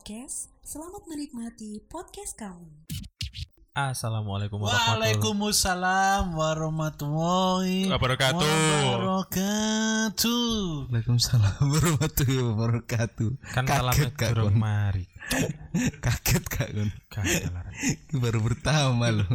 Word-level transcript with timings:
Podcast. 0.00 0.48
Selamat 0.64 1.04
menikmati 1.12 1.76
podcast 1.84 2.32
kami. 2.32 2.72
Assalamualaikum 3.76 4.56
warahmatullahi 4.56 5.12
Waalaikumsalam 5.12 6.22
warahmatullahi 6.32 7.92
wabarakatuh. 7.92 8.40
wabarakatuh. 8.96 10.88
Waalaikumsalam 10.88 11.52
warahmatullahi 11.76 12.44
wabarakatuh. 12.48 13.30
Kan 13.52 13.68
durung 14.32 14.56
Gon. 14.56 14.64
mari. 14.64 15.04
Kaget 16.04 16.44
kak 16.50 16.68
Gun. 16.74 16.90
Kaget 17.06 17.46
lah. 17.50 17.62
Ini 17.80 18.16
baru 18.18 18.42
pertama 18.42 19.14
loh. 19.14 19.28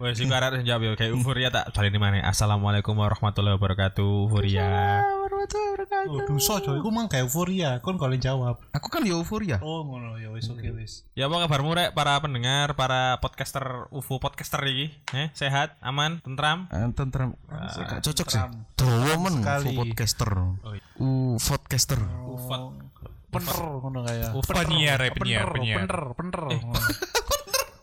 Wes 0.00 0.18
iku 0.18 0.32
arek 0.32 0.64
jawab 0.64 0.82
yo 0.84 0.92
kayak 0.96 1.12
euforia 1.12 1.48
tak 1.52 1.70
baleni 1.76 2.00
maneh. 2.00 2.22
Assalamualaikum 2.24 2.96
warahmatullahi 2.96 3.56
wabarakatuh. 3.60 4.28
Euforia. 4.28 5.04
warahmatullahi 5.04 5.70
wabarakatuh. 5.76 6.10
Oh, 6.10 6.20
dosa 6.24 6.54
coy, 6.64 6.76
iku 6.80 6.88
mang 6.90 7.06
kayak 7.06 7.28
euforia, 7.28 7.70
kon 7.84 8.00
kalau 8.00 8.16
jawab. 8.16 8.56
Aku 8.72 8.88
kan 8.88 9.04
euforia. 9.04 9.60
Oh, 9.60 9.84
ngono 9.84 10.16
ya 10.16 10.32
wis 10.32 10.48
oke 10.48 10.64
wis. 10.74 11.04
Ya 11.12 11.28
apa 11.28 11.44
kabarmu 11.44 11.76
rek 11.76 11.90
para 11.92 12.16
pendengar, 12.18 12.72
para 12.74 13.20
podcaster 13.20 13.86
UFO 13.92 14.18
podcaster 14.18 14.64
iki? 14.64 14.96
Eh, 15.12 15.28
sehat, 15.36 15.76
aman, 15.84 16.24
tentram? 16.24 16.66
Ah, 16.72 16.88
Tentram. 16.90 17.36
Gak 17.48 18.00
cocok 18.02 18.28
sih. 18.32 18.42
Dawa 18.74 19.14
men 19.20 19.44
Sekali. 19.44 19.66
UFO 19.68 19.80
podcaster. 19.84 20.30
Oh, 20.32 20.72
iya. 20.72 20.84
U 20.98 21.08
podcaster. 21.36 22.00
Pener 23.28 23.58
ngono 23.78 24.00
kayak. 24.02 24.30
Penyiar 24.40 24.98
ya, 24.98 25.10
penyiar, 25.12 25.46
penyiar. 25.52 25.78
Pener, 25.84 26.00
pener. 26.14 26.40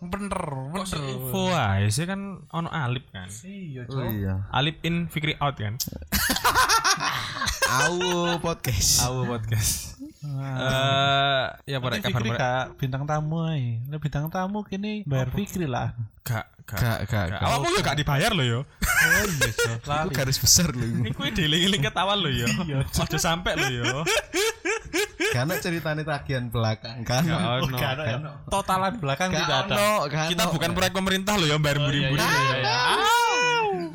Bener, 0.05 0.37
Kok 0.69 0.85
se- 0.85 1.01
bener. 1.01 1.17
UFO 1.17 1.49
ae 1.49 1.89
sih 1.89 2.05
kan 2.05 2.45
ono 2.51 2.69
Alip 2.69 3.09
kan. 3.09 3.25
Iya, 3.41 3.89
Oh 3.89 4.05
iya. 4.05 4.45
Alip 4.53 4.77
in 4.83 5.09
Fikri 5.09 5.33
out 5.35 5.57
kan. 5.57 5.81
Au 7.75 7.97
podcast. 8.37 9.01
Awu 9.01 9.25
podcast. 9.25 9.94
Eh, 10.25 11.45
ya 11.67 11.77
Tapi 11.77 12.01
kabar 12.01 12.01
Fikri 12.01 12.29
rek? 12.31 12.39
kak 12.39 12.65
bintang 12.75 13.03
tamu 13.03 13.45
ae. 13.45 13.79
Lah 13.85 13.99
bintang 13.99 14.25
tamu 14.27 14.61
kini 14.61 15.03
bayar 15.03 15.29
Fikri 15.29 15.65
lah. 15.65 15.93
Gak 16.21 16.45
Gak. 16.65 17.05
gak. 17.05 17.37
Awakmu 17.37 17.67
yo 17.69 17.81
gak 17.81 17.93
dibayar 17.93 18.33
lo 18.33 18.41
yo. 18.41 18.59
Oh 18.65 19.25
iya, 19.29 19.77
Lali. 19.93 20.09
garis 20.09 20.41
besar 20.41 20.73
loh. 20.73 20.81
ini. 20.81 21.13
Iku 21.13 21.29
diling-iling 21.29 21.77
ketawa 21.77 22.17
lo 22.17 22.25
yo. 22.25 22.49
Ojo 22.81 23.17
sampe 23.21 23.53
lo 23.53 23.69
yo. 23.69 24.01
Karena 25.29 25.61
ceritanya 25.61 26.01
tagihan 26.01 26.49
belakang 26.49 27.05
kan. 27.05 27.21
Ada 27.21 28.03
ya. 28.03 28.17
Totalan 28.49 28.97
belakang 28.97 29.29
Gak 29.29 29.45
tidak 29.45 29.57
ada. 29.69 30.09
Kita 30.25 30.49
bukan 30.49 30.73
proyek 30.73 30.93
pemerintah 30.95 31.37
lo 31.37 31.45
yo 31.45 31.61
bayar 31.61 31.77
buri-buri. 31.77 32.25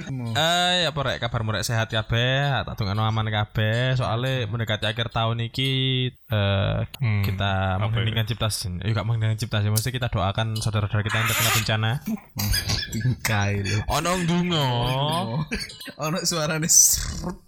Eh, 0.09 0.73
ya 0.87 0.95
apa 0.95 1.01
rek 1.05 1.19
kabar 1.21 1.41
rek 1.59 1.67
sehat 1.67 1.93
kabeh, 1.93 2.65
tak 2.65 2.75
tunggu 2.79 2.97
aman 2.97 3.27
kabeh. 3.29 3.99
Soalnya 3.99 4.49
mendekati 4.49 4.87
akhir 4.89 5.13
tahun 5.13 5.51
iki 5.51 5.73
eh 6.13 6.79
kita 7.27 7.77
mengheningkan 7.83 8.25
cipta. 8.25 8.49
Eh, 8.81 8.93
gak 8.95 9.05
mengheningkan 9.05 9.39
cipta 9.39 9.61
sih, 9.61 9.71
mesti 9.71 9.91
kita 9.93 10.09
doakan 10.09 10.57
saudara-saudara 10.59 11.05
kita 11.05 11.17
yang 11.21 11.29
terkena 11.29 11.51
bencana. 11.57 11.91
Tingkai 12.91 13.53
loh. 13.67 13.83
Ono 14.01 14.11
ndonga. 14.25 14.67
Ono 16.01 16.19
suaranya 16.25 16.69
serut. 16.71 17.39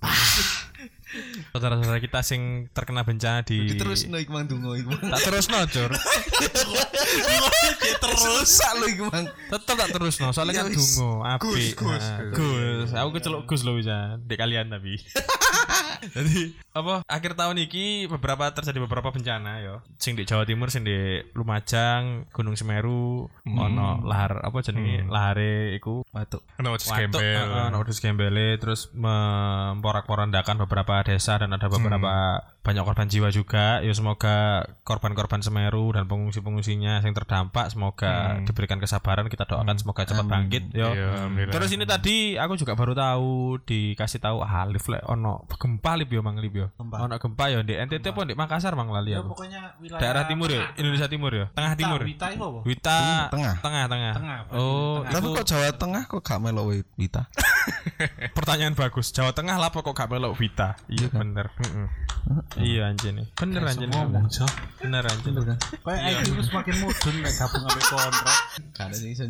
Saudara-saudara 1.50 1.98
kita 1.98 2.20
sing 2.20 2.66
terkena 2.70 3.02
bencana 3.02 3.42
di 3.42 3.76
Terus 3.76 4.08
no 4.08 4.16
iku 4.16 4.32
mang 4.32 4.46
dungo 4.46 4.72
iku. 4.72 4.90
tak 4.96 5.20
terus 5.22 5.46
no 5.46 5.60
cur 5.66 5.92
Terus 8.02 8.48
sak 8.48 8.72
lo 8.78 8.86
iku 8.88 9.04
mang. 9.08 9.26
tetep 9.28 9.74
tak 9.76 9.90
terus 9.92 10.14
no 10.18 10.30
soalnya 10.30 10.62
kan 10.62 10.66
Ya 10.68 10.74
dungo 10.74 11.10
api 11.22 11.46
Gus, 11.46 11.66
Gus. 11.74 12.04
Nah, 12.04 12.18
Gus. 12.32 12.90
aku 12.92 13.10
keceluk 13.14 13.42
Gus 13.44 13.62
lo 13.62 13.76
bisa 13.76 14.16
di 14.18 14.34
kalian 14.34 14.68
tapi. 14.68 14.96
Jadi 16.02 16.50
apa 16.74 17.06
akhir 17.06 17.38
tahun 17.38 17.62
ini 17.62 18.10
beberapa 18.10 18.50
terjadi 18.50 18.82
beberapa 18.82 19.14
bencana 19.14 19.62
yo. 19.62 19.78
Sing 19.96 20.18
di 20.18 20.26
Jawa 20.26 20.42
Timur 20.42 20.66
sing 20.66 20.82
di 20.82 21.22
Lumajang 21.32 22.26
Gunung 22.34 22.58
Semeru 22.58 23.30
ono 23.46 24.02
lahar 24.02 24.42
apa 24.42 24.58
jenenge? 24.60 25.06
Lahare 25.06 25.76
iku. 25.78 26.02
Watuk. 26.10 26.42
Ono 26.58 26.74
wedhus 26.74 26.90
gembel, 26.90 27.46
ono 27.70 27.76
wedhus 27.78 28.02
gembele 28.02 28.58
terus 28.58 28.90
memporak-porandakan 28.92 30.66
beberapa 30.66 31.01
desa 31.04 31.38
dan 31.38 31.52
ada 31.52 31.66
beberapa 31.68 32.42
banyak 32.62 32.82
korban 32.82 33.06
jiwa 33.06 33.28
juga. 33.28 33.78
Ya 33.78 33.90
semoga 33.90 34.62
korban-korban 34.82 35.42
Semeru 35.42 35.90
dan 35.90 36.06
pengungsi-pengungsinya 36.06 36.98
yang 36.98 37.10
terdampak 37.12 37.68
semoga 37.68 38.38
diberikan 38.40 38.78
kesabaran. 38.78 39.26
Kita 39.26 39.44
doakan 39.44 39.74
semoga 39.74 40.02
cepat 40.02 40.24
bangkit 40.24 40.70
yo. 40.70 40.94
Terus 41.48 41.70
ini 41.70 41.82
tadi 41.82 42.34
aku 42.34 42.54
juga 42.54 42.72
baru 42.72 42.94
tahu 42.94 43.32
dikasih 43.60 44.18
tahu 44.18 44.40
ah 44.40 44.62
Alif 44.62 44.86
lek 44.86 45.02
ono 45.04 45.42
gempa 45.50 45.94
Lip 45.94 46.08
yo 46.08 46.22
Mang 46.22 46.38
Lip 46.38 46.54
yo. 46.54 46.66
Ono 46.78 47.10
gempa 47.12 47.50
yo 47.50 47.60
di 47.60 47.74
NTT 47.74 48.08
apa 48.08 48.22
di 48.24 48.34
Makassar 48.34 48.72
Mang 48.72 48.88
lali 48.88 49.10
Ya 49.10 49.18
aku. 49.18 49.34
pokoknya 49.34 49.74
wilayah 49.76 49.98
Daerah 49.98 50.24
timur 50.24 50.46
ya, 50.48 50.70
Indonesia 50.74 51.10
Timur 51.10 51.30
ya, 51.30 51.46
tengah 51.50 51.74
timur. 51.74 52.00
Wita 52.00 52.26
itu 52.30 52.42
apa? 52.42 52.60
Wita 52.62 52.98
Tengah. 53.28 53.54
tengah 53.58 53.84
tengah. 53.86 54.12
Tengah, 54.14 54.38
Oh, 54.52 55.02
Tapi 55.02 55.26
itu- 55.26 55.34
kok 55.34 55.44
Jawa 55.44 55.68
Tengah 55.74 56.02
kok 56.06 56.22
gak 56.22 56.38
melok 56.38 56.66
Wita? 56.94 57.26
Pertanyaan 58.36 58.72
bagus. 58.72 59.10
Jawa 59.10 59.32
Tengah 59.32 59.56
lah 59.56 59.68
kok 59.68 59.82
gak 59.88 60.06
melok 60.06 60.34
Vita. 60.34 60.78
Iya 60.86 61.10
bener. 61.10 61.50
Iya 62.60 62.92
anjir 62.92 63.16
nih. 63.16 63.26
Bener 63.32 63.62
anjir. 63.64 63.88
Ngomong, 63.88 64.28
Cok. 64.28 64.52
Bener 64.84 65.02
anjir. 65.08 65.32
Kayak 65.80 66.00
IQ 66.04 66.20
itu 66.36 66.42
semakin 66.48 66.74
mudun 66.84 67.14
nek 67.24 67.32
gabung 67.40 67.62
sama 67.64 67.80
kontrak. 67.80 68.38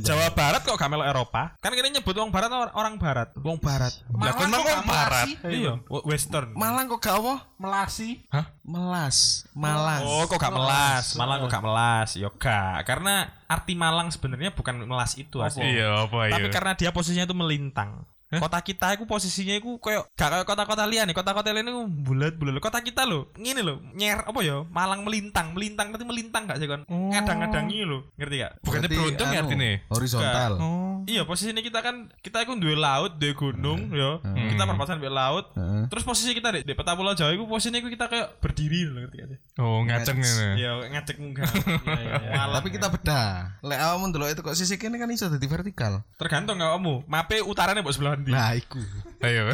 Jawa 0.03 0.27
Barat 0.34 0.60
kok 0.66 0.75
gak 0.75 0.91
melok 0.91 1.06
Eropa? 1.06 1.43
Kan 1.62 1.72
kita 1.77 1.88
nyebut 1.93 2.15
wong 2.19 2.34
Barat 2.34 2.50
or- 2.50 2.75
orang 2.75 2.94
Barat. 2.99 3.28
Wong 3.38 3.59
Barat. 3.62 3.93
Lah 4.10 4.33
kon 4.34 4.49
mah 4.50 4.59
kok 4.59 4.71
wong 4.75 4.88
Barat. 4.88 5.27
Melasi? 5.28 5.55
Iya, 5.55 5.72
Western. 6.09 6.49
Malang 6.56 6.84
kok 6.91 7.00
gak 7.03 7.16
apa? 7.21 7.34
Melasi. 7.60 8.09
Hah? 8.33 8.47
Melas. 8.66 9.47
Malang. 9.54 10.03
Oh, 10.03 10.25
kok 10.27 10.39
gak 10.41 10.54
melas? 10.54 11.15
Malang 11.15 11.47
kok 11.47 11.50
gak 11.53 11.65
melas? 11.65 12.09
Yo 12.19 12.31
gak. 12.34 12.83
Karena 12.89 13.28
arti 13.47 13.77
Malang 13.77 14.09
sebenarnya 14.10 14.50
bukan 14.56 14.83
melas 14.89 15.15
itu 15.15 15.39
asli. 15.44 15.62
Iya 15.78 16.09
apa 16.09 16.33
Tapi 16.33 16.49
iya. 16.49 16.54
karena 16.54 16.72
dia 16.75 16.91
posisinya 16.91 17.28
itu 17.28 17.37
melintang. 17.37 18.03
Kota 18.41 18.59
kita 18.65 18.97
itu 18.97 19.04
posisinya 19.04 19.54
itu 19.59 19.76
kayak 19.76 20.09
gak 20.16 20.28
kayak 20.32 20.47
kota-kota 20.48 20.84
lian 20.88 21.04
nih. 21.04 21.16
Kota-kota 21.16 21.53
lain 21.53 21.69
itu 21.69 21.82
bulat-bulat. 21.84 22.62
Kota 22.62 22.81
kita 22.81 23.04
loh, 23.04 23.28
ngene 23.37 23.60
loh, 23.60 23.82
nyer 23.93 24.25
apa 24.25 24.41
ya? 24.41 24.65
Malang 24.72 25.04
melintang, 25.04 25.53
melintang 25.53 25.93
tapi 25.93 26.04
melintang 26.06 26.48
gak 26.48 26.59
sih 26.62 26.69
kan? 26.71 26.87
Ngadang-ngadangi 26.88 27.78
loh, 27.84 28.09
ngerti 28.16 28.37
gak? 28.41 28.53
Bukannya 28.65 28.88
Berarti, 28.88 28.97
beruntung 28.97 29.28
ya 29.28 29.41
anu, 29.41 29.48
artinya? 29.48 29.71
Horizontal. 29.92 30.53
Oh. 30.62 30.94
Iya, 31.03 31.26
posisinya 31.26 31.62
kita 31.66 31.82
kan 31.82 32.09
kita 32.22 32.47
itu 32.47 32.54
dua 32.62 32.76
laut, 32.78 33.19
dua 33.19 33.32
gunung, 33.34 33.91
ya. 33.91 34.22
Kita 34.22 34.62
perbatasan 34.65 35.03
dua 35.03 35.12
laut. 35.12 35.50
Heeh. 35.59 35.91
Terus 35.91 36.04
posisi 36.06 36.31
kita 36.32 36.54
di, 36.54 36.60
di 36.62 36.72
peta 36.78 36.94
pulau 36.94 37.12
Jawa 37.12 37.34
itu 37.34 37.44
posisinya 37.44 37.82
itu 37.82 37.91
kita 37.91 38.06
kayak 38.06 38.38
berdiri 38.38 38.87
loh, 38.87 39.03
ngerti 39.03 39.16
gak 39.19 39.28
sih? 39.34 39.38
Oh 39.59 39.82
ngaceng 39.84 40.19
ini. 40.22 40.62
Ya 40.62 40.71
ngacek 40.94 41.16
munggah. 41.19 41.50
Iya, 41.82 41.98
iya. 42.25 42.31
Malang. 42.38 42.62
Tapi 42.62 42.69
kita 42.72 42.87
beda. 42.88 43.22
Lek 43.60 43.78
awakmu 43.78 44.04
ndelok 44.10 44.28
itu 44.32 44.41
kok 44.41 44.56
sisi 44.56 44.75
kene 44.78 44.97
kan 44.97 45.10
iso 45.10 45.28
dadi 45.28 45.44
vertikal. 45.50 46.03
tergantung 46.16 46.56
gak 46.59 46.72
kamu. 46.78 46.94
Mape 47.10 47.42
utaranya 47.42 47.82
buat 47.82 47.94
sebelah 47.94 48.16
ndi. 48.22 48.31
Nah, 48.31 48.55
iku. 48.55 48.78
Ayo. 49.21 49.50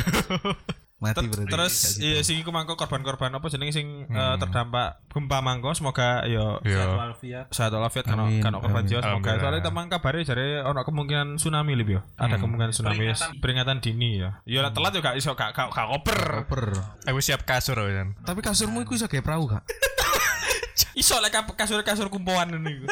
Mati 0.99 1.15
Ter- 1.23 1.31
berarti. 1.31 1.47
terus 1.55 1.75
iya 2.03 2.27
sing 2.27 2.43
iku 2.43 2.51
mangko 2.51 2.75
korban-korban 2.75 3.31
apa 3.31 3.47
jenenge 3.47 3.71
sing 3.71 4.11
eh, 4.11 4.35
terdampak 4.35 4.99
gempa 5.07 5.39
mangko 5.39 5.71
semoga 5.71 6.27
yo 6.27 6.59
Yo. 6.67 6.99
Alfiat. 6.99 7.55
sehat 7.55 7.71
walafiat 7.71 8.03
kan 8.03 8.19
kan 8.43 8.51
korban 8.59 8.83
jiwa 8.83 8.99
semoga 9.07 9.39
soalnya 9.39 9.63
teman 9.63 9.87
kabare 9.87 10.27
jare 10.27 10.59
ono 10.67 10.83
kemungkinan 10.83 11.39
tsunami 11.39 11.79
lip 11.79 11.87
yo 11.95 12.01
ada 12.19 12.43
kemungkinan 12.43 12.75
tsunami 12.75 13.15
peringatan, 13.39 13.79
dini 13.79 14.19
ya 14.27 14.43
yo 14.43 14.59
nek 14.59 14.75
telat 14.75 14.91
yo 14.91 14.99
gak 14.99 15.15
iso 15.15 15.39
gak 15.39 15.55
gak 15.55 15.71
koper 15.71 16.19
Per. 16.51 16.63
Aku 17.07 17.23
siap 17.23 17.47
kasur 17.47 17.79
kan. 17.79 18.19
Tapi 18.27 18.43
kasurmu 18.43 18.83
iku 18.83 18.99
iso 18.99 19.07
gawe 19.07 19.23
perahu 19.23 19.55
gak? 19.55 19.63
iso 20.99 21.15
lek 21.23 21.31
kasur-kasur 21.55 22.11
kumpulan 22.11 22.51
ini 22.51 22.91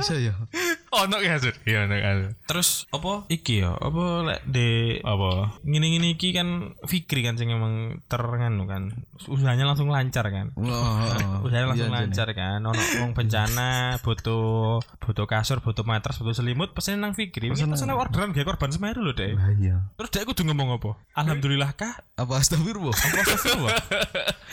Iso 0.00 0.16
ya. 0.16 0.32
Oh 0.96 1.08
no 1.08 1.16
kasur. 1.18 1.56
Iya 1.64 1.88
no 1.88 1.96
kasur. 1.96 2.30
terus 2.44 2.84
apa 2.92 3.24
iki 3.26 3.64
yo 3.64 3.72
apa 3.72 4.02
lek 4.28 4.40
de 4.44 5.00
Apa? 5.00 5.56
ngene-ngene 5.64 6.12
iki 6.12 6.36
kan 6.36 6.76
Fikri 6.84 7.24
kan 7.24 7.40
sing 7.40 7.48
emang 7.48 8.04
ternganu 8.06 8.68
kan 8.68 8.92
usahanya 9.24 9.64
langsung 9.64 9.88
lancar 9.88 10.28
kan 10.28 10.52
Oh, 10.52 11.40
Usahanya 11.48 11.72
langsung 11.72 11.88
iya, 11.88 11.96
lancar 12.04 12.28
kan. 12.36 12.60
Ono 12.60 12.76
wong 12.76 13.16
bencana 13.16 13.96
butuh 14.04 14.84
butuh 15.00 15.24
kasur, 15.24 15.64
butuh 15.64 15.80
matras, 15.82 16.20
butuh 16.20 16.36
selimut, 16.36 16.76
pesen 16.76 17.00
nang 17.00 17.16
Fikri. 17.16 17.48
Pesen 17.48 17.72
pesen 17.72 17.88
orderan 17.88 18.36
gawe 18.36 18.44
korban 18.44 18.68
Semeru 18.68 19.00
lho, 19.00 19.16
Dek. 19.16 19.32
Ah, 19.32 19.50
iya. 19.56 19.76
Terus 19.96 20.10
Dek 20.12 20.28
kudu 20.28 20.44
ngomong 20.44 20.76
apa? 20.76 21.00
Alhamdulillah 21.16 21.72
kah? 21.72 22.04
Apa 22.14 22.36
astagfirullah? 22.36 22.92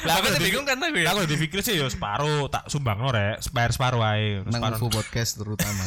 Lah 0.07 0.15
Aku 0.23 0.31
bingung 0.39 0.63
kan 0.63 0.79
aku 0.79 1.03
ya. 1.03 1.11
Aku 1.11 1.27
di 1.27 1.35
Fikri 1.35 1.59
sih 1.59 1.75
ya 1.75 1.91
separuh 1.91 2.47
tak 2.47 2.71
sumbangno 2.71 3.11
rek, 3.11 3.43
bayar 3.51 3.75
separuh 3.75 3.99
ae. 3.99 4.39
Nang 4.47 4.63
Separuh. 4.63 4.87
Podcast 4.89 5.31
terutama. 5.35 5.83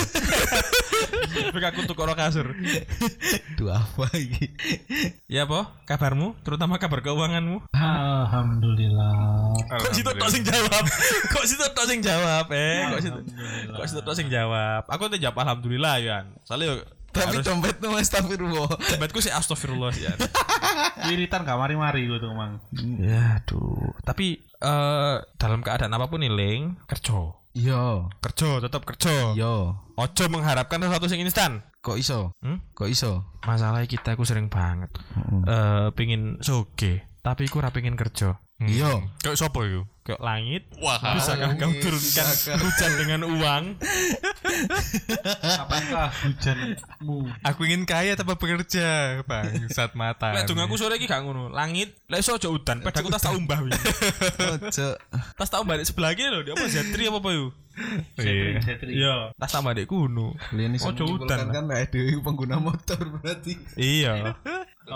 Tapi 1.33 1.59
aku 1.65 1.81
tuku 1.85 2.03
kasur. 2.12 2.47
Duh 3.56 3.71
apa 3.73 4.06
iki? 4.15 4.53
Ya 5.27 5.44
apa? 5.44 5.73
Kabarmu, 5.85 6.37
terutama 6.44 6.77
kabar 6.77 7.00
keuanganmu? 7.00 7.65
Alhamdulillah. 7.73 9.53
Kok 9.69 9.93
situ 9.93 10.11
tok 10.12 10.31
sing 10.31 10.43
jawab? 10.44 10.85
Kok 11.33 11.44
situ 11.44 11.65
tok 11.73 11.87
sing 11.89 12.00
jawab? 12.00 12.47
Eh, 12.53 12.81
kok 12.89 13.00
situ 13.00 13.19
kok 13.73 13.87
situ 13.89 14.00
tok 14.00 14.15
sing 14.17 14.29
jawab? 14.29 14.85
Aku 14.89 15.09
tuh 15.09 15.19
jawab 15.21 15.37
alhamdulillah 15.43 15.94
ya. 16.00 16.17
Soalnya 16.44 16.81
Tapi 17.12 17.37
harus- 17.41 17.44
dompetmu 17.44 17.93
astagfirullah. 18.00 18.73
Dompetku 18.73 19.21
sih 19.21 19.29
astagfirullah 19.29 19.93
ya. 19.97 20.12
Wiritan 21.12 21.44
gak 21.44 21.61
mari-mari 21.61 22.09
gue 22.09 22.17
tuh 22.17 22.33
mang. 22.33 22.56
Ya, 22.97 23.43
aduh. 23.43 23.93
Tapi 24.00 24.41
eh 24.41 25.17
dalam 25.37 25.61
keadaan 25.61 25.93
apa 25.93 26.09
pun 26.09 26.25
nih, 26.25 26.33
Ling, 26.33 26.81
kerja. 26.89 27.37
Iya. 27.52 28.08
Kerja, 28.25 28.60
tetap 28.64 28.82
kerja. 28.88 29.37
Iya. 29.37 29.76
Ojo 29.93 30.25
mengharapkan 30.32 30.81
sesuatu 30.81 31.06
yang 31.12 31.22
instan. 31.28 31.62
Kok 31.82 31.99
iso? 31.99 32.32
Hmm? 32.43 32.62
Kok 32.75 32.88
iso? 32.90 33.22
Masalah 33.44 33.84
kita 33.87 34.14
aku 34.16 34.25
sering 34.26 34.50
banget. 34.50 34.90
Eh 35.46 35.88
pingin 35.94 36.38
soge, 36.43 37.06
tapi 37.22 37.46
aku 37.46 37.62
ora 37.62 37.75
pingin 37.75 37.99
kerja. 37.99 38.42
Iya. 38.67 38.93
Kayak 39.20 39.37
sopo 39.38 39.62
itu? 39.64 39.82
Ke 40.03 40.19
langit, 40.19 40.67
Wah, 40.82 40.99
bisakah 41.14 41.55
kau 41.55 41.70
turunkan 41.79 42.26
hujan 42.59 42.91
dengan 42.99 43.20
uang? 43.23 43.64
Apakah 45.62 46.11
hujanmu? 46.26 47.31
aku 47.47 47.61
ingin 47.70 47.87
kaya 47.87 48.19
tanpa 48.19 48.35
bekerja, 48.35 49.23
bang. 49.23 49.70
Saat 49.70 49.94
mata. 49.94 50.35
Lek 50.35 50.50
dong 50.50 50.59
aku 50.59 50.75
sore 50.75 50.99
iki 50.99 51.06
gak 51.06 51.23
ngono. 51.23 51.55
Langit, 51.55 51.94
lek 52.11 52.19
iso 52.19 52.35
aja 52.35 52.50
udan, 52.50 52.82
padahal 52.82 53.06
aku 53.06 53.14
tas 53.14 53.23
tak 53.23 53.38
umbah 53.38 53.62
wingi. 53.62 53.79
Ojo. 54.59 54.88
Tas 55.38 55.50
tak 55.50 55.62
umbah 55.62 55.79
di 55.79 55.87
sebelah 55.87 56.19
kene 56.19 56.35
lho, 56.35 56.41
di 56.43 56.50
apa 56.50 56.67
Zetri 56.67 57.06
apa 57.06 57.19
apa 57.23 57.31
yuk? 57.31 57.50
Iya. 58.19 58.58
Iya, 58.82 59.15
tas 59.38 59.55
sama 59.55 59.73
dek 59.73 59.87
kuno. 59.87 60.35
Kalian 60.50 60.76
iso 60.76 60.91
Ojo 60.91 61.15
udan. 61.15 61.47
kan 61.49 61.65
nek 61.70 61.94
dhewe 61.94 62.19
pengguna 62.20 62.58
motor 62.58 63.00
berarti. 63.00 63.55
Iya. 63.79 64.35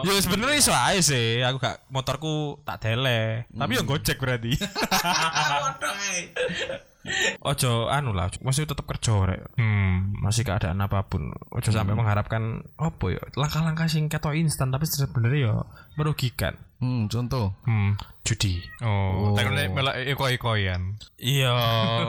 Ya 0.05 0.21
sebenarnya 0.21 0.57
iso 0.59 0.75
ae 0.75 1.01
sih, 1.01 1.41
aku 1.47 1.63
gak 1.63 1.87
motorku 1.89 2.61
tak 2.67 2.83
dele. 2.85 3.47
Tapi 3.49 3.79
yo 3.79 3.83
gojek 3.87 4.19
berarti. 4.21 4.59
Ojo 7.43 7.87
anu 7.89 8.11
lah, 8.13 8.31
masih 8.43 8.67
tetap 8.67 8.85
kerja 8.85 9.15
rek. 9.27 9.43
Hmm. 9.59 10.17
Masih 10.21 10.43
keadaan 10.43 10.83
apa 10.83 11.07
pun. 11.07 11.31
Ojo 11.55 11.71
sampai 11.71 11.95
mengharapkan 11.95 12.67
apa 12.77 13.07
ya? 13.11 13.23
Langkah-langkah 13.39 13.87
sing 13.87 14.11
ketok 14.11 14.35
instan 14.35 14.75
tapi 14.75 14.85
sebenarnya 14.89 15.39
ya 15.51 15.55
merugikan. 15.97 16.59
Hmm, 16.77 17.09
contoh. 17.09 17.57
Hmm. 17.65 17.97
Judi. 18.27 18.59
Oh, 18.83 19.39
tak 19.39 19.55
nek 19.55 19.71
melak 19.71 19.97
iko-ikoyan. 20.03 20.99
Iya. 21.17 21.55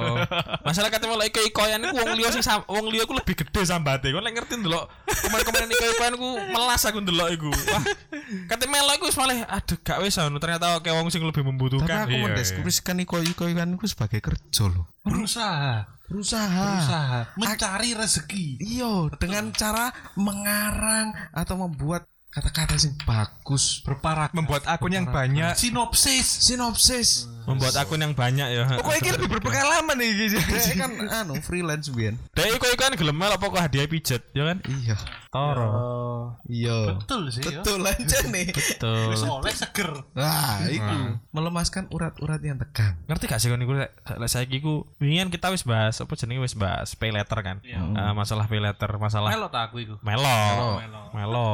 Masalah 0.67 0.89
kate 0.89 1.05
malah 1.05 1.29
iko-ikoyan 1.29 1.77
iku 1.77 1.93
wong 1.93 2.17
liya 2.17 2.33
sing 2.33 2.41
wong 2.65 2.89
liya 2.89 3.05
ku 3.05 3.13
lebih 3.13 3.37
gede 3.37 3.61
sambate. 3.63 4.09
Kok 4.09 4.19
nek 4.25 4.33
ngerti 4.33 4.59
ndelok 4.59 4.89
kemarin-kemarin 5.07 5.69
iko-ikoyan 5.71 6.15
ku 6.17 6.29
melas 6.51 6.83
aku 6.83 6.99
ndelok 7.05 7.29
iku. 7.37 7.53
Wah, 7.53 7.83
kate 8.49 8.65
melok 8.65 8.97
iku 8.97 9.05
wis 9.13 9.17
malah 9.21 9.45
aduh 9.45 9.77
gak 9.85 10.01
wis 10.01 10.17
anu 10.17 10.41
ternyata 10.41 10.81
kayak 10.81 10.97
wong 10.97 11.13
sing 11.13 11.21
lebih 11.21 11.45
Tapi 11.45 11.49
membutuhkan. 11.53 12.09
aku 12.09 12.17
iya, 12.17 12.23
mendeskripsikan 12.25 12.97
iko-iko 13.05 13.45
kan 13.53 13.77
aku 13.77 13.85
sebagai 13.85 14.19
kerja 14.19 14.65
loh. 14.67 14.86
Berusaha. 15.07 15.87
Berusaha. 16.07 16.63
Berusaha. 16.63 17.19
Mencari 17.35 17.91
rezeki. 17.95 18.45
Iya, 18.63 19.11
dengan 19.19 19.51
cara 19.51 19.91
mengarang 20.15 21.11
atau 21.35 21.55
membuat 21.67 22.07
kata-kata 22.31 22.79
sing 22.79 22.95
bagus. 23.03 23.83
Berparak. 23.83 24.31
Membuat 24.31 24.63
akun 24.67 24.93
yang 24.93 25.07
banyak. 25.07 25.55
Sinopsis. 25.57 26.27
Sinopsis. 26.47 27.27
Membuat 27.47 27.75
akun 27.79 28.03
yang 28.03 28.11
banyak 28.11 28.47
ya. 28.51 28.63
Pokoknya 28.79 28.99
ini 28.99 29.11
lebih 29.15 29.29
berpengalaman 29.39 29.95
nih 29.95 30.35
kan 30.83 30.91
anu 31.23 31.39
freelance 31.39 31.87
biyen. 31.91 32.19
Dek 32.35 32.59
iko-ikoyan 32.59 32.99
gelem 32.99 33.15
melok 33.15 33.39
pokok 33.39 33.63
hadiah 33.63 33.87
pijet, 33.87 34.23
ya 34.35 34.43
kan? 34.51 34.59
Iya. 34.67 34.95
Toro. 35.37 35.69
Iya. 36.47 36.97
Betul 36.97 37.21
sih. 37.29 37.43
ya. 37.43 37.61
Betul 37.61 37.81
aja 37.83 38.17
nih. 38.27 38.47
Betul. 38.49 39.13
Soleh 39.15 39.53
seger. 39.53 39.91
Nah, 40.15 40.65
itu 40.67 40.95
melemaskan 41.31 41.87
urat-urat 41.91 42.41
yang 42.41 42.57
tegang. 42.57 42.97
Ngerti 43.05 43.23
gak 43.29 43.39
sih 43.39 43.49
kan 43.51 43.59
iku 43.61 43.73
lek 43.77 43.91
saiki 44.27 44.59
ku 44.59 44.87
wingian 44.97 45.29
kita 45.29 45.51
wis 45.51 45.63
bahas 45.63 45.99
apa 45.99 46.13
jenenge 46.17 46.41
wis 46.43 46.55
bahas 46.57 46.95
pay 46.95 47.11
letter 47.11 47.39
kan. 47.43 47.61
Eh, 47.63 48.13
masalah 48.15 48.49
pay 48.49 48.59
letter, 48.59 48.89
masalah 48.97 49.29
Melo 49.29 49.47
tak 49.51 49.71
aku 49.71 49.83
iku. 49.83 49.95
Melo. 50.01 50.81
Melo. 51.13 51.49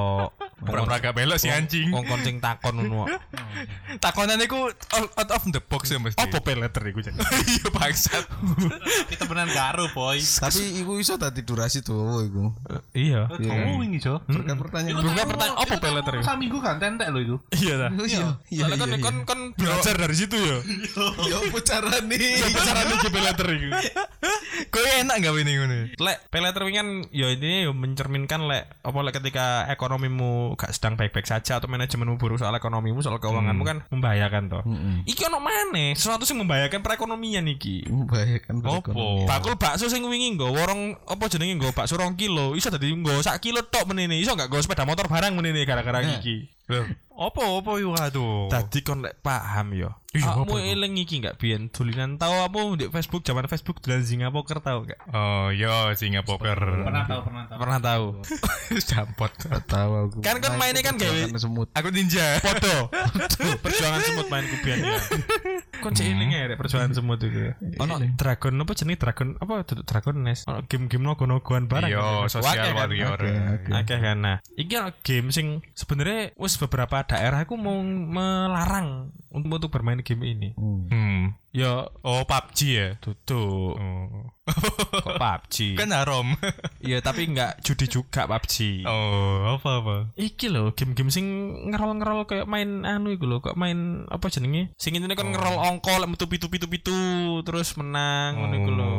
Pura-pura 0.64 0.98
gak 1.02 1.14
belok 1.18 1.38
si 1.42 1.52
anjing. 1.52 1.92
Wong 1.92 2.08
koncing 2.08 2.40
takon 2.40 2.80
ngono. 2.80 3.10
Takonan 4.04 4.40
iku 4.42 4.72
out 4.94 5.30
of 5.34 5.44
the 5.52 5.60
box 5.60 5.92
ya 5.92 6.00
mesti. 6.00 6.18
Apa 6.18 6.40
pay 6.40 6.56
letter 6.56 6.84
iku 6.88 7.04
Cak? 7.04 7.14
Iya 7.54 7.68
bangsat. 7.76 8.24
Kita 9.12 9.28
beneran 9.28 9.52
karo, 9.52 9.92
boy. 9.92 10.18
Tapi 10.18 10.80
iku 10.80 10.96
iso 10.98 11.20
tadi 11.20 11.44
durasi 11.44 11.84
tuh 11.84 12.24
iku. 12.24 12.56
Iya. 12.96 13.28
Wingi, 13.80 14.00
Jo. 14.02 14.22
Berkat 14.26 14.58
pertanyaan. 14.60 15.02
Bukan 15.02 15.26
pertanyaan 15.30 15.58
apa 15.58 15.74
pay 15.80 15.92
letter 15.94 16.14
iku? 16.20 16.24
Sak 16.26 16.38
minggu 16.38 16.58
kan 16.62 16.76
tentek 16.78 17.08
lo 17.10 17.20
iku. 17.20 17.38
Iya 17.54 17.74
ta. 17.78 17.88
Iya, 17.94 18.28
iya, 18.52 18.64
kan 18.70 18.78
iya, 18.90 18.98
kan 19.00 19.16
kan 19.26 19.40
belajar 19.56 19.96
dari 19.98 20.16
situ 20.16 20.38
ya. 20.38 20.58
Ya 21.30 21.36
apa 21.40 21.60
cara 21.64 21.98
nih? 22.04 22.42
Cara 22.52 22.82
nih 22.86 22.98
pay 23.00 23.22
letter 23.22 23.48
iku. 23.54 23.70
Kok 24.74 24.82
enak 25.06 25.16
gak 25.22 25.34
ini 25.42 25.52
ngono? 25.58 25.76
Lek 25.98 26.18
pay 26.30 26.42
letter 26.42 26.64
wingan 26.66 26.88
ya 27.14 27.28
ini 27.30 27.70
ya 27.70 27.72
mencerminkan 27.74 28.46
lek 28.46 28.64
apa 28.82 28.98
lek 29.02 29.14
ketika 29.22 29.70
ekonomimu 29.70 30.58
gak 30.58 30.74
sedang 30.74 30.98
baik-baik 30.98 31.26
saja 31.26 31.62
atau 31.62 31.70
manajemenmu 31.70 32.18
buruk 32.18 32.42
soal 32.42 32.54
ekonomimu 32.58 33.02
soal 33.02 33.18
keuanganmu 33.22 33.64
kan 33.66 33.78
membahayakan 33.90 34.50
toh. 34.50 34.64
Iki 35.06 35.30
ono 35.30 35.38
maneh 35.44 35.94
sesuatu 35.94 36.26
sing 36.26 36.42
membahayakan 36.42 36.82
perekonomian 36.82 37.46
iki. 37.50 37.86
Membahayakan 37.90 38.64
Opo? 38.64 39.28
Bakul 39.28 39.60
bakso 39.60 39.92
sing 39.92 40.02
wingi 40.08 40.34
nggo 40.34 40.50
worong 40.50 40.98
apa 41.06 41.24
jenenge 41.30 41.60
nggo 41.60 41.70
bakso 41.76 42.00
rong 42.00 42.16
kilo 42.16 42.56
iso 42.58 42.72
dadi 42.72 42.90
nggo 42.90 43.20
sak 43.22 43.44
kilo 43.44 43.53
tok 43.62 43.86
menene 43.94 44.18
iso 44.18 44.34
gak 44.34 44.50
nggo 44.50 44.64
sepeda 44.66 44.88
motor 44.88 45.06
barang 45.06 45.38
menene 45.38 45.62
gara-gara 45.68 46.02
iki. 46.02 46.50
Loh, 46.72 46.88
Apa 47.14 47.44
apa 47.60 47.72
yo 47.78 47.94
aduh. 47.94 48.48
Dadi 48.50 48.82
kon 48.82 49.04
lek 49.06 49.20
paham 49.22 49.76
yo. 49.78 49.92
Iya, 50.14 50.46
iku? 50.46 50.58
eling 50.58 50.98
iki 51.02 51.22
gak 51.22 51.38
biyen 51.42 51.74
dolinan 51.74 52.22
tau 52.22 52.46
apa 52.46 52.58
di 52.78 52.86
Facebook 52.88 53.26
zaman 53.26 53.50
Facebook 53.50 53.82
dolan 53.84 54.02
singa 54.06 54.32
poker 54.32 54.64
tau 54.64 54.88
gak? 54.88 54.98
Oh, 55.12 55.54
yo 55.54 55.92
singa 55.94 56.24
poker. 56.26 56.56
Pernah 56.58 57.06
tahu, 57.06 57.22
pernah 57.28 57.44
tahu. 57.46 57.58
Pernah 57.60 57.80
tahu. 57.82 58.06
Jampot. 58.80 59.32
tahu 59.74 59.92
aku. 60.08 60.18
Kan 60.24 60.38
kan 60.40 60.56
mainnya 60.58 60.82
kan 60.82 60.96
gawe 60.98 61.36
semut. 61.38 61.70
Aku 61.76 61.92
ninja. 61.92 62.40
Podo. 62.42 62.90
perjuangan 63.62 64.02
semut 64.02 64.28
main 64.32 64.46
kubian 64.48 64.80
ya. 64.82 64.98
Kon 65.84 65.94
cek 65.94 66.08
eling 66.08 66.32
ya 66.32 66.44
perjuangan 66.56 66.96
semut 66.96 67.20
itu. 67.20 67.52
ya. 67.52 67.54
Ono 67.84 68.00
dragon 68.16 68.56
apa 68.64 68.72
jenenge 68.72 69.00
dragon 69.04 69.36
apa 69.38 69.68
dragon 69.68 70.16
nest. 70.24 70.48
Ono 70.48 70.64
game-game 70.64 71.04
nogo-nogoan 71.04 71.68
barang. 71.68 71.92
Yo, 71.92 72.26
kan. 72.26 72.32
social 72.32 72.56
Akeh 72.56 72.72
kan? 72.72 72.80
warrior. 72.80 73.20
Akeh 73.68 74.00
kan. 74.00 74.18
Nah, 74.24 74.38
iki 74.56 74.80
game 75.04 75.30
sing 75.36 75.60
sebenarnya 75.76 76.32
wis 76.40 76.56
beberapa 76.56 77.04
daerah 77.04 77.44
aku 77.44 77.60
mau 77.60 77.84
melarang 77.84 79.12
untuk 79.28 79.60
untuk 79.60 79.70
bermain 79.76 80.00
game 80.00 80.24
ini. 80.24 80.50
Hmm. 80.56 81.36
Ya 81.54 81.86
Oh, 82.02 82.26
PUBG 82.26 82.60
ya. 82.66 82.88
duduk 82.98 83.78
Oh. 83.78 84.34
kok 85.06 85.16
PUBG. 85.16 85.80
Kan 85.80 85.94
haram. 85.96 86.34
Iya, 86.84 87.00
tapi 87.00 87.32
enggak 87.32 87.64
judi 87.64 87.88
juga 87.88 88.28
PUBG. 88.28 88.84
Oh, 88.84 89.56
apa 89.56 89.70
apa? 89.80 89.96
Iki 90.20 90.52
lho 90.52 90.76
game-game 90.76 91.08
sing 91.08 91.26
ngerol-ngerol 91.72 92.28
kayak 92.28 92.44
main 92.44 92.84
anu 92.84 93.16
iku 93.16 93.24
lho, 93.24 93.40
kok 93.40 93.56
main 93.56 94.04
apa 94.12 94.28
jenenge? 94.28 94.76
Sing 94.76 94.92
intine 95.00 95.16
kan 95.16 95.32
ngerol 95.32 95.64
angka 95.64 95.96
lek 95.96 96.12
metu 96.12 96.28
pitu-pitu-pitu 96.28 96.92
terus 97.48 97.80
menang 97.80 98.36
ngono 98.36 98.54
iku 98.60 98.72
lho. 98.76 98.92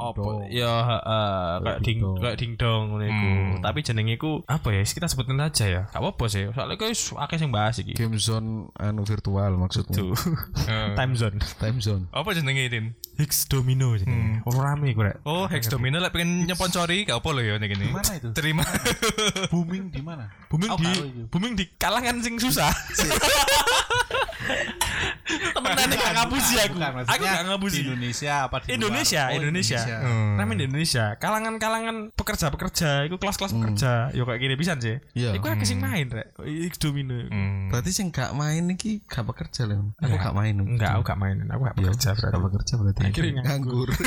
Apa 0.00 0.48
ya 0.48 0.72
heeh 0.80 1.44
kayak 1.60 1.78
ding 1.84 1.98
kayak 2.16 2.36
dingdong 2.40 2.82
ngono 2.88 3.04
iku. 3.04 3.28
Tapi 3.60 3.78
jenenge 3.84 4.12
iku 4.16 4.40
apa 4.48 4.68
ya? 4.72 4.80
Kita 4.80 5.04
sebutin 5.12 5.44
aja 5.44 5.64
ya. 5.68 5.82
Gak 5.92 6.00
apa-apa 6.00 6.24
sih. 6.32 6.48
Soalnya 6.56 6.80
wis 6.80 7.12
akeh 7.12 7.36
sing 7.36 7.52
bahas 7.52 7.76
iki. 7.76 7.92
Game 7.92 8.16
zone 8.16 8.72
anu 8.80 9.04
virtual. 9.04 9.60
Eh, 9.60 10.88
Time 10.98 11.12
zone. 11.20 11.36
Time 11.60 11.79
zone. 11.80 12.04
Apa 12.12 12.32
jenenge 12.32 12.68
Tin? 12.68 12.86
Higgs 13.16 13.44
Domino 13.46 13.92
jenenge. 13.96 14.40
Oh 14.48 14.56
rame 14.56 14.92
iku 14.92 15.04
rek. 15.04 15.20
Oh, 15.24 15.44
Hex 15.44 15.68
Domino 15.68 16.00
lek 16.00 16.12
pengen 16.12 16.48
nyponsori 16.48 17.04
gak 17.04 17.20
apa 17.20 17.28
lo 17.32 17.40
ya 17.40 17.60
nek 17.60 17.68
gini. 17.68 17.88
Mana 17.92 18.12
itu? 18.16 18.28
Terima. 18.32 18.64
Booming 19.52 19.92
di 19.92 20.00
mana? 20.00 20.28
Booming 20.48 20.70
Oh, 20.70 20.78
di 20.78 20.92
booming 21.28 21.52
di 21.58 21.64
kalangan 21.76 22.20
sing 22.20 22.38
susah. 22.38 22.70
Temenan 25.30 25.94
gak 25.94 26.12
ngapusi 26.16 26.54
aku. 26.58 26.76
Aku 27.06 27.22
gak 27.22 27.44
ngapusi. 27.46 27.80
Di 27.80 27.86
Indonesia 27.86 28.32
apa 28.48 28.56
di 28.58 28.66
luar? 28.66 28.76
Indonesia, 28.76 29.22
Oh, 29.30 29.36
Indonesia. 29.38 29.80
Hmm. 30.02 30.34
Rame 30.40 30.52
di 30.58 30.64
Indonesia. 30.66 31.04
Kalangan-kalangan 31.20 31.96
pekerja-pekerja, 32.18 33.06
itu 33.06 33.14
kelas-kelas 33.14 33.52
pekerja. 33.54 33.92
Yo 34.10 34.26
kayak 34.26 34.40
gini 34.42 34.54
bisa 34.58 34.74
sih. 34.80 34.98
Iya. 35.14 35.38
Iku 35.38 35.46
akeh 35.46 35.66
sing 35.68 35.78
main 35.78 36.10
rek. 36.10 36.34
X 36.42 36.74
domino. 36.82 37.14
Hmm. 37.30 37.70
Berarti 37.70 37.90
sing 37.94 38.10
gak 38.10 38.34
main 38.34 38.66
iki 38.74 39.06
gak 39.06 39.22
bekerja 39.22 39.70
lho. 39.70 39.94
Aku 40.02 40.16
gak 40.18 40.34
main. 40.34 40.54
Enggak, 40.56 40.98
aku 40.98 41.02
gak 41.06 41.18
main. 41.20 41.36
Aku 41.46 41.62
gak 41.70 41.78
bekerja 41.78 42.08
Gak 42.10 42.18
berarti. 42.20 42.42
bekerja 42.44 42.72
berarti. 42.76 43.00
Akhirnya 43.06 43.42
nganggur. 43.46 43.88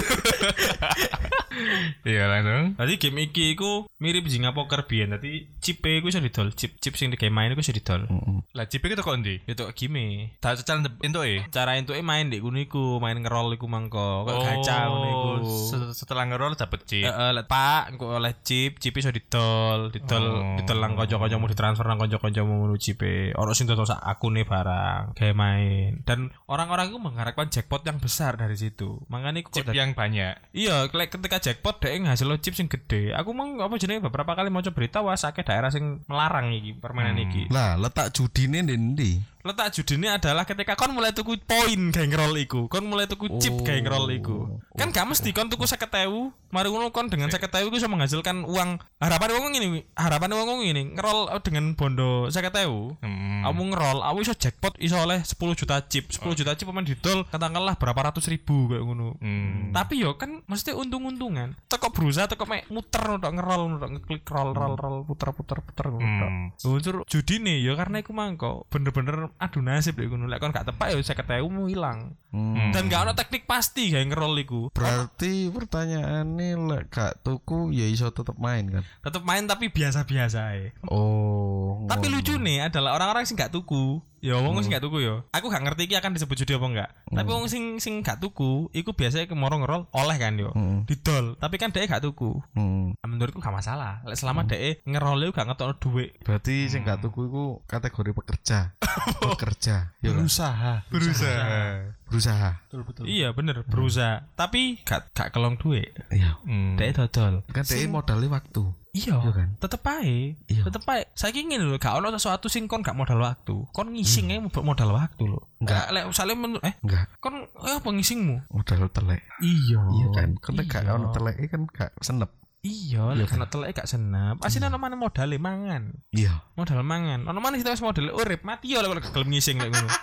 Iya 2.04 2.26
langsung. 2.28 2.74
Tadi 2.76 2.94
game 2.98 3.30
iki 3.30 3.54
iku 3.54 3.86
mirip 4.02 4.26
Jinga 4.26 4.52
Poker 4.58 4.90
biyen. 4.90 5.14
Dadi 5.16 5.48
chip 5.62 5.86
iku 5.86 6.10
iso 6.10 6.18
didol. 6.20 6.50
Chip 6.58 6.82
chip 6.82 6.98
sing 6.98 7.14
digawe 7.14 7.30
main 7.30 7.54
iku 7.54 7.62
iso 7.62 7.72
didol. 7.72 8.10
Lah 8.58 8.66
cipe 8.68 8.90
kita 8.90 9.06
kok 9.06 9.16
ndi? 9.22 9.40
Itu 9.46 9.70
game. 9.72 10.34
Tak 10.42 10.66
e. 10.66 11.46
Cara 11.54 11.78
entuke 11.78 12.02
main 12.02 12.34
di 12.34 12.42
kono 12.42 12.58
iku, 12.58 12.98
main 12.98 13.22
ngerol 13.22 13.54
iku 13.56 13.70
mangko. 13.70 14.26
Kok 14.28 14.34
gacha 14.42 14.90
ngono 14.90 15.08
iku. 15.08 15.30
Oh, 15.46 15.68
se- 15.70 15.94
setelah 15.94 16.26
ngerol 16.28 16.58
dapet 16.58 16.84
chip. 16.90 17.06
Heeh, 17.06 17.46
Pak, 17.46 17.94
engko 17.94 18.18
oleh 18.18 18.34
chip, 18.42 18.82
chip 18.82 18.98
iso 18.98 19.14
didol, 19.14 19.94
didol, 19.94 20.26
Oh. 20.34 20.58
didol 20.58 20.82
nang 20.82 20.98
kanca-kancamu 20.98 21.46
ditransfer 21.54 21.86
nang 21.86 22.02
kanca-kancamu 22.02 22.66
ngono 22.66 22.76
chipe. 22.82 23.32
Ora 23.38 23.54
sing 23.54 23.70
dodol 23.70 23.86
sak 23.86 24.02
akune 24.02 24.42
barang, 24.44 25.14
gawe 25.14 25.34
main. 25.38 26.02
Dan 26.02 26.34
orang-orang 26.50 26.90
itu 26.90 26.98
mengharapkan 26.98 27.53
jackpot 27.54 27.86
yang 27.86 28.02
besar 28.02 28.34
dari 28.34 28.58
situ. 28.58 28.98
Makanya 29.14 29.46
Chip 29.54 29.70
kok 29.70 29.78
yang 29.78 29.94
banyak. 29.94 30.34
Iya, 30.58 30.90
lek 30.90 31.14
ketika 31.14 31.38
jackpot 31.38 31.78
dhek 31.78 32.02
ngasil 32.02 32.34
chip 32.42 32.58
sing 32.58 32.66
gede. 32.66 33.14
Aku 33.14 33.38
mau 33.38 33.46
apa 33.62 33.78
jenenge 33.78 34.10
beberapa 34.10 34.34
kali 34.34 34.50
maca 34.50 34.74
berita 34.74 35.06
wah 35.06 35.14
akeh 35.14 35.46
daerah 35.46 35.70
sing 35.70 36.02
melarang 36.10 36.50
iki 36.50 36.74
permainan 36.74 37.22
iki. 37.22 37.54
Lah, 37.54 37.78
letak 37.78 38.10
judine 38.18 38.66
ndi? 38.66 39.33
Letak 39.44 39.76
judine 39.76 40.08
adalah 40.16 40.48
ketika 40.48 40.80
kon 40.80 40.96
mulai 40.96 41.12
tuku 41.12 41.36
poin 41.44 41.92
gawe 41.92 42.08
ngerol 42.08 42.34
iku. 42.40 42.72
Kon 42.72 42.88
mulai 42.88 43.12
tuku 43.12 43.28
chip 43.44 43.52
gawe 43.60 43.76
ngerol 43.76 44.08
iku. 44.16 44.64
Kan 44.80 44.96
gak 44.96 45.04
mesti 45.04 45.36
kon 45.36 45.52
tuku 45.52 45.68
50.000, 45.68 46.08
mari 46.56 46.68
ngono 46.72 46.96
kon 46.96 47.12
dengan 47.12 47.28
50.000 47.28 47.68
iku 47.68 47.76
iso 47.76 47.92
menghasilkan 47.92 48.48
uang. 48.48 48.80
Harapan 49.04 49.30
wong 49.36 49.52
ngene, 49.52 49.68
harapan 50.00 50.32
wong 50.32 50.64
ngene, 50.64 50.96
ngerol 50.96 51.28
dengan 51.44 51.76
bondo 51.76 52.32
50.000. 52.32 53.04
Hmm. 53.04 53.44
Kamu 53.44 53.64
ngerol, 53.76 53.98
kamu 54.00 54.20
iso 54.24 54.34
jackpot 54.40 54.74
iso 54.80 54.96
oleh 54.96 55.20
10 55.20 55.60
juta 55.60 55.76
chip. 55.92 56.08
10 56.08 56.24
juta 56.40 56.56
chip 56.56 56.64
pemain 56.72 56.88
didol 56.88 57.28
katakanlah 57.28 57.76
berapa 57.76 58.00
ratus 58.00 58.32
ribu 58.32 58.72
kayak 58.72 58.88
ngono. 58.88 59.20
Hmm. 59.20 59.76
Tapi 59.76 60.00
yo 60.00 60.16
kan 60.16 60.40
mesti 60.48 60.72
untung-untungan. 60.72 61.60
Teko 61.68 61.92
berusaha 61.92 62.32
teko 62.32 62.48
mek 62.48 62.72
muter 62.72 63.20
untuk 63.20 63.36
ngerol 63.36 63.76
untuk 63.76 63.90
ngeklik 63.92 64.24
roll 64.32 64.56
roll 64.56 64.80
roll 64.80 64.98
puter 65.04 65.36
puter 65.36 65.60
puter. 65.60 65.92
Hmm. 65.92 66.56
Unsur 66.64 67.04
judi 67.12 67.44
nih 67.44 67.60
ya 67.68 67.76
karena 67.76 68.00
iku 68.00 68.16
mangko 68.16 68.64
bener-bener 68.72 69.33
adu 69.40 69.60
nasib 69.62 69.98
deh 69.98 70.08
ngono. 70.08 70.30
Lek 70.30 70.40
kon 70.42 70.54
gak 70.54 70.70
tepak 70.70 70.94
ya 70.94 70.98
50.000 70.98 71.46
mu 71.50 71.70
ilang. 71.70 72.14
Hmm. 72.34 72.74
Dan 72.74 72.90
gak 72.90 73.10
ono 73.10 73.14
teknik 73.14 73.46
pasti 73.46 73.94
kayak 73.94 74.14
ngerol 74.14 74.36
iku. 74.42 74.62
Berarti 74.74 75.50
pertanyaannya 75.54 76.50
lek 76.70 76.84
gak 76.90 77.22
tuku 77.22 77.74
ya 77.74 77.86
iso 77.90 78.10
tetep 78.10 78.38
main 78.38 78.70
kan? 78.70 78.84
Tetep 79.06 79.24
main 79.26 79.46
tapi 79.46 79.70
biasa-biasa 79.70 80.40
ae. 80.58 80.74
Oh. 80.90 81.86
Tapi 81.90 82.10
lucu 82.10 82.38
nih 82.38 82.70
adalah 82.70 82.98
orang-orang 82.98 83.26
sing 83.26 83.38
gak 83.38 83.54
tuku. 83.54 84.02
Ya 84.24 84.40
wong 84.40 84.56
sing 84.64 84.72
gak 84.72 84.80
tuku 84.80 85.04
ya. 85.04 85.20
Aku 85.36 85.52
gak 85.52 85.68
ngerti 85.68 85.92
iki 85.92 86.00
akan 86.00 86.16
disebut 86.16 86.40
judi 86.40 86.56
apa 86.56 86.68
enggak. 86.72 86.90
Tapi 87.12 87.28
wong 87.28 87.52
sing 87.52 87.84
sing 87.84 88.00
gak 88.00 88.24
tuku 88.24 88.72
iku 88.72 88.96
biasanya 88.96 89.28
kemoro 89.28 89.60
ngerol 89.60 89.92
oleh 89.92 90.16
kan 90.16 90.40
yo. 90.40 90.56
Hmm. 90.56 90.88
Didol, 90.88 91.36
tapi 91.36 91.60
kan 91.60 91.76
dia 91.76 91.84
gak 91.84 92.00
tuku. 92.00 92.40
Hmm. 92.56 92.96
Nah, 92.96 93.08
menurutku 93.12 93.44
gak 93.44 93.52
masalah. 93.52 94.00
Lek 94.08 94.16
selama 94.16 94.48
dia 94.48 94.80
ngerol 94.88 95.28
itu 95.28 95.36
gak 95.36 95.52
ngetokno 95.52 95.76
duit. 95.76 96.16
Berarti 96.24 96.72
sing 96.72 96.88
gak 96.88 97.04
tuku 97.04 97.28
iku 97.28 97.60
kategori 97.68 98.16
pekerja. 98.16 98.72
pekerja. 99.36 99.92
Ya 100.00 100.16
kan? 100.16 100.24
berusaha 100.24 100.74
Berusaha. 100.88 101.92
Berusaha. 102.14 102.62
betul 102.64 102.82
betul 102.86 103.04
Iya 103.04 103.34
bener 103.34 103.66
berusaha. 103.66 104.30
Tapi 104.34 104.78
gak 104.82 105.10
gak 105.12 105.34
kelong 105.34 105.58
duit. 105.58 105.90
Iya. 106.08 106.38
Hmm. 106.46 106.78
Dia 106.78 106.94
dodol. 106.94 107.42
Kan 107.50 107.66
dia 107.66 107.90
modalnya 107.90 108.30
waktu. 108.32 108.64
Iya, 108.94 109.18
Iya 109.18 109.32
kan? 109.34 109.50
tetep 109.58 109.82
ae. 109.90 110.38
Iya. 110.46 110.70
Tetep 110.70 110.86
ae. 110.86 111.10
Saiki 111.18 111.42
ngene 111.42 111.66
lho, 111.66 111.82
gak 111.82 111.98
ono 111.98 112.14
sesuatu 112.14 112.46
sing 112.46 112.70
kon 112.70 112.86
gak 112.86 112.94
modal 112.94 113.18
waktu. 113.18 113.66
Kon 113.74 113.90
ngising 113.90 114.30
ae 114.30 114.38
modal 114.40 114.94
waktu 114.94 115.24
lho. 115.26 115.42
Enggak. 115.58 115.90
Lek 115.90 116.06
misalnya 116.14 116.36
menurut 116.38 116.62
eh 116.62 116.78
Enggak. 116.78 117.10
kon 117.18 117.42
eh, 117.42 117.74
apa 117.74 117.90
ngisingmu? 117.90 118.54
Modal 118.54 118.94
telek. 118.94 119.26
Iya. 119.42 119.82
Iya 119.82 120.08
kan? 120.14 120.30
Lek 120.54 120.66
gak 120.70 120.86
Iya. 120.86 120.94
ono 120.94 121.10
telek 121.10 121.42
kan 121.50 121.66
gak 121.66 121.92
senep. 122.00 122.30
Iya, 122.64 123.12
lek 123.12 123.28
kan 123.28 123.44
telek 123.50 123.74
gak 123.74 123.90
senap. 123.90 124.38
Asine 124.40 124.70
ono 124.70 124.78
mana 124.78 124.94
modale 124.94 125.36
mangan. 125.36 125.98
Iya. 126.14 126.46
Modal 126.54 126.86
mangan. 126.86 127.26
Ono 127.26 127.40
mana 127.42 127.58
kita 127.58 127.74
wis 127.74 127.82
modal 127.82 128.14
urip 128.14 128.46
mati 128.46 128.72
ya 128.72 128.80
lek 128.80 129.02
gak 129.02 129.10
gelem 129.10 129.34
ngising 129.34 129.58
lek 129.58 129.74
ngono. 129.74 129.90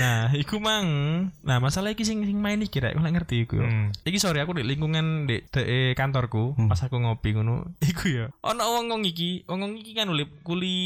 Nah, 0.00 0.32
iku 0.32 0.58
mang. 0.58 0.88
Nah, 1.44 1.60
masalah 1.60 1.92
iki 1.92 2.02
sing 2.02 2.24
sing 2.24 2.40
main 2.40 2.58
iki 2.58 2.80
rek, 2.80 2.96
ngerti 2.96 3.44
iku. 3.44 3.60
Hmm. 3.60 3.92
Iki 4.02 4.18
sorry 4.18 4.40
aku 4.40 4.56
di 4.56 4.64
lingkungan 4.64 5.28
di, 5.28 5.44
di 5.44 5.92
kantorku 5.94 6.56
Hmm. 6.56 6.66
pas 6.72 6.80
aku 6.80 6.96
ngopi 6.98 7.36
ngono. 7.36 7.72
Iku 7.90 8.04
ya. 8.10 8.26
Ono 8.42 8.62
wong-wong 8.64 9.04
iki, 9.04 9.44
wong-wong 9.44 9.78
iki 9.78 9.92
kan 9.92 10.08
ulip 10.08 10.40
kuli 10.42 10.76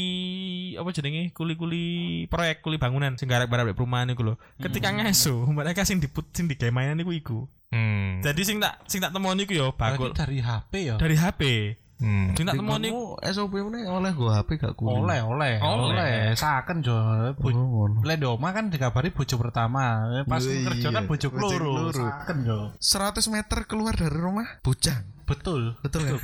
apa 0.75 0.89
jenenge? 0.91 1.31
Kuli-kuli 1.31 1.83
proyek, 2.27 2.61
kuli 2.61 2.77
bangunan 2.77 3.15
sing 3.15 3.31
garap-garap 3.31 3.65
di 3.65 3.75
perumahan 3.75 4.11
iku 4.11 4.23
lho. 4.23 4.35
Ketika 4.59 4.91
ngeso, 4.93 5.45
mereka 5.57 5.87
sing 5.87 6.03
diput 6.03 6.29
sing 6.35 6.45
digawe 6.45 6.69
mainan 6.69 6.99
iku 7.01 7.11
iku. 7.13 7.39
Hmm. 7.69 8.19
Jadi 8.25 8.41
sing 8.41 8.57
tak 8.57 8.81
sing 8.89 8.97
tak 8.99 9.13
temoni 9.13 9.45
iku 9.45 9.53
ya 9.53 9.69
bakul 9.69 10.09
dari 10.11 10.41
HP 10.41 10.73
ya 10.89 10.95
dari 10.97 11.15
HP. 11.15 11.41
Hmm. 11.99 12.31
Tak 12.31 12.55
temoni 12.55 12.87
Kamu 12.87 13.19
SOP 13.27 13.53
mana 13.59 13.77
oleh 13.91 14.11
gua 14.11 14.39
HP 14.39 14.55
gak 14.55 14.71
kulit. 14.73 14.95
oleh 14.95 15.19
oleh 15.19 15.59
Oleh. 15.59 16.31
saken 16.33 16.79
jo 16.79 16.95
Oh, 16.95 17.35
Bu- 17.35 17.51
ngono. 17.51 17.99
Lek 18.01 18.17
di 18.17 18.25
omah 18.25 18.51
kan 18.51 18.67
dikabari 18.67 19.11
bojo 19.11 19.35
pertama 19.35 20.07
pas 20.23 20.39
Iya, 20.41 20.63
kerja 20.65 20.87
kan 20.89 21.03
bojo 21.05 21.27
keloro. 21.27 21.91
saken 21.91 22.37
jo 22.41 22.57
100 22.73 23.27
meter 23.27 23.59
keluar 23.65 23.91
dari 23.93 24.15
rumah 24.15 24.47
bujang. 24.59 25.03
Betul 25.29 25.61
Betul 25.85 26.01
kan? 26.09 26.17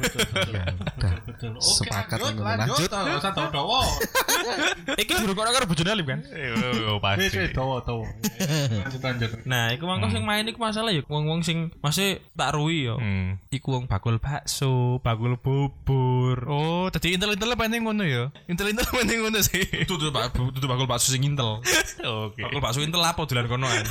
Ya, 0.49 0.65
betul 1.29 1.51
oke 1.53 1.85
Sepakat 1.85 2.17
lanjut 2.17 2.41
lanjut. 2.41 2.89
usah 2.89 3.31
tahu 3.31 3.47
dawa 3.53 3.79
Iki 4.97 5.11
durung 5.21 5.37
karo 5.37 5.49
karo 5.53 5.65
bojone 5.69 5.89
Alim 5.93 6.05
kan. 6.05 6.19
Oh, 6.89 6.97
wis 6.97 7.29
pasti. 7.29 7.37
wis 7.45 7.53
dawa 7.53 7.81
dawa 7.85 8.05
lanjut 8.81 9.01
lanjut 9.01 9.29
Nah, 9.45 9.69
iku 9.73 9.85
mangko 9.85 10.09
sing 10.09 10.25
main 10.25 10.45
iku 10.49 10.57
masalah 10.57 10.89
ya 10.89 11.05
wong-wong 11.05 11.45
sing 11.45 11.69
masih 11.79 12.17
tak 12.33 12.57
ruwi 12.57 12.89
ya. 12.89 12.95
Hmm. 12.97 13.37
Iku 13.53 13.77
wong 13.77 13.85
bakul 13.85 14.17
bakso, 14.17 14.97
bakul 15.05 15.37
bubur. 15.37 16.41
Oh, 16.49 16.89
tadi 16.89 17.13
intel-intel 17.13 17.53
apa 17.53 17.69
yang 17.69 17.85
ngono 17.85 18.03
ya? 18.03 18.33
Intel-intel 18.49 18.89
apa 18.89 19.05
yang 19.05 19.29
ngono 19.29 19.39
sih? 19.45 19.61
Itu 19.85 20.01
tuh 20.01 20.09
bakul 20.09 20.87
bakso 20.89 21.13
sing 21.13 21.21
intel. 21.21 21.61
Oke. 22.01 22.41
Bakul 22.41 22.61
bakso 22.63 22.81
intel 22.81 23.05
apa 23.05 23.21
dolan 23.25 23.45
konoan. 23.45 23.85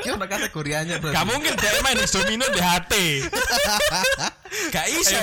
Iki 0.00 0.08
ono 0.12 0.26
kategoriannya 0.28 0.96
berarti. 1.00 1.16
Gak 1.16 1.26
mungkin 1.28 1.52
dia 1.56 1.80
main 1.80 1.96
Domino 2.04 2.44
di 2.52 2.60
HT. 2.60 2.92
Gak 4.74 4.86
iso. 4.90 5.22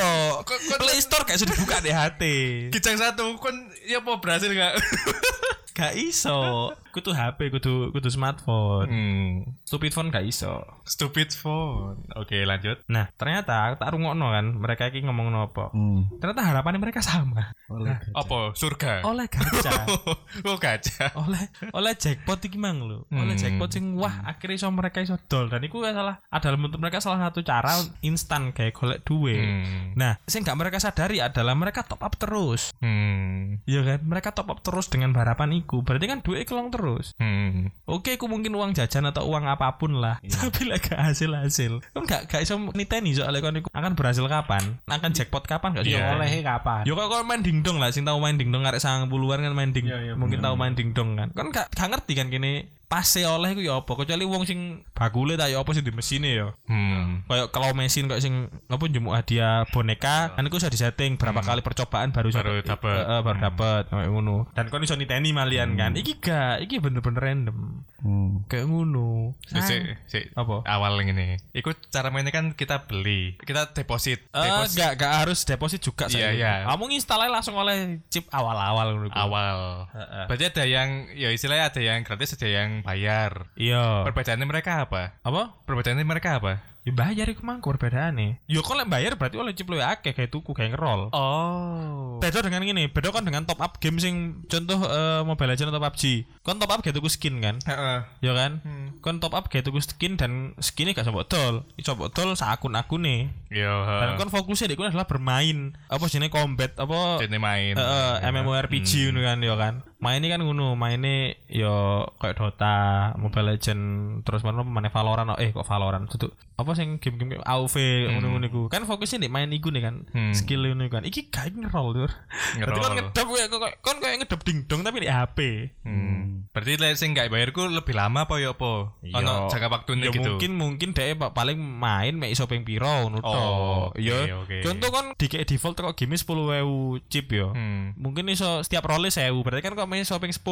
Play 0.79 0.99
Store 1.03 1.27
gak 1.27 1.35
iso 1.35 1.45
dibuka 1.47 1.83
di 1.83 1.91
HT. 1.91 2.23
Kijang 2.71 2.97
satu 2.99 3.35
kon 3.39 3.55
ya 3.83 3.99
apa 3.99 4.19
berhasil 4.23 4.51
gak? 4.51 4.73
Gak 5.77 5.93
iso. 5.93 6.73
Kudu 6.89 7.13
HP, 7.13 7.53
kudu 7.53 7.93
kudu 7.93 8.09
smartphone. 8.09 8.89
hmm. 8.89 9.61
Stupid 9.61 9.93
phone 9.93 10.09
gak 10.09 10.25
iso. 10.25 10.65
Stupid 10.81 11.29
phone. 11.29 12.01
Oke, 12.17 12.41
lanjut. 12.41 12.81
Nah, 12.89 13.13
ternyata 13.13 13.77
tak 13.77 13.93
rungokno 13.93 14.33
kan, 14.33 14.57
mereka 14.57 14.89
iki 14.89 15.05
ngomong 15.05 15.29
apa? 15.37 15.69
Hmm. 15.69 16.09
Ternyata 16.17 16.41
harapannya 16.41 16.81
mereka 16.81 17.05
sama. 17.05 17.53
Oleh. 17.69 18.01
Apa? 18.17 18.57
Surga. 18.57 19.05
Oleh 19.05 19.29
gacha. 19.29 19.85
oh, 20.49 20.57
gajah. 20.57 21.13
oleh 21.13 21.45
oleh 21.69 21.93
jackpot 21.93 22.41
iki 22.41 22.57
mang 22.57 22.81
lho. 22.81 23.05
Oleh 23.13 23.37
Hmm. 23.37 23.43
jackpot 23.45 23.69
sing 23.69 23.93
wah 23.93 24.25
akhirnya 24.25 24.57
iso 24.57 24.67
mereka 24.73 24.97
iso 25.05 25.21
dol 25.29 25.53
dan 25.53 25.61
iku 25.61 25.85
salah 25.85 26.17
adalah 26.33 26.57
untuk 26.57 26.81
mereka 26.81 26.97
salah 26.97 27.29
satu 27.29 27.45
cara 27.45 27.77
instan 28.01 28.49
kayak 28.49 28.73
golek 28.73 29.05
duit. 29.05 29.37
Hmm. 29.37 29.93
Nah, 29.93 30.17
sing 30.25 30.41
gak 30.41 30.57
mereka 30.57 30.81
sadari 30.81 31.21
adalah 31.21 31.53
mereka 31.53 31.85
top 31.85 32.01
up 32.01 32.17
terus. 32.17 32.73
Hmm. 32.81 33.61
Iya 33.69 33.85
kan? 33.85 33.99
Mereka 34.01 34.33
top 34.33 34.49
up 34.49 34.65
terus 34.65 34.89
dengan 34.89 35.13
harapan 35.13 35.53
iku. 35.67 35.83
Berarti 35.83 36.07
kan 36.07 36.23
duit 36.23 36.47
kelong 36.47 36.71
terus. 36.71 37.11
Hmm. 37.19 37.67
Oke, 37.83 38.15
aku 38.15 38.31
mungkin 38.31 38.55
uang 38.55 38.71
jajan 38.71 39.11
atau 39.11 39.27
uang 39.27 39.43
apa 39.43 39.75
pun 39.75 39.99
lah. 39.99 40.23
Tapi 40.23 40.63
lah 40.63 40.79
gak 40.79 41.11
hasil 41.11 41.35
hasil. 41.35 41.83
Kan 41.91 42.07
gak 42.07 42.31
gak 42.31 42.47
iso 42.47 42.55
niteni 42.71 43.11
soalnya 43.11 43.43
kan 43.43 43.59
iku 43.59 43.67
akan 43.75 43.91
berhasil 43.99 44.23
kapan? 44.23 44.79
Akan 44.87 45.11
jackpot 45.11 45.43
kapan 45.43 45.75
gak 45.75 45.83
Iya. 45.83 46.15
oleh. 46.15 46.39
kapan 46.39 46.87
Yo 46.87 46.95
kok 46.95 47.11
main 47.27 47.43
dingdong 47.43 47.83
lah, 47.83 47.91
sing 47.91 48.07
tahu 48.07 48.23
main 48.23 48.39
dingdong 48.39 48.63
arek 48.63 48.79
90-an 48.79 49.43
kan 49.43 49.53
main 49.53 49.75
ding. 49.75 49.91
Iya, 49.91 49.99
iya, 49.99 50.13
mungkin 50.15 50.39
tahu 50.39 50.55
main 50.55 50.71
dingdong 50.71 51.19
kan. 51.19 51.27
Kan 51.35 51.51
gak, 51.51 51.67
gak 51.75 51.91
ngerti 51.91 52.13
kan 52.15 52.31
kini 52.31 52.63
pase 52.87 53.27
oleh 53.27 53.51
ku 53.51 53.59
ya 53.59 53.83
apa 53.83 53.91
kecuali 53.93 54.23
wong 54.23 54.43
sing 54.43 54.59
bakule 54.95 55.35
ta 55.35 55.45
ya 55.45 55.59
apa 55.59 55.71
sing 55.71 55.83
di 55.83 55.91
mesine 55.91 56.31
ya. 56.33 56.47
Hmm. 56.65 57.27
Kayak 57.27 57.51
kalau 57.51 57.75
mesin 57.75 58.07
kayak 58.07 58.23
sing 58.23 58.47
apa 58.65 58.79
njemuk 58.81 59.11
hadiah 59.11 59.67
boneka 59.67 60.31
kan 60.33 60.43
iku 60.43 60.55
bisa 60.55 60.71
disetting 60.71 61.19
berapa 61.19 61.43
kali 61.43 61.59
percobaan 61.59 62.15
baru 62.15 62.31
Hmm. 62.31 62.39
Baru. 62.39 62.51
Eh, 62.59 62.63
eh, 62.63 63.21
baru 63.21 63.37
dapet 63.41 63.83
kayak 63.87 64.07
ngono. 64.07 64.47
Dan 64.55 64.71
kon 64.71 64.81
iso 64.81 64.95
niteni 64.95 65.31
malian 65.31 65.75
kan. 65.75 65.91
Iki 65.93 66.13
gak, 66.17 66.63
iki 66.63 66.79
bener-bener 66.79 67.19
random. 67.19 67.83
Hmm. 67.99 68.47
Kayak 68.47 68.67
ngono. 68.67 69.35
Si, 69.43 69.59
si, 69.61 69.75
si. 70.07 70.19
Apa? 70.31 70.63
Awal 70.63 71.03
ini. 71.03 71.35
Ikut 71.51 71.91
cara 71.91 72.07
mainnya 72.07 72.31
kan 72.31 72.53
kita 72.53 72.87
beli, 72.87 73.35
kita 73.41 73.73
deposit, 73.73 74.23
Eh, 74.31 74.39
deposit 74.39 74.79
gak, 74.79 74.91
gak 74.95 75.13
harus 75.25 75.43
deposit 75.43 75.81
juga 75.81 76.07
Iya, 76.07 76.13
saya. 76.13 76.29
iya. 76.31 76.53
Kamu 76.63 76.87
install 76.93 77.27
langsung 77.27 77.57
oleh 77.57 77.99
chip 78.07 78.29
awal-awal 78.31 78.95
ngono 78.95 79.07
iku. 79.09 79.17
awal. 79.17 79.57
Heeh. 79.91 80.23
Berarti 80.29 80.45
ada 80.47 80.63
yang 80.63 80.89
ya 81.11 81.29
istilahnya 81.29 81.67
ada 81.67 81.81
yang 81.81 81.99
gratis, 82.01 82.31
ada 82.31 82.47
yang 82.47 82.76
bayar. 82.81 83.49
Iya. 83.55 84.05
Perbedaannya 84.05 84.47
mereka 84.47 84.85
apa? 84.85 85.17
Apa? 85.21 85.53
Perbedaannya 85.65 86.05
mereka 86.05 86.37
apa? 86.41 86.77
Ya 86.87 86.95
bayar 86.95 87.27
iku 87.27 87.43
mang 87.43 87.59
perbedaane. 87.59 88.39
Yo 88.47 88.63
kok 88.63 88.79
lek 88.79 88.87
bayar 88.87 89.19
berarti 89.19 89.35
oleh 89.35 89.51
chip 89.51 89.67
luwih 89.67 89.83
akeh 89.83 90.15
kayak 90.15 90.31
tuku 90.31 90.55
kayak 90.55 90.71
ngerol. 90.71 91.11
Oh. 91.11 92.15
Beda 92.23 92.39
dengan 92.39 92.63
ini, 92.63 92.87
beda 92.87 93.11
kan 93.11 93.27
dengan 93.27 93.43
top 93.43 93.59
up 93.59 93.75
game 93.83 93.99
sing 93.99 94.47
contoh 94.47 94.87
eh, 94.87 95.19
Mobile 95.27 95.51
Legends 95.51 95.75
atau 95.75 95.83
PUBG. 95.83 96.23
Kon 96.47 96.63
top 96.63 96.71
up 96.71 96.79
kayak 96.79 96.95
tuku 96.95 97.11
skin 97.11 97.43
kan? 97.43 97.59
Heeh. 97.59 98.07
Ya 98.23 98.31
kan? 98.31 98.63
Kon 99.03 99.19
top 99.19 99.35
up 99.35 99.51
kayak 99.51 99.67
tuku 99.67 99.83
skin 99.83 100.15
dan 100.15 100.55
skinnya 100.63 100.95
gak 100.95 101.11
coba 101.11 101.27
dol. 101.27 101.67
Iso 101.75 101.91
mbok 101.91 102.15
dol 102.15 102.39
sak 102.39 102.55
akun-akune. 102.55 103.35
Yo. 103.51 103.83
Dan 103.83 104.15
kon 104.15 104.31
fokusnya 104.31 104.71
di 104.71 104.79
adalah 104.79 105.11
bermain. 105.11 105.75
Apa 105.91 106.07
jenenge 106.07 106.31
combat 106.31 106.71
apa 106.79 107.19
Jadi 107.19 107.35
main. 107.35 107.75
Eh, 107.75 107.83
eh, 107.83 108.31
MMORPG 108.31 109.11
ngono 109.11 109.27
kan 109.27 109.43
ya 109.43 109.55
kan. 109.59 109.83
Mainnya 109.97 110.37
kan 110.37 110.45
ngono, 110.45 110.77
mainnya 110.77 111.33
yo 111.49 112.05
kayak 112.21 112.37
Dota, 112.37 112.77
Mobile 113.17 113.57
Legend, 113.57 113.81
terus 114.21 114.45
mana 114.45 114.61
mana 114.61 114.93
Valorant, 114.93 115.33
oh, 115.33 115.39
eh 115.41 115.49
kok 115.49 115.65
Valorant 115.65 116.05
itu 116.05 116.29
apa 116.57 116.73
sing 116.73 116.97
game-game 116.97 117.37
kayak 117.37 117.45
AoV 117.45 117.75
ngono-ngono 118.17 118.45
iku. 118.49 118.61
Kan 118.65 118.89
fokusnya 118.89 119.25
di 119.25 119.29
main 119.29 119.53
iku 119.53 119.69
nih 119.69 119.81
kan. 119.85 120.09
Hmm. 120.09 120.33
Skill 120.33 120.65
ngono 120.65 120.89
kan. 120.89 121.05
Iki 121.05 121.29
gak 121.29 121.53
ngerol 121.53 121.93
tur. 121.93 122.11
Berarti 122.57 122.77
Ngerol. 122.81 122.93
ngedep 122.97 123.27
kayak 123.29 123.47
kok 123.53 123.61
kon 123.85 123.97
kayak 124.01 124.15
ngedep 124.25 124.41
dingdong 124.41 124.81
tapi 124.81 125.05
di 125.05 125.09
HP. 125.09 125.37
Hmm. 125.85 126.49
Berarti 126.49 126.81
lek 126.81 126.97
sing 126.97 127.13
gak 127.13 127.29
bayarku 127.29 127.69
lebih 127.69 127.93
lama 127.93 128.25
apa 128.25 128.41
ya 128.41 128.57
apa? 128.57 128.89
Ono 128.89 129.33
jangka 129.53 129.69
waktunya 129.69 130.09
ya 130.09 130.17
gitu. 130.17 130.33
mungkin 130.33 130.51
mungkin 130.57 130.89
deh 130.97 131.13
paling 131.13 131.61
main 131.61 132.17
mek 132.17 132.33
iso 132.33 132.49
ping 132.49 132.65
piro 132.65 132.89
ngono 133.05 133.21
Oh, 133.21 133.93
oke, 133.93 134.01
Ya. 134.01 134.25
oke. 134.33 134.65
Contoh 134.65 134.89
kan 134.89 135.05
di 135.13 135.25
default 135.29 135.77
kok 135.77 135.93
game 135.93 136.17
10.000 136.17 137.05
chip 137.05 137.29
ya. 137.29 137.53
Hmm. 137.53 137.93
Mungkin 138.01 138.33
iso 138.33 138.65
setiap 138.65 138.89
role 138.89 139.13
1000 139.13 139.29
berarti 139.45 139.61
kan 139.61 139.77
kok 139.77 139.86
main 139.87 140.03
shopping 140.03 140.29
10. 140.29 140.43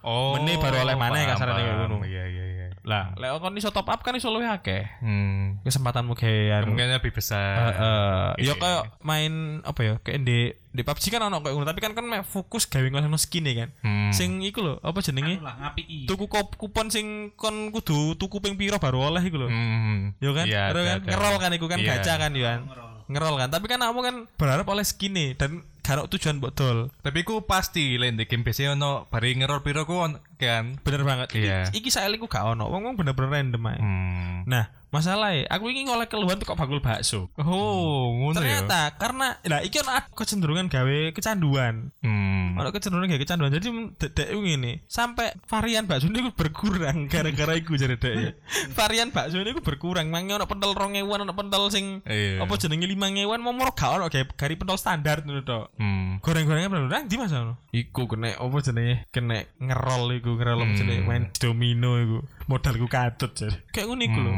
Oh. 0.00 0.34
Meneh 0.34 0.56
baru 0.56 0.82
oleh 0.82 0.96
maneh 0.96 1.22
paham, 1.22 1.32
kasarane 1.32 1.60
kayak 1.60 1.76
ngono. 1.78 1.96
Iya 2.02 2.24
iya 2.26 2.44
iya. 2.46 2.66
Lah, 2.82 3.12
lek 3.14 3.36
kon 3.38 3.52
iso 3.52 3.68
top 3.68 3.86
up 3.86 4.00
kan 4.00 4.16
iso 4.16 4.28
luwih 4.28 4.48
akeh. 4.48 4.88
Hmm. 4.98 5.60
Kesempatanmu 5.60 6.16
gawean. 6.16 6.64
Kemungkinan 6.64 6.96
lebih 6.96 7.12
besar. 7.12 7.76
Heeh. 7.76 8.24
Ya 8.40 8.44
Iya. 8.48 8.52
kayak 8.56 8.82
main 9.00 9.32
apa 9.62 9.80
ya? 9.82 9.94
Kayak 10.00 10.20
di 10.24 10.38
di 10.68 10.82
PUBG 10.82 11.10
kan 11.10 11.20
ono 11.20 11.38
kayak 11.38 11.52
ngono, 11.52 11.66
tapi 11.66 11.80
kan 11.80 11.92
kan 11.92 12.04
fokus 12.22 12.64
gawe 12.64 12.84
ngono 12.84 13.16
skin 13.16 13.44
kan. 13.46 13.68
Hmm. 13.80 14.08
Sing 14.10 14.40
iku 14.40 14.60
lho, 14.60 14.74
apa 14.80 14.98
jenenge? 14.98 15.36
Anu 15.36 15.44
lah 15.44 15.56
ngapiki. 15.60 16.08
Tuku 16.08 16.24
kop- 16.26 16.56
kupon 16.56 16.88
sing 16.88 17.06
kon 17.34 17.68
kudu 17.68 18.14
tuku 18.14 18.40
ping 18.40 18.56
piro 18.56 18.78
baru 18.78 19.12
oleh 19.12 19.20
iku 19.20 19.36
lho. 19.36 19.48
Hmm. 19.48 20.16
Yo 20.16 20.32
kan? 20.32 20.48
Iya, 20.48 20.72
Terus 20.72 20.84
ada, 20.86 20.92
kan 20.94 21.00
ngerol 21.04 21.34
kan 21.36 21.50
iku 21.52 21.66
kan 21.66 21.78
Iya. 21.78 21.88
gacha 21.94 22.14
kan 22.16 22.32
yo 22.32 22.44
kan. 22.46 22.60
Ngerol 23.08 23.34
kan. 23.36 23.48
Tapi 23.48 23.66
kan 23.66 23.80
kamu 23.80 24.00
kan 24.00 24.16
berharap 24.34 24.64
oleh 24.64 24.84
skin 24.84 25.12
nih 25.12 25.28
dan 25.34 25.60
ono 25.96 26.10
tujuan 26.10 26.36
buat 26.42 26.52
dol. 26.52 26.92
Tapi 27.00 27.24
ku 27.24 27.40
pasti 27.40 27.96
lain 27.96 28.20
di 28.20 28.28
game 28.28 28.44
PC 28.44 28.68
ono 28.68 29.08
bari 29.08 29.32
ngerol 29.32 29.64
piro 29.64 29.88
ku 29.88 29.96
on- 29.96 30.20
kan. 30.36 30.76
Bener 30.84 31.02
banget. 31.06 31.32
Iya. 31.32 31.72
iki 31.72 31.88
saya 31.88 32.12
ku 32.14 32.28
gak 32.28 32.44
ono. 32.44 32.68
Wong 32.68 32.84
wong 32.84 32.94
bener-bener 32.98 33.30
random 33.32 33.62
ae. 33.64 33.78
Hmm. 33.80 34.36
Nah, 34.44 34.68
masalahnya 34.88 35.44
aku 35.48 35.68
ingin 35.68 35.88
ngoleh 35.88 36.06
keluhan 36.06 36.36
tuh 36.36 36.46
kok 36.46 36.56
bakul 36.56 36.80
bakso. 36.80 37.28
Oh, 37.36 38.12
ngono 38.14 38.40
ya. 38.40 38.64
Ternyata 38.64 38.80
karena 38.96 39.36
lah 39.44 39.60
iki 39.60 39.80
ono 39.80 39.92
kecenderungan 40.12 40.66
gawe 40.66 40.98
kecanduan. 41.12 41.92
Hmm. 42.00 42.56
Ono 42.56 42.68
kecenderungan 42.72 43.12
gawe 43.12 43.20
kecanduan. 43.20 43.52
Jadi 43.52 43.68
dek 44.00 44.28
ini 44.32 44.80
sampai 44.86 45.36
varian 45.44 45.84
bakso 45.84 46.08
ini 46.08 46.32
berkurang 46.32 47.06
gara-gara 47.12 47.52
iku 47.54 47.76
jare 47.76 47.96
dek. 47.96 48.40
varian 48.72 49.12
bakso 49.12 49.38
ini 49.38 49.52
berkurang. 49.58 50.08
Mangi 50.08 50.32
ono 50.32 50.48
pentel 50.48 50.72
2000 50.72 51.04
ono 51.04 51.32
pentel 51.32 51.62
sing 51.68 52.00
Iya. 52.08 52.40
apa 52.42 52.54
jenenge 52.56 52.88
5000 52.88 53.38
mau 53.38 53.52
moro 53.52 53.72
gak 53.76 54.00
ono 54.00 54.08
gari 54.10 54.54
pentel 54.56 54.78
standar 54.80 55.20
ngono 55.20 55.42
tok. 55.42 55.76
Hmm. 55.76 56.18
Goreng-gorengnya 56.20 56.72
bener 56.72 56.88
nang 56.88 57.04
di 57.06 57.16
Mas 57.16 57.30
ono? 57.30 57.60
Iku 57.70 58.08
kena 58.08 58.34
apa 58.34 58.56
jenenge? 58.60 59.04
Kena 59.12 59.44
ngerol 59.60 60.16
iku, 60.16 60.34
ngerol 60.34 60.64
Hmm. 60.64 60.76
jenenge 60.76 61.02
main 61.04 61.22
domino 61.36 62.00
iku. 62.00 62.18
Modalku 62.48 62.88
katut 62.88 63.36
jadi. 63.36 63.56
Kayak 63.68 63.86
ngono 63.88 64.02
iku 64.02 64.18
lho. 64.20 64.32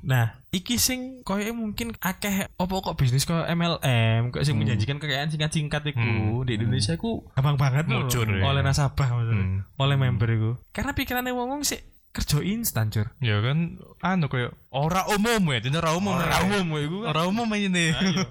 Hmm. 0.00 0.08
Nah, 0.08 0.26
iki 0.50 0.76
sing 0.80 1.22
koyo 1.22 1.54
mungkin 1.54 1.94
akeh 2.02 2.50
apa 2.50 2.74
kok 2.82 2.96
bisnis 2.98 3.28
kok 3.28 3.46
MLM, 3.46 4.34
kok 4.34 4.42
sing 4.42 4.58
menjanjikan 4.58 4.98
kekayaan 4.98 5.30
singkat-singkat 5.30 5.94
iku 5.94 6.42
di 6.42 6.58
Indonesia 6.58 6.98
iku 6.98 7.22
gampang 7.34 7.56
banget 7.60 7.84
lho. 7.86 8.06
Muncul, 8.06 8.26
ya. 8.26 8.42
oleh 8.42 8.62
nasabah 8.62 9.08
maksudnya. 9.14 9.46
Hmm. 9.46 9.60
Oleh 9.78 9.96
member 9.98 10.28
iku. 10.30 10.50
Karena 10.74 10.92
pikirannya 10.92 11.32
wong-wong 11.32 11.62
sih 11.62 11.80
kerja 12.14 12.38
instan, 12.46 12.94
Cur. 12.94 13.10
Ya 13.18 13.42
kan 13.42 13.82
anu 13.98 14.30
koyo 14.30 14.54
ora 14.70 15.10
umum 15.10 15.42
ya, 15.50 15.58
jadi 15.58 15.82
ora 15.82 15.98
umum. 15.98 16.14
Ora 16.14 16.46
umum 16.46 16.66
iku 16.78 16.96
kan. 17.02 17.10
Ora 17.10 17.22
umum 17.26 17.48
ini. 17.58 17.90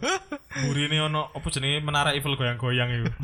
Burine 0.64 1.04
ono 1.04 1.34
apa 1.34 1.48
jenenge 1.52 1.84
menara 1.84 2.16
Eiffel 2.16 2.40
goyang-goyang 2.40 2.90
iku. 2.96 3.12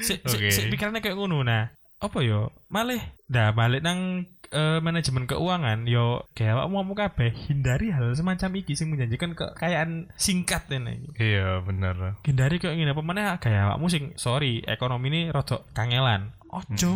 Sik 0.00 0.24
sik 0.24 0.40
Oke. 0.40 0.48
sik 0.48 0.72
pikirannya 0.72 1.04
kayak 1.04 1.20
ngono 1.20 1.44
nah. 1.44 1.68
Apa 1.96 2.20
yo? 2.20 2.52
Malih 2.68 3.00
dah 3.26 3.56
balik 3.56 3.80
nang 3.80 4.28
eh, 4.52 4.78
manajemen 4.84 5.24
keuangan 5.24 5.88
yo 5.88 6.28
kayak 6.36 6.60
awakmu 6.60 6.84
mau 6.84 6.94
kabeh 6.94 7.32
hindari 7.48 7.90
hal 7.90 8.12
semacam 8.12 8.60
iki 8.60 8.76
sing 8.76 8.92
menjanjikan 8.92 9.32
kekayaan 9.32 10.12
singkat 10.14 10.68
ini. 10.68 11.08
Iya, 11.16 11.64
bener. 11.64 12.20
Hindari 12.22 12.60
kayak 12.60 12.76
ngene 12.76 12.92
apa 12.92 13.02
meneh 13.02 13.26
kayak 13.40 13.62
awakmu 13.72 13.86
sing 13.88 14.12
sorry 14.20 14.60
ekonomi 14.68 15.08
ini 15.08 15.20
rodok 15.32 15.64
kangelan. 15.72 16.36
Ojo. 16.56 16.92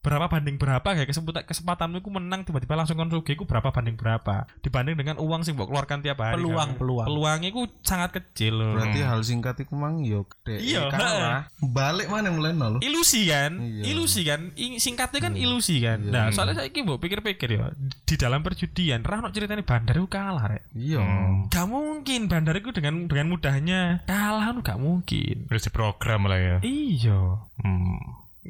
Berapa 0.00 0.26
banding 0.28 0.56
berapa 0.56 0.84
kayak 0.84 1.06
kesempatan 1.06 1.44
kesempatanmu 1.44 2.00
iku 2.00 2.10
menang 2.10 2.42
tiba-tiba 2.42 2.74
langsung 2.74 2.96
kon 2.96 3.08
sugih 3.08 3.36
iku 3.36 3.44
berapa 3.44 3.68
banding 3.68 3.94
berapa 3.94 4.48
dibanding 4.60 4.96
dengan 4.96 5.16
uang 5.18 5.44
sing 5.44 5.54
mbok 5.54 5.68
keluarkan 5.68 6.00
tiap 6.00 6.18
hari. 6.18 6.40
Peluang, 6.40 6.72
kan. 6.72 6.78
peluang. 6.80 7.06
Peluangnya 7.06 7.48
iku 7.48 7.62
sangat 7.82 8.16
kecil 8.16 8.56
loh. 8.56 8.72
Berarti 8.74 9.00
hal 9.00 9.20
singkat 9.20 9.60
iku 9.60 9.74
mang 9.74 10.00
yo 10.00 10.24
gede. 10.24 10.64
Iya, 10.64 10.88
kalah. 10.88 11.52
Balik 11.60 12.08
mana 12.08 12.30
mulai 12.30 12.52
nol. 12.52 12.80
ilusi 12.80 13.26
kan 13.26 13.58
Iya. 13.58 13.82
ilusi 13.90 14.22
kan 14.22 14.54
I- 14.54 14.78
singkatnya 14.78 15.20
kan 15.20 15.34
ilusi 15.34 15.82
kan 15.82 15.98
nah 16.00 16.30
soalnya 16.30 16.56
saya 16.56 16.70
mbok 16.70 16.98
pikir-pikir 16.98 17.48
ya 17.50 17.74
di 17.78 18.14
dalam 18.14 18.40
perjudian 18.40 19.02
Rano 19.02 19.28
ceritanya 19.28 19.60
bandar 19.60 19.98
itu 19.98 20.06
kalah 20.06 20.46
rek 20.46 20.62
Iya. 20.72 21.02
gak 21.48 21.66
mungkin 21.66 22.30
bandar 22.30 22.54
itu 22.54 22.70
dengan 22.70 23.04
dengan 23.04 23.26
mudahnya 23.28 24.04
kalah 24.04 24.54
nu 24.54 24.62
gak 24.62 24.78
mungkin 24.78 25.50
Terus 25.50 25.68
program 25.68 26.24
lah 26.24 26.38
ya. 26.38 26.56
iya 26.62 27.42
Hmm. 27.58 27.98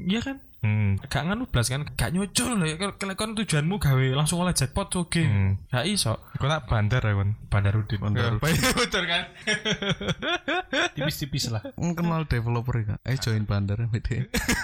Iya 0.07 0.21
kan 0.23 0.37
Hmm. 0.59 0.99
gak 1.07 1.23
nganu 1.23 1.47
blas 1.47 1.71
kan 1.71 1.87
gak 1.95 2.11
nyucul 2.11 2.59
ya 2.67 2.75
kalau 2.99 3.15
kan 3.15 3.31
tujuanmu 3.31 3.79
gawe 3.79 4.07
langsung 4.11 4.43
oleh 4.43 4.51
jackpot 4.51 4.91
oke 4.99 5.23
Hmm. 5.23 5.55
gak 5.71 5.87
iso 5.87 6.19
Kau 6.39 6.47
nak 6.47 6.67
bandar 6.67 7.03
ya, 7.03 7.19
Kon? 7.19 7.35
bandarudin 7.51 7.99
Bandar. 7.99 8.39
Betul 8.39 9.11
kan? 9.11 9.27
Tipis-tipis 10.95 11.51
lah. 11.51 11.63
kenal 11.75 12.23
developer 12.27 12.79
ya. 12.79 12.95
Eh 13.03 13.19
join 13.19 13.43
bandar 13.43 13.75
beda. 13.91 14.23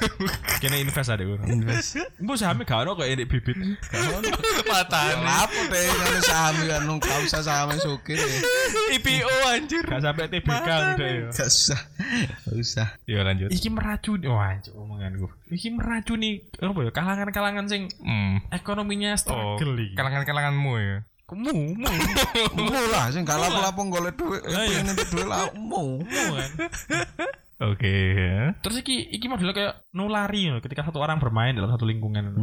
kena 0.62 0.78
invest 0.78 1.10
ada 1.10 1.22
gue 1.22 1.34
Invest. 1.46 1.98
Mbok 2.22 2.36
sahamnya 2.38 2.62
gak 2.62 2.86
ono 2.86 2.94
kok 2.94 3.08
ini 3.10 3.26
bibit 3.26 3.58
Mata 4.70 5.00
Apa 5.18 5.60
deh 5.66 5.82
kalau 5.90 6.20
saham 6.22 6.54
kan 6.62 6.80
nung 6.86 7.00
kau 7.02 7.18
usah 7.22 7.42
saham 7.42 7.74
suke 7.74 8.14
deh. 8.14 8.40
IPO 8.94 9.34
anjir. 9.50 9.82
gak 9.82 10.02
sampai 10.02 10.30
TBK 10.30 10.68
udah 10.94 11.08
ya 11.10 11.26
Gak 11.30 11.48
usah. 11.50 11.80
Gak 12.46 12.54
usah. 12.54 12.88
Ya 13.06 13.26
lanjut. 13.26 13.50
iki 13.50 13.66
meracuni 13.66 14.30
wah 14.30 14.54
anjir, 14.54 14.70
omongan 14.74 15.18
gue 15.18 15.30
iki 15.50 15.74
meracuni 15.84 16.30
apa 16.56 16.78
ya 16.80 16.90
kalangan-kalangan 16.90 17.64
sing 17.64 17.82
Hmm. 18.00 18.40
ekonominya 18.48 19.12
Oh, 19.12 19.20
struggle 19.20 19.76
iki 19.78 19.92
kalangan-kalanganmu 19.92 20.72
ya. 20.74 20.96
mu 21.26 21.50
mu 21.74 21.88
Mu 22.54 22.68
lah 22.88 23.08
sing 23.08 23.22
gak 23.22 23.36
lapo-lapo 23.36 23.80
golek 23.88 24.14
dhuwit. 24.14 24.44
Lah, 24.44 24.62
iya. 24.62 24.80
Pengen 24.80 24.94
dhuwit 24.94 25.26
lah 25.26 25.50
mu 25.52 26.00
kan 26.00 26.50
Oke. 27.56 27.94
ya. 28.12 28.50
terus 28.58 28.80
iki 28.80 28.98
iki 29.10 29.26
modelnya 29.26 29.52
kayak 29.52 29.74
nulari 29.90 30.48
loh 30.48 30.58
ketika 30.58 30.82
satu 30.82 30.98
orang 30.98 31.16
bermain 31.16 31.52
dalam 31.52 31.68
satu 31.68 31.84
lingkungan 31.84 32.34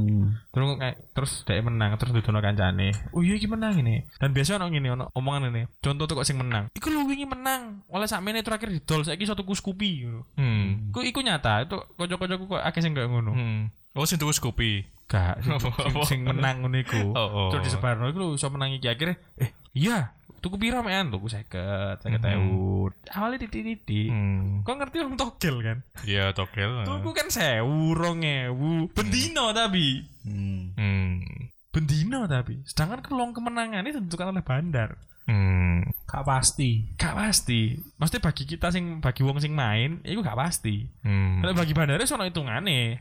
terus 0.47 0.67
kayak 0.78 0.95
terus 1.12 1.32
dia 1.43 1.60
menang 1.60 1.95
terus 1.95 2.12
didono 2.12 2.39
kancane 2.39 2.95
oh 3.12 3.19
iya 3.19 3.36
iki 3.36 3.45
menang 3.45 3.76
ini 3.76 4.08
dan 4.15 4.32
biasa 4.32 4.56
ono 4.56 4.67
ngene 4.67 4.89
ono 4.89 5.06
omongan 5.12 5.50
ini 5.50 5.67
contoh 5.78 6.06
tuh 6.06 6.15
kok 6.15 6.24
sing 6.24 6.36
menang 6.36 6.71
iku 6.71 6.88
lu 6.88 7.04
wingi 7.04 7.26
menang 7.26 7.84
oleh 7.88 8.06
sakmene 8.06 8.39
terakhir 8.39 8.69
didol 8.69 9.02
saiki 9.02 9.24
satu 9.24 9.41
kuskupi 9.41 10.04
Hmm. 10.34 10.89
iku 10.89 11.02
iku 11.02 11.19
nyata 11.19 11.63
itu 11.63 11.76
kocok-kocokku 11.93 12.45
kok 12.50 12.62
akeh 12.62 12.80
sing 12.80 12.91
kayak 12.91 13.08
ngono 13.08 13.32
Hmm. 13.32 13.62
Oh, 13.91 14.04
sing 14.04 14.15
tuku 14.15 14.32
Scoopy. 14.32 14.88
gak 15.06 15.43
sing, 15.43 15.60
sing, 15.60 15.93
sing 16.08 16.19
menang 16.24 16.63
ngono 16.63 16.80
iku 16.80 17.12
Oh, 17.12 17.28
oh. 17.28 17.50
terus 17.52 17.67
disebarno 17.67 18.08
iku 18.08 18.17
lho 18.17 18.28
iso 18.34 18.47
menang 18.47 18.71
iki 18.71 18.88
akhirnya 18.88 19.19
eh 19.36 19.52
iya 19.74 20.15
tuku 20.41 20.58
piro 20.58 20.82
mean 20.82 21.08
tuku 21.08 21.30
50 21.30 22.01
50 22.01 22.17
Mhm. 22.17 22.34
ewu 22.36 22.89
awalnya 23.08 23.39
titik-titik 23.39 24.10
Hmm. 24.10 24.62
kok 24.62 24.73
ngerti 24.73 24.97
orang 24.99 25.15
togel 25.15 25.56
kan 25.62 25.77
Iya, 26.01 26.34
tokel. 26.34 26.82
tuku 26.82 27.10
kan 27.12 27.27
sewu 27.30 27.93
rong 27.93 28.21
ewu 28.21 28.89
bendino 28.89 29.54
tapi 29.54 30.01
Hmm. 30.21 31.21
bendino 31.69 32.25
tapi 32.25 32.60
sedangkan 32.63 32.99
kelong 32.99 33.32
kemenangan 33.32 33.82
ini 33.82 33.93
ditentukan 33.93 34.34
oleh 34.34 34.41
bandar 34.41 34.97
Hmm. 35.21 35.86
Gak 36.10 36.25
pasti. 36.25 36.91
gak 36.97 37.13
pasti 37.13 37.77
maksudnya 37.95 38.19
bagi 38.21 38.43
kita 38.43 38.67
sing 38.67 38.99
bagi 38.99 39.21
wong 39.21 39.38
sing 39.38 39.54
main 39.54 40.01
itu 40.04 40.19
gak 40.19 40.36
pasti 40.36 40.89
Hmm. 41.06 41.39
kalau 41.39 41.54
bagi 41.54 41.71
bandar 41.71 42.01
sono 42.04 42.25
hitungane 42.25 42.99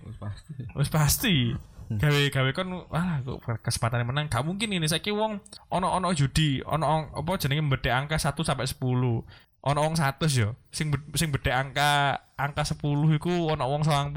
wis 0.76 0.86
pasti 0.86 1.56
gawe 1.90 2.20
gawe 2.30 2.50
kon 2.54 2.86
wah 2.86 3.18
kesempatan 3.58 4.06
menang. 4.06 4.30
Gak 4.30 4.46
mungkin 4.46 4.70
ini 4.70 4.86
saiki 4.86 5.10
wong 5.10 5.42
ono 5.74 5.88
ono 5.90 6.14
judi 6.14 6.62
ono 6.62 7.10
apa 7.10 7.30
jenenge 7.34 7.66
mbedek 7.66 7.90
angka 7.90 8.14
1 8.14 8.30
sampai 8.46 8.70
10 8.70 9.49
ono 9.60 9.80
wong 9.82 9.94
100 9.94 10.24
yo 10.34 10.56
sing 10.70 10.88
be- 10.88 11.02
sing 11.12 11.28
bedek 11.28 11.52
angka 11.52 12.16
angka 12.34 12.64
10 12.64 12.80
iku 13.12 13.52
ono 13.52 13.64
wong 13.68 13.82
90 13.84 14.16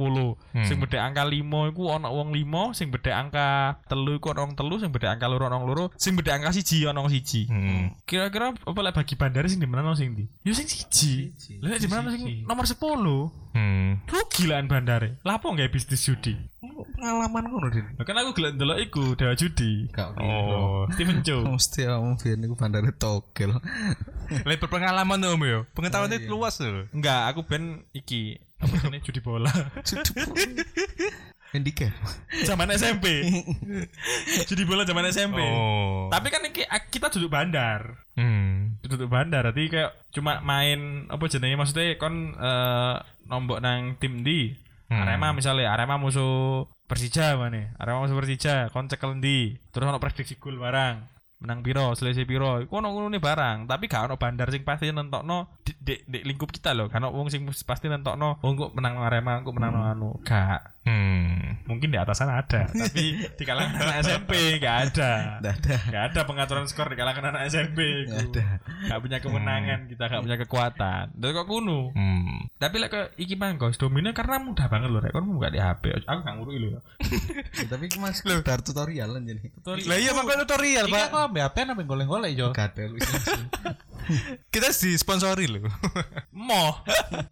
Hmm. 0.55 0.63
sing 0.63 0.79
bedek 0.79 1.01
angka 1.01 1.27
5 1.27 1.43
iku 1.67 1.83
ono 1.91 2.07
wong 2.07 2.31
5 2.31 2.71
sing 2.71 2.87
bedek 2.87 3.11
angka 3.11 3.75
3 3.91 4.15
iku 4.15 4.31
ono 4.31 4.39
wong 4.47 4.53
3 4.55 4.79
sing 4.79 4.89
bedek 4.89 5.11
angka 5.11 5.27
loro 5.27 5.43
ono 5.45 5.57
wong 5.59 5.91
sing 5.99 6.15
bedek 6.15 6.39
angka 6.39 6.55
1 6.55 6.87
ono 6.87 6.99
wong 7.01 7.11
1 7.11 7.51
Hmm. 7.51 7.91
kira-kira 8.05 8.55
apa 8.55 8.79
lek 8.79 8.95
bagi 8.95 9.15
bandar 9.15 9.43
sing 9.45 9.59
dimenang 9.59 9.91
sing 9.93 10.15
ndi 10.15 10.23
yo 10.41 10.55
sing 10.55 10.63
1 10.63 11.59
lek 11.59 11.81
dimenang 11.81 12.07
sing 12.13 12.47
nomor 12.47 12.63
10 12.63 13.35
Hmm. 13.53 13.99
rugi 14.07 14.47
lah 14.47 14.63
bandare 14.63 15.19
lapo 15.21 15.51
nggak 15.51 15.69
bisnis 15.69 15.99
judi 16.01 16.39
Pengalaman 16.93 17.43
ngono 17.51 17.67
Din. 17.67 17.83
Lah 17.99 18.07
kan 18.07 18.15
aku 18.15 18.31
gelek 18.31 18.55
ndelok 18.55 18.79
iku 18.79 19.03
Dewa 19.19 19.35
Judi. 19.35 19.91
Gak 19.91 20.15
Oh. 20.15 20.87
Steven 20.95 21.19
Chow. 21.19 21.43
Mesti 21.51 21.83
kamu 21.83 22.15
biar 22.15 22.35
niku 22.39 22.55
bandare 22.55 22.95
togel. 22.95 23.59
Lek 24.47 24.59
berpengalaman 24.59 25.19
tuh 25.19 25.35
Om 25.35 25.43
yo. 25.43 25.59
Pengetahuannya 25.75 26.19
iya. 26.23 26.29
luas 26.29 26.55
loh. 26.61 26.87
Enggak, 26.93 27.21
aku 27.33 27.41
ben 27.47 27.83
iki 27.95 28.39
apa 28.59 28.73
jenenge 28.79 29.05
judi 29.05 29.19
bola. 29.19 29.51
Handicap. 31.53 31.93
zaman 32.49 32.73
SMP. 32.73 33.21
judi 34.49 34.63
bola 34.65 34.83
zaman 34.87 35.05
SMP. 35.13 35.39
Oh. 35.45 36.09
Tapi 36.09 36.27
kan 36.33 36.41
iki 36.49 36.65
kita 36.89 37.13
duduk 37.13 37.29
bandar. 37.29 38.01
Hmm. 38.17 38.81
Duduk 38.81 39.05
bandar 39.11 39.45
berarti 39.45 39.69
kayak 39.69 39.91
cuma 40.09 40.41
main 40.41 41.05
apa 41.13 41.23
jenenge 41.29 41.55
maksudnya 41.59 41.99
kon 42.01 42.33
eh, 42.33 42.95
nombok 43.29 43.61
nang 43.61 43.95
tim 44.01 44.25
di 44.25 44.63
Hmm. 44.93 45.09
Arema 45.09 45.33
misalnya 45.33 45.73
Arema 45.73 45.97
musuh 45.97 46.69
Persija 46.85 47.33
mana 47.39 47.73
Arema 47.81 48.05
musuh 48.05 48.13
Persija 48.13 48.69
kon 48.69 48.85
cekel 48.85 49.17
ndi 49.17 49.57
terus 49.73 49.89
ono 49.89 49.97
prediksi 49.97 50.37
gol 50.37 50.61
barang 50.61 51.12
menang 51.43 51.59
piro? 51.59 51.91
Selisih 51.91 52.23
piro? 52.23 52.63
Iku 52.63 52.79
ono 52.79 52.95
ngono 52.95 53.11
barang 53.19 53.67
tapi 53.67 53.91
gak 53.91 54.07
ono 54.07 54.15
bandar 54.15 54.47
sing 54.47 54.63
pasti 54.63 54.87
nentokno 54.89 55.62
di- 55.63 55.77
di, 55.77 55.95
di 56.03 56.19
lingkup 56.23 56.49
kita 56.49 56.71
loh 56.71 56.87
karena 56.87 57.07
wong 57.07 57.27
sing 57.27 57.41
pasti 57.61 57.87
nentokno 57.87 58.37
oh 58.37 58.51
kok 58.53 58.71
menang 58.73 58.99
Arema 58.99 59.39
kok 59.39 59.51
menang 59.51 59.73
anu 59.75 60.19
gak 60.21 60.75
Hmm. 60.83 61.63
mungkin 61.63 61.89
di 61.89 61.97
atasan 61.97 62.27
ada 62.27 62.67
tapi 62.75 63.15
di 63.15 63.43
kalangan 63.43 63.71
anak 63.73 64.03
SMP 64.03 64.59
gak 64.59 64.91
ada 64.91 65.39
Nggak 65.39 65.55
ada. 65.57 65.75
gak 65.87 66.03
ada 66.11 66.19
pengaturan 66.23 66.67
skor 66.67 66.91
di 66.91 66.99
kalangan 66.99 67.31
anak 67.31 67.47
SMP 67.47 68.03
Nggak 68.03 68.19
ada. 68.27 68.45
gak 68.85 68.99
punya 68.99 69.17
kemenangan 69.17 69.79
kita 69.87 70.03
gak 70.05 70.19
punya 70.19 70.35
kekuatan 70.37 71.05
dan 71.13 71.29
kok 71.31 71.47
kuno 71.47 71.95
Hmm. 71.95 72.51
tapi 72.53 72.75
lek 72.77 72.89
ke 72.89 73.01
iki 73.15 73.33
mang 73.33 73.55
guys 73.55 73.79
domino 73.79 74.11
karena 74.11 74.37
mudah 74.37 74.67
banget 74.67 74.91
loh 74.91 74.99
rek 74.99 75.11
kon 75.11 75.23
buka 75.25 75.47
di 75.47 75.57
HP 75.57 76.03
aku 76.03 76.19
gak 76.19 76.35
ngurui 76.35 76.59
loh 76.59 76.83
Ya, 77.53 77.67
tapi 77.71 77.85
itu 77.85 77.95
mas 77.97 78.17
sekedar 78.17 78.59
tutorial 78.59 79.13
kan 79.13 79.21
jadi. 79.21 79.39
Lah 79.85 79.95
iya 79.95 80.11
makanya 80.11 80.43
tutorial, 80.43 80.89
Pak. 80.89 81.05
aku 81.05 81.17
ambil 81.21 81.43
apa 81.43 81.57
namanya 81.61 81.85
goleng-goleng. 81.85 82.33
Gak 82.49 82.73
langsung. 82.75 83.43
Kita 84.49 84.67
disponsori 84.69 85.45
loh. 85.55 85.73
moh 86.39 86.73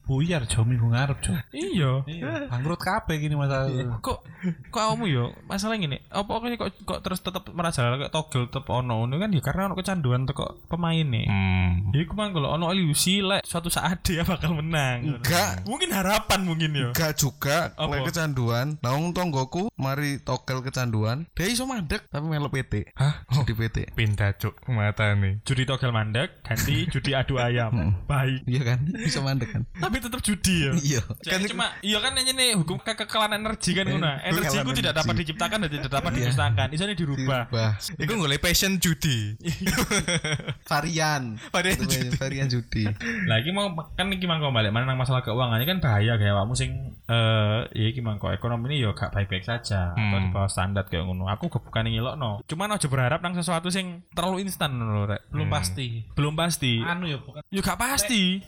Buyar 0.04 0.46
jo 0.46 0.62
minggu 0.62 0.86
ngarep 0.86 1.18
jo. 1.20 1.34
iya 1.52 1.92
Iya, 2.04 2.48
bangkrut 2.48 2.78
kabeh 2.78 3.18
gini 3.18 3.34
masalah. 3.34 3.70
kok 4.00 4.22
kok 4.68 4.84
kamu 4.84 5.06
yo 5.08 5.26
masalah 5.46 5.76
gini 5.76 5.98
apa 6.08 6.28
kok 6.28 6.48
kok, 6.56 6.70
kok 6.84 7.00
terus 7.02 7.20
tetap 7.20 7.48
merajalela 7.48 7.98
kok 8.00 8.12
togel 8.12 8.42
tetap 8.46 8.68
ono 8.68 9.02
ono 9.02 9.16
kan 9.16 9.30
ya 9.30 9.40
karena 9.40 9.66
ono 9.66 9.76
kecanduan 9.76 10.24
teko 10.24 10.68
pemain 10.68 11.04
nih 11.04 11.24
Hmm. 11.24 11.94
Ya 11.94 12.04
iku 12.04 12.14
mang 12.14 12.32
kalau 12.32 12.52
ono 12.52 12.72
ilusi 12.72 13.22
lek 13.22 13.42
suatu 13.42 13.68
saat 13.68 14.02
dia 14.06 14.24
bakal 14.24 14.52
menang. 14.54 15.18
Enggak. 15.18 15.64
Mungkin 15.64 15.90
harapan 15.90 16.40
mungkin 16.42 16.72
yo. 16.72 16.90
Gak 16.92 17.16
juga 17.16 17.72
Apa? 17.74 17.88
lek 17.94 18.12
kecanduan. 18.12 18.76
Naung 18.80 19.12
tonggoku 19.12 19.72
mari 19.76 20.20
togel 20.20 20.60
kecanduan. 20.62 21.28
Dia 21.32 21.48
iso 21.48 21.64
mandek 21.64 22.08
tapi 22.08 22.26
melo 22.26 22.48
PT. 22.48 22.92
Hah? 22.96 23.24
Di 23.44 23.54
PT. 23.54 23.94
Pindah 23.94 24.36
cuk 24.36 24.60
mata 24.68 25.14
nih. 25.14 25.40
Judi 25.44 25.64
togel 25.64 25.92
mandek 25.92 26.42
ganti 26.42 26.88
judi 26.88 27.12
adu 27.12 27.38
ayam. 27.38 27.96
Baik. 28.12 28.42
Iya 28.44 28.62
kan? 28.66 28.80
Bisa 28.92 29.20
mandek 29.24 29.50
kan? 29.50 29.64
Tapi 29.84 29.96
tetap 29.98 30.20
judi 30.20 30.56
ya. 30.62 30.72
Iya. 30.76 31.02
Kan 31.24 31.40
cuma 31.48 31.72
iya 31.80 31.98
kan 31.98 32.12
ini 32.14 32.32
nih 32.32 32.50
hukum 32.60 32.76
kekekalan 32.78 33.32
energi 33.34 33.72
kan 33.72 33.88
ngono. 33.88 34.12
Energi 34.20 34.58
ku 34.60 34.72
tidak 34.76 34.94
dapat 34.94 35.14
diciptakan 35.18 35.58
dan 35.64 35.70
tidak 35.72 35.88
dapat 35.90 36.12
dimusnahkan. 36.12 36.68
Isone 36.70 36.94
dirubah. 36.94 37.48
Dirubah. 37.48 37.72
Iku 37.96 38.12
golek 38.20 38.44
passion 38.44 38.76
judi. 38.78 39.40
Varian. 40.70 41.40
Varian 41.50 41.76
Itu 41.78 41.86
judi. 41.88 42.08
Varian 42.18 42.48
judi. 42.48 42.84
Lagi 43.28 43.50
mau 43.52 43.72
kan 43.96 44.08
iki 44.10 44.26
mangko 44.26 44.52
balik 44.52 44.72
mana 44.72 44.86
nang 44.86 45.00
masalah 45.00 45.22
keuangan 45.22 45.58
ini 45.58 45.68
kan 45.68 45.80
bahaya 45.80 46.18
kayak 46.18 46.34
awakmu 46.36 46.54
sing 46.54 46.72
eh 47.08 47.60
ya 47.72 47.86
iki 47.88 48.02
mangko 48.02 48.32
ekonomi 48.32 48.72
ini 48.72 48.84
yo 48.84 48.92
gak 48.92 49.12
baik-baik 49.12 49.44
saja 49.44 49.94
atau 49.94 50.00
Hmm. 50.12 50.24
di 50.24 50.30
bawah 50.34 50.50
standar 50.50 50.84
kayak 50.88 51.06
ngono. 51.06 51.30
Aku 51.30 51.48
gak 51.48 51.62
bukan 51.62 51.88
ngilokno. 51.88 52.44
Cuman 52.44 52.74
aja 52.74 52.88
berharap 52.88 53.20
nang 53.22 53.36
sesuatu 53.36 53.70
sing 53.70 54.04
terlalu 54.12 54.44
instan 54.44 54.76
rek. 55.06 55.28
Belum 55.30 55.48
Hmm. 55.48 55.56
pasti. 55.56 55.88
Belum 56.14 56.34
pasti. 56.34 56.82
Anu 56.82 57.06
ya 57.08 57.18
bukan 57.22 57.42
Yo 57.48 57.62
gak 57.62 57.78
pasti. 57.78 58.01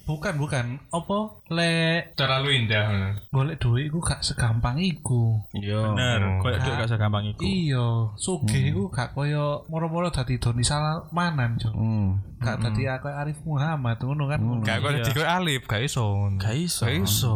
Bukan 0.04 0.34
bukan 0.36 0.66
apa 0.90 1.18
lek 1.48 2.14
Terlalu 2.14 2.50
indah. 2.60 2.88
golek 3.30 3.58
duit 3.58 3.88
iku 3.88 4.00
gak 4.00 4.22
segampang 4.22 4.78
iku. 4.78 5.42
Iya. 5.52 5.92
Bener, 5.92 6.20
Oh. 6.24 6.34
koyo 6.40 6.58
duit 6.58 6.76
gak 6.76 6.90
segampang 6.90 7.24
iku. 7.28 7.42
Iya, 7.42 7.88
sugih 8.16 8.64
iku 8.70 8.88
gak 8.88 9.12
koyo 9.12 9.66
moro-moro 9.68 10.08
dadi 10.08 10.38
Doni 10.38 10.62
Salmanan, 10.62 11.58
Jo. 11.58 11.70
Hmm. 11.70 12.22
Gak 12.38 12.60
dadi 12.60 12.84
aku 12.86 13.08
Arif 13.08 13.40
Muhammad 13.44 13.98
ngono 13.98 14.24
kan. 14.26 14.40
ngono. 14.40 14.62
Gak 14.62 14.78
kok 14.80 14.92
Iya. 14.92 15.04
dadi 15.04 15.22
alif, 15.24 15.62
gak 15.64 15.82
iso. 15.82 16.06
Gak 16.36 16.56
iso. 16.56 16.84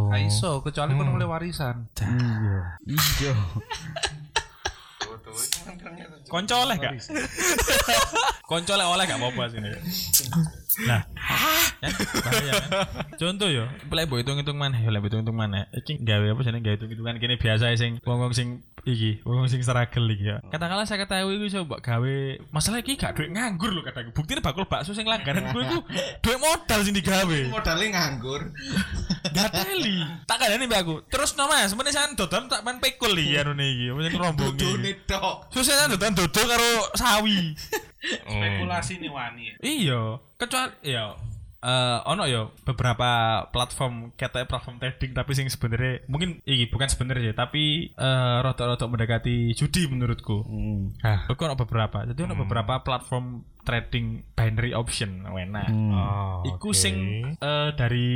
Gak 0.08 0.22
iso. 0.24 0.52
Kecuali 0.60 0.92
kon 0.94 1.12
oleh 1.12 1.26
warisan. 1.26 1.88
Iya. 1.96 2.62
Iya. 3.18 3.34
Konco 6.28 6.56
oleh 6.68 6.76
gak? 6.80 6.94
Konco 8.50 8.72
oleh 8.76 8.88
oleh 8.88 9.04
gak 9.08 9.20
apa-apa 9.20 9.44
sini. 9.52 9.70
Nah, 10.86 11.02
kan 11.82 11.92
bahaya 12.22 12.52
kan. 12.54 12.70
Contoh 13.18 13.50
yo, 13.50 13.66
mbok 13.90 14.18
hitung-hitung 14.22 14.58
mana? 14.62 14.78
Ya 14.78 14.94
hitung 14.94 15.26
hitung 15.26 15.38
mana? 15.38 15.66
Iki 15.74 16.06
gawe 16.06 16.26
apa 16.38 16.42
jenenge 16.46 16.64
gawe 16.64 16.76
hitung-hitungan 16.78 17.18
kene 17.18 17.36
biasa 17.42 17.74
sing 17.74 17.98
wong-wong 18.06 18.32
sing 18.38 18.62
iki, 18.86 19.26
wong 19.26 19.50
sing 19.50 19.66
struggle 19.66 20.06
iki 20.14 20.30
ya. 20.30 20.38
Katakanlah 20.54 20.86
saya 20.86 21.02
ketahui 21.02 21.42
iku 21.42 21.64
coba 21.64 21.82
gawe 21.82 22.16
masalah 22.54 22.80
iki 22.86 22.94
gak 22.94 23.18
duit 23.18 23.34
nganggur 23.34 23.74
lho 23.74 23.82
kataku. 23.82 24.14
Buktine 24.14 24.44
bakul 24.46 24.70
bakso 24.70 24.94
sing 24.94 25.10
langganan 25.10 25.50
gue 25.50 25.64
iku 25.66 25.80
duit 26.22 26.38
modal 26.38 26.80
sing 26.86 26.94
digawe. 26.94 27.40
Modalnya 27.50 27.88
nganggur. 27.98 28.54
Gak 29.38 29.52
teli. 29.54 29.98
Tak 30.30 30.38
kandani 30.42 30.66
mbak 30.66 30.82
aku. 30.82 30.96
Terus 31.08 31.38
no 31.38 31.46
mas, 31.46 31.72
meneh 31.78 31.94
sampean 31.94 32.18
dodol 32.18 32.50
tak 32.50 32.66
main 32.66 32.82
pikul 32.82 33.14
iki 33.14 33.38
anu 33.38 33.54
iki. 33.54 33.94
Apa 33.94 34.00
sing 34.04 34.14
rombongi. 34.18 34.58
Dudune 34.58 34.92
tok. 35.06 35.38
Susah 35.54 35.74
kan 35.86 35.94
dodol 35.94 36.14
dodol 36.26 36.46
karo 36.50 36.72
sawi. 36.98 37.54
Spekulasi 38.28 38.94
nih 39.04 39.12
wani. 39.12 39.46
iya, 39.60 40.22
kecuali 40.40 40.72
ya 40.86 41.18
eh 41.68 42.00
ono 42.08 42.24
ya 42.24 42.48
beberapa 42.64 43.44
platform 43.52 44.16
kata 44.16 44.48
platform 44.48 44.80
trading 44.80 45.12
tapi 45.12 45.32
sing 45.36 45.52
sebenarnya 45.52 46.08
mungkin 46.08 46.40
iki 46.48 46.72
bukan 46.72 46.88
sebenarnya 46.88 47.36
tapi 47.36 47.92
eh 47.92 48.38
rada-rada 48.40 48.88
mendekati 48.88 49.52
judi 49.52 49.84
menurutku. 49.92 50.48
Hmm. 50.48 50.96
Aku 51.28 51.44
ono 51.44 51.60
beberapa. 51.60 52.08
Jadi 52.08 52.24
ono 52.24 52.40
beberapa 52.40 52.80
platform 52.88 53.44
trading 53.68 54.24
binary 54.32 54.72
option 54.72 55.28
enak. 55.28 55.68
Oh, 55.92 56.40
Iku 56.48 56.72
oke. 56.72 56.80
sing 56.80 56.96
eh, 57.36 57.70
dari 57.76 58.08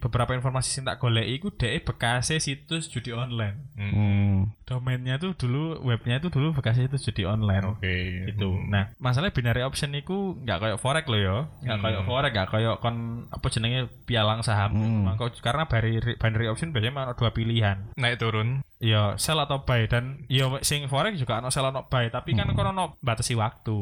beberapa 0.00 0.32
informasi 0.32 0.80
sing 0.80 0.88
tak 0.88 0.96
golek 0.96 1.28
iku 1.28 1.52
dhek 1.52 1.84
bekasnya 1.84 2.40
situs 2.40 2.88
judi 2.88 3.12
online. 3.12 3.68
Hmm. 3.76 4.48
Domainnya 4.64 5.20
tuh 5.20 5.36
dulu 5.36 5.84
webnya 5.84 6.24
itu 6.24 6.32
dulu 6.32 6.56
bekasnya 6.56 6.88
itu 6.88 6.96
judi 6.96 7.28
online. 7.28 7.76
Oke. 7.76 8.32
Gitu. 8.32 8.48
Nah, 8.72 8.96
masalah 8.96 9.28
binary 9.28 9.60
option 9.60 9.92
iku 9.92 10.40
nggak 10.40 10.58
kayak 10.64 10.78
forex 10.80 11.04
lo 11.04 11.18
ya. 11.20 11.36
Nggak 11.60 11.78
kayak 11.84 12.02
forex, 12.08 12.30
nggak 12.32 12.48
kayak 12.48 12.76
kon 12.94 13.26
apa 13.28 13.46
jenenge 13.50 13.90
pialang 14.06 14.46
saham. 14.46 14.70
Mangko- 15.02 15.34
karena 15.42 15.66
binary, 15.66 16.14
binary 16.14 16.46
option 16.46 16.70
biasanya 16.70 17.10
ada 17.10 17.18
dua 17.18 17.34
pilihan. 17.34 17.90
Naik 17.98 18.22
turun. 18.22 18.62
Ya 18.78 19.16
sell 19.16 19.40
atau 19.40 19.64
buy 19.64 19.88
dan 19.88 20.28
ya 20.28 20.46
sing 20.60 20.86
forex 20.86 21.16
juga 21.16 21.40
ono 21.40 21.48
sell 21.48 21.64
ono 21.64 21.88
buy, 21.88 22.06
tapi 22.08 22.36
kan 22.36 22.52
kon 22.52 22.70
ono 22.70 22.94
batasi 23.00 23.34
waktu. 23.34 23.74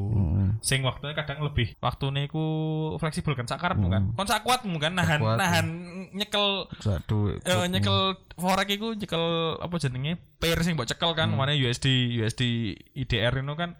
Sing 0.63 0.81
waktunya 0.81 1.13
kadang 1.13 1.43
lebih. 1.43 1.77
Waktune 1.77 2.25
iku 2.25 2.45
fleksibel 2.97 3.35
kan 3.35 3.45
sakarepmu 3.45 3.87
kan. 3.87 4.03
Kon 4.15 4.25
sakuatmu 4.25 4.79
kan 4.79 4.95
nahan 4.95 5.19
Sakuatmu. 5.21 5.41
nahan 5.43 5.67
nyekel 6.13 6.71
Satu. 6.79 7.35
eh 7.37 7.67
nyekel 7.67 8.15
forex 8.39 8.69
iku 8.71 8.95
nyekel 8.95 9.25
apa 9.59 9.75
jenenge 9.77 10.13
pair 10.39 10.57
sing 10.63 10.79
mbok 10.79 10.87
cekel 10.87 11.13
kan 11.13 11.29
mana 11.29 11.53
USD 11.53 11.87
USD 12.17 12.43
IDR 12.95 13.35
itu 13.35 13.55
kan 13.55 13.75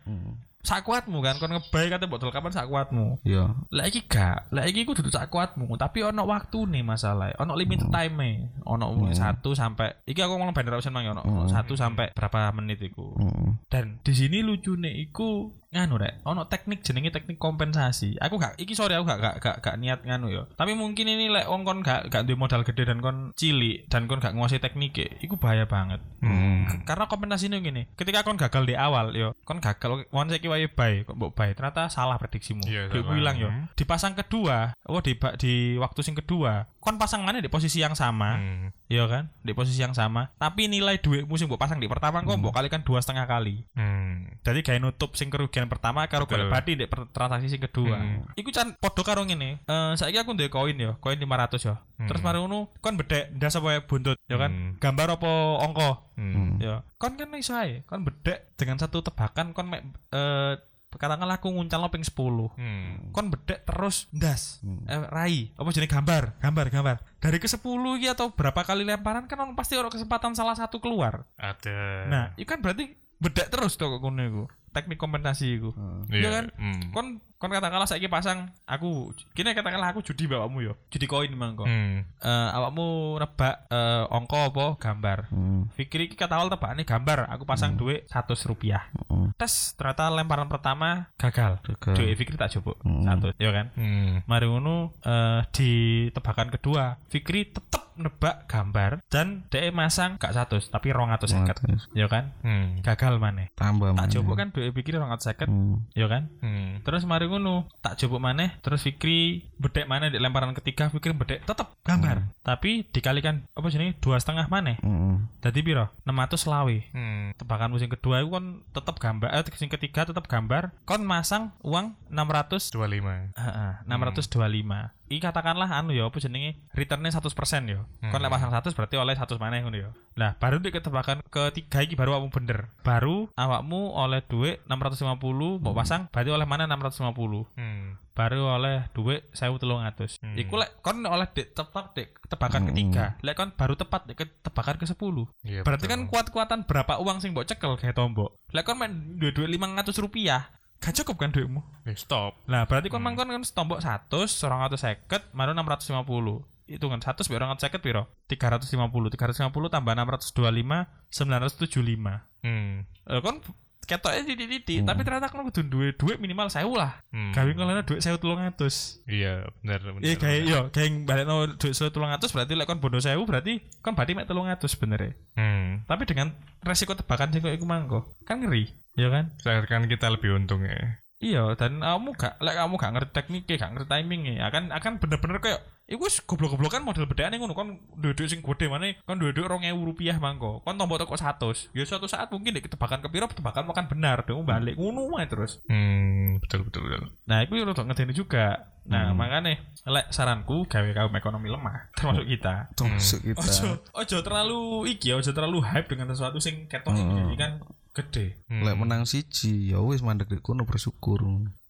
sakuatmu 0.63 1.19
kan 1.19 1.43
kon 1.43 1.51
ngebay 1.51 1.91
kate 1.91 2.07
mbok 2.07 2.23
dol 2.23 2.31
kapan 2.31 2.55
sakuatmu? 2.55 3.19
Iya. 3.27 3.51
lah 3.75 3.85
iki 3.91 4.07
gak 4.07 4.55
lah 4.55 4.63
iki 4.63 4.87
kudu 4.87 5.11
sakuatmu 5.11 5.75
tapi 5.75 6.07
ono 6.07 6.23
waktu 6.23 6.71
nih 6.71 6.87
masalah 6.87 7.35
ono 7.43 7.59
limited 7.59 7.91
time 7.91 8.55
ono 8.63 9.11
satu 9.11 9.59
sampai 9.59 10.07
iki 10.07 10.23
aku 10.23 10.39
ngomong 10.39 10.55
banner 10.55 10.79
option 10.79 10.95
mang 10.95 11.11
ono 11.11 11.23
ono 11.27 11.51
satu 11.51 11.75
sampai 11.75 12.15
berapa 12.15 12.55
menit 12.55 12.79
iku. 12.79 13.19
Hmm. 13.19 13.59
dan 13.67 13.99
di 14.07 14.15
sini 14.15 14.39
lucune 14.47 14.91
iku 15.03 15.51
nganu 15.73 15.97
rek 15.97 16.21
ono 16.23 16.45
teknik 16.45 16.85
jenenge 16.85 17.09
teknik 17.09 17.37
kompensasi 17.37 18.21
aku 18.21 18.37
gak 18.37 18.61
iki 18.61 18.73
sorry 18.73 18.93
aku 18.93 19.09
gak 19.09 19.19
gak 19.19 19.37
gak, 19.41 19.57
gak 19.59 19.77
niat 19.77 20.05
nganu 20.05 20.29
ya 20.29 20.45
tapi 20.53 20.73
mungkin 20.73 21.09
ini 21.09 21.27
lek 21.27 21.49
wong 21.49 21.65
kon 21.65 21.81
gak 21.81 22.13
gak 22.13 22.29
duwe 22.29 22.37
modal 22.37 22.61
gede 22.61 22.85
dan 22.85 23.01
kon 23.01 23.33
cilik 23.33 23.89
dan 23.89 24.05
kon 24.05 24.21
gak 24.21 24.37
nguasai 24.37 24.61
teknik 24.61 25.01
iku 25.19 25.37
bahaya 25.37 25.65
banget 25.65 26.05
Hmm. 26.23 26.87
Karena 26.87 27.11
kompensasi 27.11 27.51
ini 27.51 27.59
gini 27.59 27.83
ketika 27.93 28.23
kon 28.23 28.39
gagal 28.39 28.63
di 28.63 28.79
awal 28.79 29.11
yo 29.11 29.35
kon 29.43 29.59
gagal 29.59 30.07
kon 30.07 30.31
saiki 30.31 30.47
wae 30.47 30.71
buy 30.71 31.03
kok 31.03 31.19
mbok 31.19 31.35
buy 31.35 31.51
ternyata 31.51 31.91
salah 31.91 32.15
prediksimu 32.15 32.63
Iya, 32.63 32.87
duitmu 32.87 33.11
salah. 33.11 33.19
hilang 33.19 33.37
yo 33.39 33.49
Hmm. 33.51 33.67
di 33.75 33.83
pasang 33.83 34.15
kedua 34.15 34.71
oh 34.87 35.03
di 35.03 35.19
di 35.37 35.53
waktu 35.77 36.01
sing 36.01 36.15
kedua 36.15 36.71
kon 36.79 36.95
pasangannya 36.95 37.41
di 37.41 37.51
posisi 37.51 37.81
yang 37.81 37.93
sama 37.93 38.39
Hmm. 38.39 38.71
Iya 38.87 39.09
kan, 39.09 39.33
di 39.41 39.57
posisi 39.57 39.81
yang 39.81 39.97
sama. 39.97 40.37
Tapi 40.37 40.69
nilai 40.69 41.01
duitmu 41.01 41.33
sing 41.35 41.49
mbok 41.49 41.57
pasang 41.57 41.81
di 41.81 41.89
pertama 41.89 42.21
kok 42.21 42.37
mbok 42.37 42.53
kalikan 42.53 42.85
dua 42.85 43.01
setengah 43.01 43.25
kali. 43.25 43.65
Hmm. 43.73 44.29
Jadi 44.45 44.61
kayak 44.61 44.79
nutup 44.81 45.17
sing 45.17 45.27
kerugian 45.27 45.62
pertama 45.69 46.07
karo 46.09 46.25
golek 46.25 46.49
bati 46.49 46.79
di 46.79 46.87
transaksi 46.89 47.51
sing 47.51 47.61
kedua. 47.63 47.99
Hmm. 47.99 48.27
Iku 48.39 48.51
can 48.51 48.75
podo 48.79 49.03
karo 49.03 49.23
ngene. 49.27 49.63
Eh 49.67 49.93
saiki 49.99 50.19
aku 50.19 50.35
duwe 50.35 50.49
koin 50.49 50.79
ya, 50.79 50.97
koin 50.99 51.19
500 51.19 51.69
ya. 51.69 51.75
Terus 52.09 52.23
mari 52.23 52.39
ngono 52.41 52.73
kon 52.83 52.99
bedek 52.99 53.35
ndas 53.37 53.55
apa 53.59 53.67
wae 53.69 53.81
buntut, 53.85 54.19
ya 54.27 54.37
kan? 54.41 54.51
Hmm. 54.51 54.71
Gambar 54.83 55.19
apa 55.21 55.31
angka? 55.63 55.91
Hmm. 56.19 56.59
Ya. 56.59 56.83
Kon 56.99 57.15
kan 57.15 57.35
iso 57.39 57.55
ae, 57.55 57.87
kon 57.87 58.03
bedek 58.07 58.55
dengan 58.59 58.79
satu 58.79 59.03
tebakan 59.03 59.53
kon 59.53 59.69
mek 59.69 59.83
eh 60.15 60.57
katakanlah 60.93 61.41
aku 61.41 61.49
nguncal 61.49 61.89
ping 61.89 62.05
10 62.05 62.53
Hmm. 62.53 63.13
kon 63.17 63.33
bedek 63.33 63.65
terus 63.65 64.13
ndas 64.13 64.61
eh, 64.89 65.01
rai 65.09 65.49
apa 65.57 65.69
jenis 65.73 65.89
gambar 65.89 66.37
gambar 66.37 66.67
gambar 66.69 66.97
dari 67.17 67.41
ke 67.41 67.49
10 67.49 67.65
iki 67.97 68.13
atau 68.13 68.29
berapa 68.33 68.61
kali 68.61 68.85
lemparan 68.85 69.25
kan 69.25 69.41
ono 69.41 69.57
pasti 69.57 69.77
ono 69.81 69.89
kesempatan 69.89 70.37
salah 70.37 70.53
satu 70.53 70.85
keluar 70.85 71.25
Ada. 71.41 72.09
nah 72.09 72.25
itu 72.37 72.49
kan 72.49 72.61
berarti 72.61 72.93
bedek 73.23 73.49
terus 73.49 73.79
tuh 73.79 73.89
kok 73.89 74.03
iku 74.05 74.45
teknik 74.73 74.97
kompensasi 74.97 75.61
iku. 75.61 75.71
Iya 76.09 76.19
Iya 76.19 76.31
kan? 76.33 76.45
Hmm. 76.57 76.83
Kon 76.91 77.07
kon 77.37 77.51
katakanlah 77.51 77.91
saiki 77.91 78.07
pasang 78.07 78.55
aku 78.65 79.11
kini 79.35 79.51
katakanlah 79.51 79.91
aku 79.91 80.01
judi 80.01 80.25
bapakmu 80.25 80.63
yo. 80.63 80.75
Judi 80.89 81.05
koin 81.05 81.33
mangko. 81.33 81.67
Hmm. 81.67 82.07
Eh 82.19 82.49
awakmu 82.55 83.19
nebak 83.19 83.67
eh, 83.69 84.05
angka 84.09 84.49
apa 84.49 84.67
gambar. 84.79 85.19
Hmm. 85.29 85.67
Fikri 85.75 86.07
iki 86.07 86.17
kata 86.17 86.39
awal 86.39 86.49
tebakane 86.49 86.83
gambar, 86.83 87.27
aku 87.29 87.43
pasang 87.45 87.75
duit 87.75 88.07
100 88.09 88.49
rupiah. 88.49 88.89
Hmm. 89.11 89.35
Tes 89.35 89.75
ternyata 89.75 90.09
lemparan 90.09 90.47
pertama 90.47 91.11
gagal. 91.19 91.59
Gagal. 91.67 91.95
Duit 91.99 92.15
Fikri 92.15 92.39
tak 92.39 92.55
coba 92.59 92.79
Hmm. 92.83 93.05
satu, 93.05 93.35
ya 93.37 93.51
kan? 93.51 93.75
Hmm. 93.75 94.23
Mari 94.25 94.47
ngono 94.47 94.95
eh, 95.03 95.41
di 95.51 95.71
tebakan 96.11 96.49
kedua, 96.49 96.97
Fikri 97.11 97.51
tetep 97.51 97.92
nebak 97.97 98.47
gambar 98.47 99.01
dan 99.09 99.45
DE 99.49 99.71
masang 99.71 100.17
gak 100.17 100.33
100 100.33 100.69
tapi 100.69 100.91
250. 100.91 101.93
Ya 101.93 102.07
kan? 102.07 102.33
Hmm. 102.41 102.81
Gagal 102.81 103.17
maneh. 103.17 103.53
Tambah 103.55 103.93
Tak 103.93 103.99
mana? 103.99 104.13
coba 104.13 104.33
kan 104.35 104.49
duit 104.51 104.73
Fikri 104.73 104.97
250, 104.97 105.47
Hmm. 105.47 105.85
ya 105.93 106.07
kan? 106.07 106.29
Hmm. 106.41 106.81
Terus 106.83 107.05
mari 107.05 107.27
ngono, 107.27 107.69
tak 107.81 107.99
coba 107.99 108.31
maneh, 108.31 108.57
terus 108.61 108.83
Fikri 108.83 109.47
bedek 109.57 109.87
maneh 109.87 110.09
di 110.09 110.19
lemparan 110.19 110.53
ketiga, 110.53 110.89
Fikri 110.89 111.13
bedek 111.13 111.45
tetep 111.45 111.73
gambar. 111.83 112.33
Tapi 112.41 112.87
dikalikan 112.89 113.47
apa 113.53 113.67
jenenge 113.69 113.99
dua 113.99 114.19
setengah 114.19 114.49
maneh. 114.49 114.77
Hmm. 114.81 115.29
Dadi 115.39 115.61
piro? 115.61 115.91
600 116.03 116.49
lawe. 116.49 116.77
Hmm. 116.93 117.33
Tebakan 117.35 117.71
musim 117.71 117.89
kedua 117.89 118.21
itu 118.21 118.31
kan 118.31 118.45
tetep 118.73 118.97
gambar, 118.99 119.29
eh 119.31 119.43
musim 119.45 119.69
ketiga 119.69 120.05
tetep 120.05 120.25
gambar, 120.27 120.73
kon 120.85 121.03
masang 121.03 121.53
uang 121.63 121.95
600 122.09 122.73
Dua 122.73 122.87
lima. 122.87 123.31
Heeh, 123.35 123.73
625. 123.87 124.93
Iki 125.13 125.21
katakanlah 125.21 125.69
anu 125.69 125.93
ya 125.93 126.09
apa 126.09 126.17
jenenge 126.17 126.57
returnnya 126.73 127.13
100% 127.13 127.29
ya. 127.69 127.85
Kon 128.09 128.21
lek 128.25 128.33
pasang 128.33 128.49
100 128.49 128.73
berarti 128.73 128.97
oleh 128.97 129.13
100 129.13 129.37
maneh 129.37 129.61
ngono 129.61 129.77
ya. 129.77 129.91
Nah, 130.17 130.41
baru 130.41 130.57
di 130.57 130.73
ketebakan 130.73 131.21
ketiga 131.29 131.85
iki 131.85 131.93
baru 131.93 132.17
awakmu 132.17 132.33
bener. 132.33 132.73
Baru 132.81 133.29
awakmu 133.37 133.93
oleh 133.93 134.25
duit 134.25 134.65
650 134.65 135.61
mbok 135.61 135.77
pasang 135.77 136.09
berarti 136.09 136.33
oleh 136.33 136.49
mana 136.49 136.65
650. 136.65 137.45
Hmm. 137.61 138.01
Baru 138.13 138.45
oleh 138.45 138.89
duit 138.93 139.29
1300. 139.37 140.21
Hmm. 140.21 140.37
Iku 140.37 140.57
lek 140.57 140.81
kon 140.81 141.05
oleh 141.05 141.29
dek 141.29 141.53
tepat 141.53 141.93
dek 141.93 142.09
tebakan 142.33 142.73
ketiga. 142.73 143.17
Lek 143.21 143.37
kon 143.37 143.53
baru 143.53 143.77
tepat 143.77 144.09
dek 144.09 144.21
tebakan 144.41 144.77
ke 144.81 144.89
10. 144.89 144.97
Iya, 145.45 145.61
Berarti 145.61 145.85
betul. 145.89 145.93
kan 145.93 146.01
kuat-kuatan 146.09 146.61
berapa 146.65 147.01
uang 147.05 147.21
sing 147.21 147.37
mbok 147.37 147.49
cekel 147.49 147.77
kayak 147.77 147.97
tombok. 147.97 148.33
Lek 148.53 148.65
kon 148.65 148.81
main 148.81 149.17
duit-duit 149.17 149.49
500 149.49 149.97
rupiah, 150.01 150.49
gak 150.83 150.99
cukup 150.99 151.23
kan 151.23 151.31
duitmu. 151.31 151.63
Eh, 151.87 151.95
stop. 151.95 152.43
Nah, 152.51 152.67
berarti 152.67 152.91
kon 152.91 153.01
mangkon 153.07 153.31
kan 153.31 153.43
tombok 153.47 153.79
100, 153.79 154.11
250, 154.43 155.31
maru 155.31 155.55
650. 155.55 156.43
Itu 156.67 156.91
kan 156.91 156.99
100 156.99 157.31
biar 157.31 157.47
250 157.55 157.79
piro? 157.79 158.03
350. 158.27 159.15
350 159.15 159.71
tambah 159.71 159.93
625, 159.95 160.91
975. 161.15 162.27
Hmm. 162.43 162.83
Eh 163.07 163.21
kon 163.23 163.39
ketoknya 163.83 164.23
titik-titik, 164.23 164.87
tapi 164.87 165.03
ternyata 165.03 165.27
kon 165.29 165.45
kudu 165.51 165.67
duwe 165.67 165.89
duit 165.93 166.23
minimal 166.23 166.47
1000 166.47 166.71
lah. 166.73 167.03
Hmm. 167.11 167.35
Gawe 167.35 167.51
ngelana 167.51 167.83
duit 167.83 167.99
1300. 167.99 169.03
Iya, 169.11 169.51
benar 169.61 169.81
benar. 169.83 170.01
Iya 170.07 170.15
kayak 170.17 170.41
yo 170.47 170.61
kayak 170.71 170.91
balikno 171.03 171.51
duit 171.59 171.75
1300 171.75 172.31
berarti 172.31 172.53
lek 172.55 172.67
kon 172.71 172.79
bondo 172.79 173.03
1000 173.03 173.19
berarti 173.27 173.53
kon 173.83 173.99
berarti 173.99 174.13
mek 174.15 174.31
300 174.31 174.63
sebenarnya. 174.71 175.13
Hmm. 175.35 175.83
Tapi 175.91 176.03
dengan 176.07 176.31
resiko 176.63 176.95
tebakan 176.95 177.35
sing 177.35 177.43
koyo 177.43 177.59
iku 177.59 177.67
mangko, 177.67 178.07
kan 178.23 178.39
ngeri, 178.39 178.71
ya 178.95 179.11
kan? 179.11 179.35
Seakan 179.43 179.91
kita 179.91 180.07
lebih 180.15 180.39
untung 180.39 180.63
ya. 180.63 181.02
Iya, 181.23 181.55
dan 181.55 181.79
kamu 181.79 182.19
gak, 182.19 182.43
lek 182.43 182.59
kamu 182.59 182.75
gak 182.83 182.93
ngerti 182.99 183.13
tekniknya, 183.15 183.55
gak 183.63 183.73
ngerti 183.79 183.89
timingnya, 183.95 184.43
akan 184.51 184.75
akan 184.75 184.93
bener-bener 184.99 185.39
kayak, 185.39 185.61
iku 185.87 186.11
wis 186.11 186.19
goblok-goblokan 186.27 186.83
model 186.83 187.07
bedaan 187.07 187.39
ngono, 187.39 187.55
kon 187.55 187.79
duit 187.95 188.19
sing 188.27 188.43
gede 188.43 188.67
mana, 188.67 188.91
kon 189.07 189.23
duit 189.23 189.31
duit 189.31 189.47
rong 189.47 189.63
ewu 189.63 189.87
rupiah 189.87 190.19
mangko, 190.19 190.67
kon 190.67 190.75
tombol 190.75 190.99
toko 190.99 191.15
satu, 191.15 191.55
ya 191.79 191.87
suatu 191.87 192.11
saat 192.11 192.27
mungkin 192.35 192.59
dek 192.59 192.67
tebakan 192.67 193.07
kepiro, 193.07 193.31
tebakan 193.31 193.71
makan 193.71 193.87
benar, 193.87 194.27
dong 194.27 194.43
balik 194.43 194.75
ngono 194.75 195.15
ae 195.23 195.31
terus. 195.31 195.63
Hmm, 195.71 196.43
betul 196.43 196.67
betul 196.67 196.91
betul. 196.91 197.15
Nah, 197.31 197.47
itu 197.47 197.55
yang 197.55 197.71
untuk 197.71 197.87
ngedeni 197.87 198.15
juga. 198.19 198.75
Nah, 198.83 199.15
makanya, 199.15 199.63
lek 199.87 200.11
saranku 200.11 200.67
gawe 200.67 200.91
kaum 200.91 201.15
ekonomi 201.15 201.47
lemah, 201.47 201.87
termasuk 201.97 202.27
kita. 202.27 202.67
Tusuk 202.75 203.23
kita. 203.23 203.47
Ojo, 203.47 203.69
ojo 203.95 204.17
terlalu 204.27 204.63
iki, 204.91 205.15
ya, 205.15 205.23
ojo 205.23 205.31
terlalu 205.31 205.63
hype 205.63 205.87
dengan 205.87 206.11
sesuatu 206.11 206.43
sing 206.43 206.67
ketok 206.67 206.99
ini 206.99 207.39
kan 207.39 207.63
gede. 207.93 208.41
Hmm. 208.49 208.65
Lek 208.65 208.77
menang 208.81 209.05
siji 209.05 209.73
ya 209.73 209.85
wis 209.85 210.01
mandek 210.01 210.33
di 210.33 210.41
kono 210.41 210.65
bersyukur. 210.65 211.21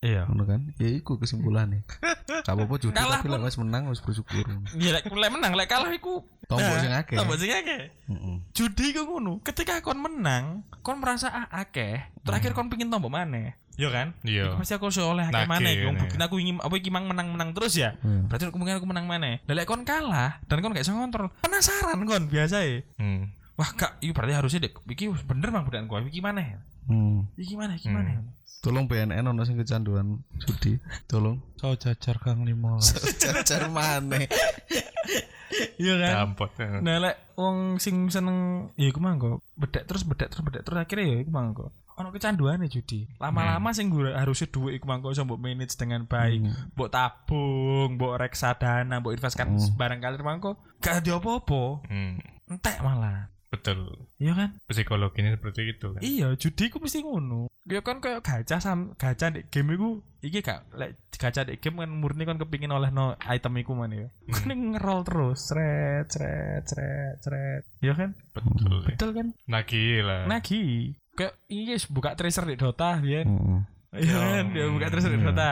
Iya. 0.03 0.31
Ngono 0.31 0.47
kan? 0.47 0.61
Ya 0.79 0.87
iku 0.91 1.19
kesimpulannya. 1.19 1.83
Gak 2.47 2.55
apa-apa 2.59 2.75
judi 2.79 2.95
Kalah 2.95 3.23
tapi 3.23 3.31
lek 3.31 3.43
wis 3.43 3.59
menang 3.59 3.91
wis 3.91 3.99
bersyukur. 3.99 4.47
Iya, 4.79 4.99
lek 4.99 5.11
lek 5.11 5.31
menang, 5.35 5.53
lek 5.59 5.69
kalah 5.71 5.91
iku 5.91 6.23
Tombok 6.47 6.75
Nah, 6.75 6.83
sing 6.83 6.93
akeh. 6.93 7.17
Tombok 7.19 7.37
sing 7.39 7.51
akeh. 7.51 7.83
Heeh. 7.91 8.37
judi 8.55 8.87
ku 8.93 9.03
ngono 9.09 9.41
ketika 9.41 9.81
kon 9.81 9.99
menang 9.99 10.67
kon 10.85 11.01
merasa 11.01 11.33
ah 11.33 11.47
akeh 11.51 12.03
terakhir 12.23 12.53
kon 12.53 12.69
pingin 12.69 12.93
tombok 12.93 13.09
mana 13.11 13.57
Yo 13.81 13.89
kan? 13.89 14.13
Iya. 14.21 14.53
Iku 14.53 14.61
pasti 14.61 14.77
aku 14.77 14.93
iso 14.93 15.09
oleh 15.09 15.33
akeh 15.33 15.49
mana 15.49 15.65
Wong 15.65 15.97
ngene. 15.97 16.01
bukti 16.05 16.17
aku 16.21 16.37
ingin 16.37 16.61
apa 16.61 16.75
iki 16.77 16.93
mang 16.93 17.09
menang-menang 17.09 17.57
terus 17.57 17.73
ya. 17.73 17.97
Hmm. 18.05 18.29
Berarti 18.29 18.53
kemungkinan 18.53 18.79
aku 18.85 18.89
menang 18.89 19.09
mana? 19.09 19.41
Lah 19.49 19.55
lek 19.57 19.65
kon 19.65 19.89
kalah 19.89 20.45
dan 20.45 20.61
kon 20.61 20.77
gak 20.77 20.85
iso 20.85 20.93
ngontrol. 20.93 21.33
Penasaran 21.41 22.05
kon 22.05 22.29
biasa 22.29 22.69
ya. 22.69 22.85
Hmm. 23.01 23.33
Wah, 23.53 23.71
kak, 23.77 24.01
iki 24.01 24.17
berarti 24.17 24.33
harusnya 24.33 24.61
dek 24.65 24.81
iki 24.89 25.13
bener 25.29 25.53
bang 25.53 25.65
budaan 25.69 25.85
gua. 25.85 26.01
Iki 26.01 26.21
mana? 26.25 26.63
Hmm. 26.89 27.29
Iki 27.37 27.55
mana? 27.55 27.77
Iki 27.77 27.89
mana? 27.93 28.25
Tolong 28.63 28.87
BNN 28.87 29.27
ono 29.27 29.43
sing 29.43 29.59
kecanduan 29.59 30.23
judi. 30.39 30.79
Tolong. 31.11 31.43
Kau 31.59 31.75
jajar 31.75 32.23
Kang 32.23 32.47
Limos. 32.47 32.95
Cacar 33.19 33.67
maneh. 33.75 34.31
Iya 35.83 35.99
kan? 35.99 36.13
Dampot. 36.31 36.55
ya. 36.57 36.79
Nah, 36.79 36.97
lek 37.03 37.17
wong 37.35 37.83
sing 37.83 38.07
seneng 38.09 38.71
ya 38.79 38.87
iku 38.89 39.03
mangko, 39.03 39.43
bedek 39.59 39.85
terus 39.91 40.07
bedek 40.07 40.31
terus 40.31 40.47
bedek 40.47 40.63
terus 40.63 40.79
akhirnya 40.79 41.07
ya 41.11 41.17
iku 41.27 41.31
mangko. 41.35 41.67
Ono 41.99 42.09
kecanduan 42.15 42.63
judi. 42.71 43.05
Lama-lama 43.19 43.75
sing 43.75 43.91
gue 43.91 44.15
harusnya 44.15 44.49
duit 44.49 44.79
iku 44.79 44.87
mangko 44.89 45.11
iso 45.11 45.27
mbok 45.27 45.43
manage 45.43 45.75
dengan 45.75 46.07
baik. 46.07 46.47
Mbok 46.79 46.89
tabung, 46.89 47.99
mbok 47.99 48.15
reksadana, 48.17 49.03
mbok 49.03 49.13
investkan 49.13 49.59
barang 49.59 50.01
kali 50.01 50.23
mangko 50.23 50.57
gak 50.79 51.03
ada 51.03 51.19
apa-apa. 51.19 51.83
Hmm. 51.91 52.17
Entek 52.47 52.79
malah. 52.79 53.32
Betul. 53.53 54.09
Iya 54.17 54.33
kan? 54.33 54.51
Psikologinya 54.65 55.37
seperti 55.37 55.77
itu 55.77 55.93
kan. 55.93 56.01
Iya, 56.01 56.33
judi 56.41 56.73
ku 56.73 56.81
mesti 56.81 57.05
ngono. 57.05 57.53
Ya 57.69 57.85
kan 57.85 58.01
kayak 58.01 58.25
gacha 58.25 58.59
sam 58.59 58.97
gacha 58.97 59.29
di 59.29 59.45
game 59.53 59.77
iku 59.77 60.01
iki 60.19 60.41
gak 60.41 60.73
lek 60.73 60.97
gacha 61.15 61.45
di 61.45 61.61
game 61.61 61.85
kan 61.85 61.93
murni 61.93 62.25
kan 62.25 62.41
kepingin 62.41 62.73
oleh 62.73 62.89
no 62.89 63.13
item 63.23 63.61
iku 63.61 63.77
mana 63.77 64.09
ya. 64.09 64.09
Kan 64.33 64.57
ngerol 64.73 65.05
terus, 65.05 65.53
sret 65.53 66.09
sret 66.09 66.65
sret 66.65 67.21
sret. 67.21 67.63
Iya 67.85 67.93
kan? 67.93 68.11
Betul. 68.33 68.77
ya. 68.83 68.89
Betul 68.97 69.11
kan? 69.13 69.27
Nagih 69.45 70.01
lah. 70.01 70.25
Nagi. 70.25 70.97
Kayak 71.13 71.37
iya 71.53 71.77
buka 71.93 72.17
tracer 72.17 72.49
di 72.49 72.57
Dota 72.57 72.97
ya. 73.05 73.21
Heeh. 73.29 73.61
Iya 74.01 74.17
kan? 74.17 74.45
Dia 74.57 74.65
buka 74.73 74.89
tracer 74.89 75.13
di 75.13 75.21
Iya. 75.21 75.29
Dota. 75.29 75.51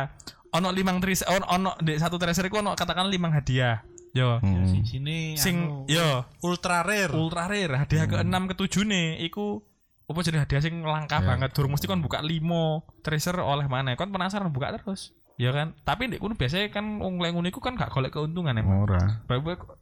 Ono 0.51 0.75
limang 0.75 0.99
tracer, 0.99 1.31
ono, 1.31 1.47
ono 1.47 1.71
di 1.79 1.95
satu 1.95 2.19
tracer 2.19 2.43
iku 2.43 2.59
ono 2.59 2.75
katakan 2.75 3.07
limang 3.07 3.31
hadiah. 3.31 3.85
Yo. 4.11 4.39
Hmm. 4.39 4.67
Di 4.67 4.83
sini 4.83 5.19
Sing 5.35 5.57
anu, 5.57 5.87
yo 5.87 6.27
ultra 6.41 6.83
rare. 6.83 7.13
ultra 7.13 7.47
rare 7.47 7.77
hadiah 7.77 8.05
ke 8.05 8.17
enam 8.19 8.47
ke 8.47 8.55
tujuh 8.55 8.83
nih 8.83 9.23
iku 9.23 9.63
apa 10.05 10.19
jadi 10.21 10.43
hadiah 10.43 10.59
sing 10.59 10.83
langka 10.83 11.19
Ya. 11.19 11.27
banget 11.29 11.55
durung 11.55 11.71
mesti 11.71 11.87
kon 11.87 12.03
buka 12.03 12.19
limo 12.19 12.83
tracer 13.01 13.39
oleh 13.39 13.65
mana 13.65 13.95
kon 13.95 14.11
penasaran 14.11 14.51
buka 14.51 14.75
terus 14.75 15.15
ya 15.37 15.55
kan 15.55 15.73
tapi 15.81 16.05
ndek 16.05 16.19
kono 16.19 16.35
biasanya 16.35 16.69
kan 16.69 16.99
wong 16.99 17.17
lek 17.17 17.31
ngono 17.31 17.47
iku 17.47 17.59
kan 17.59 17.73
gak 17.73 17.89
golek 17.89 18.11
keuntungan 18.11 18.53
emang 18.53 18.85
Ora. 18.85 19.23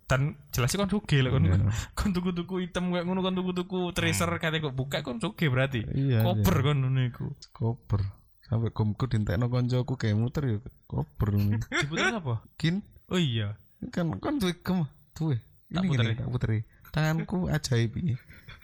Dan 0.04 0.36
jelas 0.48 0.68
sih 0.68 0.76
kon 0.76 0.86
sugih 0.86 1.20
lek 1.20 1.32
kon 1.32 1.42
Iya. 1.42 1.56
kon 1.96 2.12
tuku-tuku 2.12 2.60
item 2.62 2.92
kayak 2.92 3.04
ngono 3.04 3.20
kon 3.20 3.34
tuku-tuku 3.34 3.90
tracer 3.90 4.28
kate 4.36 4.60
kok 4.60 4.70
buka 4.70 5.00
kon 5.00 5.16
sugih 5.16 5.48
berarti 5.48 5.88
Iya. 5.88 6.20
koper 6.22 6.56
kon 6.60 6.78
ngono 6.78 7.00
iku 7.02 7.32
Koper. 7.50 8.04
Sampai 8.44 8.68
gomku 8.70 9.04
dintekno 9.04 9.48
koncoku 9.48 9.96
kayak 9.96 10.14
muter 10.14 10.42
ya 10.46 10.58
koper. 10.84 11.28
diputer 11.58 12.12
apa 12.14 12.44
Kin 12.54 12.80
oh 13.08 13.16
iya 13.16 13.56
kan 13.94 14.06
kan 14.18 14.34
duwe 14.42 14.54
gem 14.60 14.84
duwe. 15.14 15.36
Tak 15.68 15.82
puteri. 15.84 16.04
gini 16.10 16.18
tak 16.18 16.28
puteri. 16.32 16.58
Tanganku 16.88 17.38
ajaib 17.52 17.92
ini. 18.00 18.14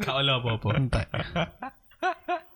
gak 0.03 0.15
oleh 0.17 0.35
apa-apa 0.35 0.69
Entek. 0.81 1.09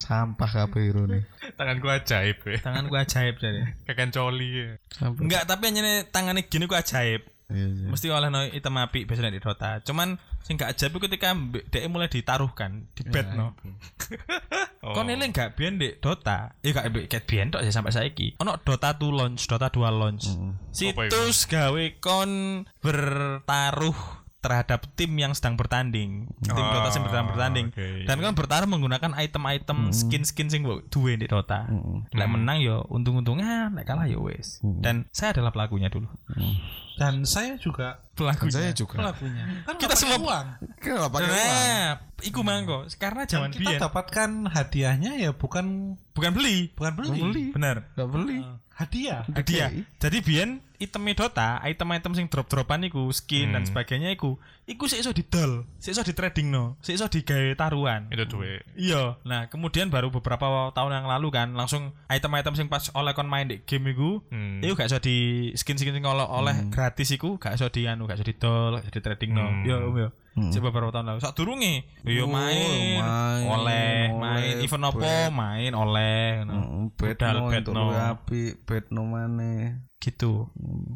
Sampah 0.03 0.51
kabeh 0.51 0.89
irone. 0.89 1.29
Tanganku 1.55 1.87
ajaib 1.93 2.39
ya. 2.43 2.59
tanganku 2.65 2.95
ajaib 2.97 3.37
jadi 3.39 3.61
Kayak 3.85 4.11
coli 4.17 4.49
ya. 4.49 4.69
Enggak 5.05 5.45
tapi 5.47 5.63
hanya 5.71 6.03
tangannya 6.09 6.43
gini 6.49 6.65
ku 6.67 6.75
ajaib 6.75 7.23
Iya, 7.49 7.65
iya. 7.65 7.89
mesti 7.89 8.13
oleh 8.13 8.29
no 8.29 8.45
item 8.45 8.77
api 8.77 9.09
biasanya 9.09 9.33
di 9.33 9.41
Dota. 9.41 9.81
Cuman 9.81 10.21
sing 10.45 10.61
gak 10.61 10.77
ajaib 10.77 11.01
ketika 11.01 11.33
dia 11.73 11.89
mulai 11.89 12.13
ditaruhkan 12.13 12.93
di 12.93 13.03
bed 13.09 13.33
no. 13.37 13.53
Oh. 14.79 14.95
kon 14.95 15.11
eling 15.11 15.35
gak 15.35 15.59
biyen 15.59 15.75
di 15.75 15.91
Dota? 15.99 16.55
Ya 16.63 16.71
gak 16.71 17.11
ket 17.11 17.27
biyen 17.27 17.51
tok 17.51 17.67
ya 17.67 17.75
sampai 17.75 17.91
saiki. 17.91 18.39
Ono 18.39 18.63
Dota 18.63 18.95
2 18.95 19.11
launch 19.11 19.51
Dota 19.51 19.75
2 19.75 19.91
launch. 19.91 20.31
Apa 20.31 20.55
iku? 20.71 21.11
situs 21.11 21.51
gawe 21.51 21.85
kon 21.99 22.63
bertaruh 22.79 23.99
terhadap 24.39 24.87
tim 24.95 25.11
yang 25.13 25.35
sedang 25.35 25.55
bertanding. 25.55 26.31
Tim 26.41 26.55
Oh, 26.55 26.63
Dota 26.63 26.89
yang 26.89 27.05
sedang 27.05 27.27
bertanding. 27.27 27.67
oke. 27.69 27.89
Dan 28.07 28.17
kan 28.19 28.33
bertarung 28.33 28.71
menggunakan 28.71 29.11
item-item 29.13 29.91
skin-skin 29.91 30.47
sing 30.47 30.63
duwe 30.89 31.19
di 31.19 31.27
Dota. 31.27 31.67
Lek 32.11 32.29
menang 32.29 32.59
yo 32.59 32.87
untung-untungan, 32.87 33.75
lek 33.75 33.85
kalah 33.85 34.07
yo 34.07 34.23
wis. 34.23 34.63
Dan 34.63 35.11
saya 35.11 35.35
adalah 35.35 35.51
pelakunya 35.51 35.91
dulu. 35.91 36.07
Dan 36.95 37.23
saya 37.23 37.55
juga 37.57 38.03
Pelakunya. 38.13 38.51
saya 38.53 38.71
juga. 38.73 38.99
pelakunya. 38.99 39.43
Kan 39.67 39.75
Kita 39.75 39.87
nggak 39.89 39.99
semua- 39.99 40.19
uang. 40.21 40.47
Kenapa 40.79 41.07
pakai 41.09 41.31
uang? 41.31 41.39
Nah, 41.39 41.91
iku 42.21 42.41
mangko. 42.43 42.79
Karena 42.95 43.23
zaman 43.23 43.51
kita 43.51 43.71
dapatkan 43.81 44.31
hadiahnya 44.51 45.15
ya 45.15 45.31
bukan 45.31 45.95
bukan 46.11 46.31
beli, 46.31 46.75
bukan 46.75 46.93
beli, 46.95 47.51
bener. 47.51 47.87
Gak 47.95 48.09
beli. 48.09 48.43
hadiah. 48.75 49.23
Hadiah. 49.31 49.71
Jadi 49.99 50.19
biyen 50.23 50.63
item 50.79 51.11
Dota, 51.11 51.59
item-item 51.67 52.15
sing 52.15 52.27
drop-dropan 52.31 52.87
iku, 52.87 53.11
skin 53.11 53.51
dan 53.51 53.67
sebagainya 53.67 54.15
iku, 54.15 54.39
iku 54.63 54.87
sik 54.87 55.03
iso 55.03 55.11
didol, 55.11 55.67
sik 55.77 55.91
iso 55.91 56.07
di 56.07 56.15
trading 56.15 56.49
no, 56.49 56.79
sik 56.79 56.95
iso 56.95 57.11
digawe 57.11 57.55
taruhan. 57.55 58.07
Itu 58.09 58.31
duit. 58.31 58.63
Iya. 58.79 59.19
Nah, 59.27 59.51
kemudian 59.51 59.91
baru 59.91 60.09
beberapa 60.09 60.71
tahun 60.71 61.03
yang 61.03 61.07
lalu 61.11 61.35
kan 61.35 61.51
langsung 61.53 61.91
item-item 62.07 62.55
sing 62.55 62.71
pas 62.71 62.87
oleh 62.95 63.11
kon 63.11 63.27
main 63.27 63.51
di 63.51 63.59
game 63.67 63.91
iku, 63.91 64.23
Hmm. 64.31 64.63
iku 64.63 64.79
gak 64.79 64.87
iso 64.87 65.03
di 65.03 65.51
skin-skin 65.53 65.99
sing 65.99 66.07
oleh, 66.07 66.23
oleh 66.23 66.71
gratis 66.71 67.11
iku 67.11 67.37
gak 67.37 67.59
iso 67.59 67.67
di 67.69 67.85
anu, 67.85 68.07
gak 68.07 68.23
iso 68.23 68.27
didol, 68.27 68.79
gak 68.79 68.87
iso 68.87 68.93
di 68.95 69.03
trading 69.03 69.31
no. 69.35 69.47
Hmm. 69.51 69.67
Yo, 69.67 69.77
Om, 69.83 69.97
yo. 69.99 70.09
Coba 70.39 70.71
beberapa 70.71 70.95
tahun 70.95 71.11
lalu. 71.11 71.19
Sak 71.19 71.35
durunge, 71.35 71.83
yo 72.07 72.23
Oh, 72.23 72.31
main, 72.31 73.03
main, 73.03 73.43
oleh, 73.43 74.07
main 74.15 74.55
oleh, 74.55 74.63
event 74.63 74.87
opo, 74.87 75.11
main 75.35 75.73
oleh 75.75 76.47
ngono. 76.47 76.55
Mm, 76.55 76.87
Bet 76.95 77.19
Modal, 77.19 77.35
no 77.35 77.43
bet 77.51 77.59
untuk 77.59 77.75
no. 77.75 77.81
luwih 77.91 78.03
apik, 78.07 78.53
bet 78.63 78.85
no 78.95 79.03
maneh. 79.03 79.83
Gitu. 79.99 80.47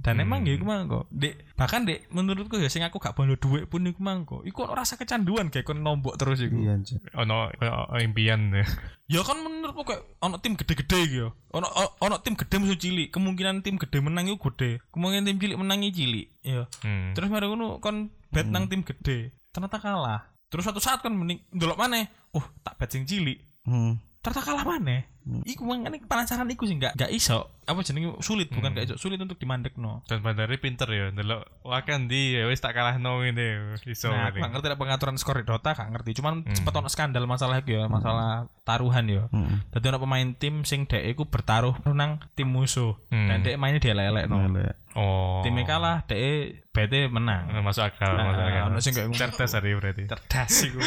Dan 0.02 0.22
emang 0.22 0.46
ya 0.46 0.54
iku 0.54 0.64
mangko. 0.66 1.10
Dek 1.10 1.58
bahkan 1.58 1.82
dek 1.82 2.06
menurutku 2.14 2.58
ya 2.62 2.70
sing 2.70 2.86
aku 2.86 3.02
gak 3.02 3.18
bondo 3.18 3.34
duit 3.34 3.66
pun 3.66 3.82
iku 3.82 3.98
mangko. 3.98 4.46
Iku 4.46 4.66
ono 4.66 4.78
rasa 4.78 4.94
kecanduan 4.94 5.50
kayak 5.50 5.66
kon 5.66 5.82
nombok 5.82 6.14
terus 6.16 6.38
iku. 6.38 6.54
Iya 6.54 6.78
anjir. 6.78 7.02
Ono 7.18 7.50
ono 7.50 7.98
impian 7.98 8.54
ya. 8.54 8.64
ya 9.18 9.20
kan 9.26 9.42
menurutku 9.42 9.82
kayak 9.82 10.02
ono 10.22 10.38
tim 10.38 10.54
gede-gede 10.54 10.98
iki 11.02 11.18
ya. 11.26 11.28
Ono 11.54 11.66
ono 11.98 12.16
tim 12.22 12.38
gede 12.38 12.56
musuh 12.62 12.78
cilik. 12.78 13.10
Kemungkinan 13.10 13.66
tim 13.66 13.76
gede 13.76 13.98
menang 13.98 14.30
iku 14.30 14.54
gede. 14.54 14.78
Kemungkinan 14.94 15.26
tim 15.26 15.38
cilik 15.42 15.58
menang 15.58 15.82
iku 15.82 15.94
cilik 15.98 16.26
ya. 16.42 16.62
Hmm. 16.86 17.14
terus 17.14 17.28
mari 17.30 17.46
ngono 17.50 17.82
kon 17.82 18.14
bet 18.30 18.46
nang 18.46 18.70
tim 18.70 18.86
gede. 18.86 19.34
Ternyata 19.50 19.82
kalah. 19.82 20.30
Terus 20.46 20.62
suatu 20.62 20.78
saat 20.78 21.02
kan 21.02 21.10
mending 21.10 21.42
ndelok 21.50 21.78
maneh 21.78 22.06
oh 22.38 22.44
tak 22.62 22.78
bet 22.78 22.94
sing 22.94 23.02
cilik. 23.02 23.38
Hmm. 23.62 23.98
ternyata 24.22 24.42
kalah 24.42 24.66
maneh 24.66 25.11
iku 25.44 25.62
mangane 25.62 25.98
penasaran 25.98 26.48
iku 26.48 26.64
sih 26.64 26.76
gak 26.76 26.94
gak 26.94 27.08
iso 27.08 27.46
apa 27.62 27.78
jenenge 27.80 28.18
sulit 28.18 28.50
bukan 28.50 28.74
gak 28.74 28.90
iso 28.90 28.96
sulit 28.98 29.16
untuk 29.16 29.38
dimandekno 29.38 30.02
Dan 30.04 30.18
bandari 30.18 30.58
pinter 30.58 30.90
ya, 30.90 31.14
ndelok 31.14 31.62
wah 31.62 31.78
kan 31.80 32.10
di 32.10 32.34
ya 32.34 32.50
wis 32.50 32.58
tak 32.58 32.74
kalah 32.74 32.98
no 32.98 33.22
ini 33.22 33.78
iso. 33.86 34.10
Nah, 34.10 34.28
aku 34.28 34.38
ini. 34.38 34.42
gak 34.42 34.50
ngerti 34.50 34.66
lah 34.66 34.78
pengaturan 34.78 35.14
skor 35.14 35.38
di 35.38 35.46
Dota, 35.46 35.70
gak 35.70 35.88
ngerti. 35.88 36.18
Cuman 36.18 36.42
sempet 36.44 36.74
ono 36.74 36.90
skandal 36.90 37.22
masalah 37.24 37.62
itu 37.62 37.78
ya, 37.78 37.86
masalah 37.86 38.50
taruhan 38.62 39.06
ya. 39.06 39.30
Hmm. 39.30 39.62
Dadi 39.70 39.86
ono 39.88 40.02
pemain 40.02 40.26
tim 40.34 40.66
sing 40.66 40.90
dek 40.90 41.06
iku 41.06 41.22
bertaruh 41.24 41.78
nang 41.94 42.18
tim 42.34 42.50
musuh. 42.50 42.98
Hmm. 43.14 43.30
Dan 43.30 43.46
dek 43.46 43.54
mainnya 43.56 43.78
dia 43.78 43.94
lelek 43.94 44.26
no. 44.26 44.42
Elek. 44.42 44.74
Oh. 44.92 45.40
Timnya 45.40 45.64
kalah, 45.64 45.96
dek 46.04 46.66
BT 46.74 47.08
menang. 47.08 47.46
Nah, 47.48 47.62
masuk 47.62 47.86
akal, 47.86 48.12
Nah, 48.12 48.26
masuk 48.28 48.42
akal. 48.42 48.62
ono 48.66 48.78
sing 48.78 48.92
kayak 48.92 49.08
cerdas 49.14 49.52
hari 49.54 49.70
berarti. 49.72 50.04
Cerdas 50.10 50.52
iku. 50.66 50.80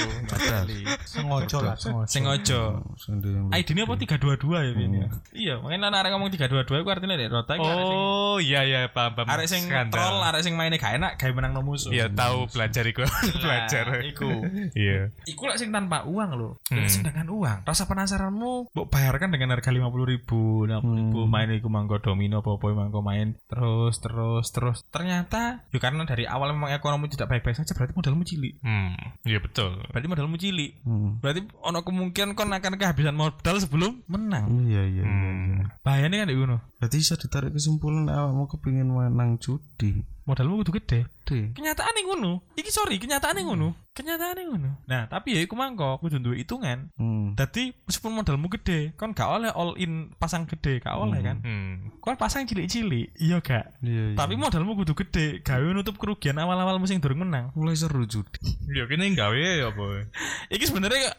Sengojo 1.05 1.57
lah, 1.61 1.75
sengojo. 1.77 2.09
Sing 2.09 2.23
ojo. 2.25 2.61
Sing 2.97 3.13
di- 3.21 3.33
ID 3.53 3.67
ini 3.73 3.81
apa 3.81 3.95
322 4.25 4.65
ya 4.65 4.71
ini? 4.73 4.97
Iya, 5.35 5.53
makanya 5.61 5.93
lah 5.93 5.99
arek 6.01 6.11
ngomong 6.17 6.29
322 6.33 6.81
iku 6.81 6.89
artinya 6.89 7.15
arek 7.15 7.29
sing 7.29 7.61
Oh, 7.61 8.38
iya 8.41 8.61
iya 8.65 8.79
paham 8.89 9.13
paham. 9.13 9.27
arek 9.29 9.47
sing 9.47 9.63
troll, 9.93 10.17
arek 10.25 10.41
sing 10.41 10.53
mainnya 10.57 10.81
gak 10.81 10.97
enak, 10.97 11.11
gawe 11.21 11.31
menang 11.31 11.53
no 11.53 11.61
musuh. 11.61 11.93
Iya, 11.93 12.09
tahu 12.11 12.49
belajar 12.49 12.83
iku. 12.83 13.05
belajar. 13.43 13.83
Nah, 13.88 14.01
iku. 14.03 14.29
Iya. 14.75 15.13
Iku 15.29 15.47
lek 15.47 15.57
sing 15.61 15.69
tanpa 15.69 16.03
uang 16.09 16.29
loh. 16.35 16.53
Hmm. 16.67 16.88
Dengan 16.89 17.27
uang. 17.31 17.57
Rasa 17.63 17.85
penasaranmu 17.85 18.73
mbok 18.73 18.88
bayarkan 18.91 19.29
dengan 19.31 19.53
harga 19.55 19.69
50 19.71 19.85
ribu, 20.11 20.65
60 20.67 20.81
ribu 20.81 21.19
main 21.29 21.49
iku 21.53 21.67
mangko 21.69 22.01
domino 22.01 22.41
apa-apa 22.41 22.75
mangko 22.75 22.99
main 23.05 23.38
terus 23.47 24.01
terus 24.01 24.49
terus. 24.51 24.83
Ternyata 24.89 25.63
ya 25.69 25.79
karena 25.79 26.03
dari 26.03 26.25
awal 26.25 26.51
memang 26.55 26.73
ekonomi 26.73 27.07
tidak 27.11 27.29
baik-baik 27.31 27.55
saja 27.55 27.71
berarti 27.77 27.93
modalmu 27.95 28.23
cilik. 28.25 28.59
Hmm, 28.63 28.95
iya 29.23 29.39
betul. 29.39 29.79
Berarti 29.91 30.07
modalmu 30.07 30.35
cilik. 30.35 30.71
Hmm. 30.83 31.21
Berarti 31.21 31.45
ono 31.61 31.79
kemungkinan 31.85 32.33
kon 32.33 32.51
akan 32.51 32.75
kehabisan 32.79 33.15
modal 33.15 33.55
sebelum 33.61 34.01
menang. 34.15 34.47
Iya 34.63 34.84
iya 34.88 35.04
iya. 35.04 35.04
Hmm. 35.04 35.67
Bahayanya 35.84 36.23
kan 36.23 36.32
di 36.32 36.36
ngono. 36.39 36.58
Berarti 36.80 36.95
bisa 37.04 37.19
ditarik 37.19 37.51
kesimpulan 37.51 38.08
awakmu 38.08 38.47
kepingin 38.47 38.88
menang 38.88 39.38
judi. 39.43 40.01
Modalmu 40.25 40.65
kudu 40.65 40.82
gede. 40.82 41.06
Deh. 41.25 41.54
Kenyataan 41.54 41.93
ngono. 42.01 42.41
Iki 42.58 42.73
sorry, 42.73 42.97
kenyataan 42.97 43.38
ngono. 43.45 43.78
Kenyataan 43.93 44.41
ngono. 44.41 44.82
Nah, 44.89 45.06
tapi 45.06 45.38
ya 45.38 45.41
iku 45.45 45.54
mangko 45.54 46.01
kudu 46.01 46.17
duwe 46.17 46.41
hitungan. 46.41 46.89
Hmm. 46.97 47.38
Dadi 47.38 47.78
meskipun 47.86 48.10
modalmu 48.10 48.49
gede, 48.58 48.97
kon 48.97 49.13
gak 49.13 49.30
oleh 49.30 49.54
all 49.54 49.78
in 49.78 50.10
pasang 50.17 50.49
gede, 50.49 50.82
gak 50.82 50.97
oleh 50.97 51.21
kan. 51.21 51.45
Hmm. 51.45 51.93
Kon 52.01 52.17
pasang 52.17 52.49
cilik-cilik, 52.49 53.13
iya 53.21 53.38
gak? 53.38 53.78
Iya 53.86 54.13
iya. 54.13 54.17
Tapi 54.17 54.34
modalmu 54.34 54.73
kudu 54.82 54.97
gede, 54.97 55.45
gawe 55.45 55.65
nutup 55.78 56.01
kerugian 56.01 56.41
awal-awal 56.41 56.82
musim 56.82 56.97
durung 56.97 57.21
menang. 57.21 57.54
mulai 57.54 57.78
seru 57.78 58.10
judi. 58.10 58.41
Iya, 58.65 58.89
kene 58.89 59.13
gawe 59.13 59.38
ya 59.38 59.69
apa? 59.69 60.10
Iki 60.49 60.73
sebenarnya 60.73 61.13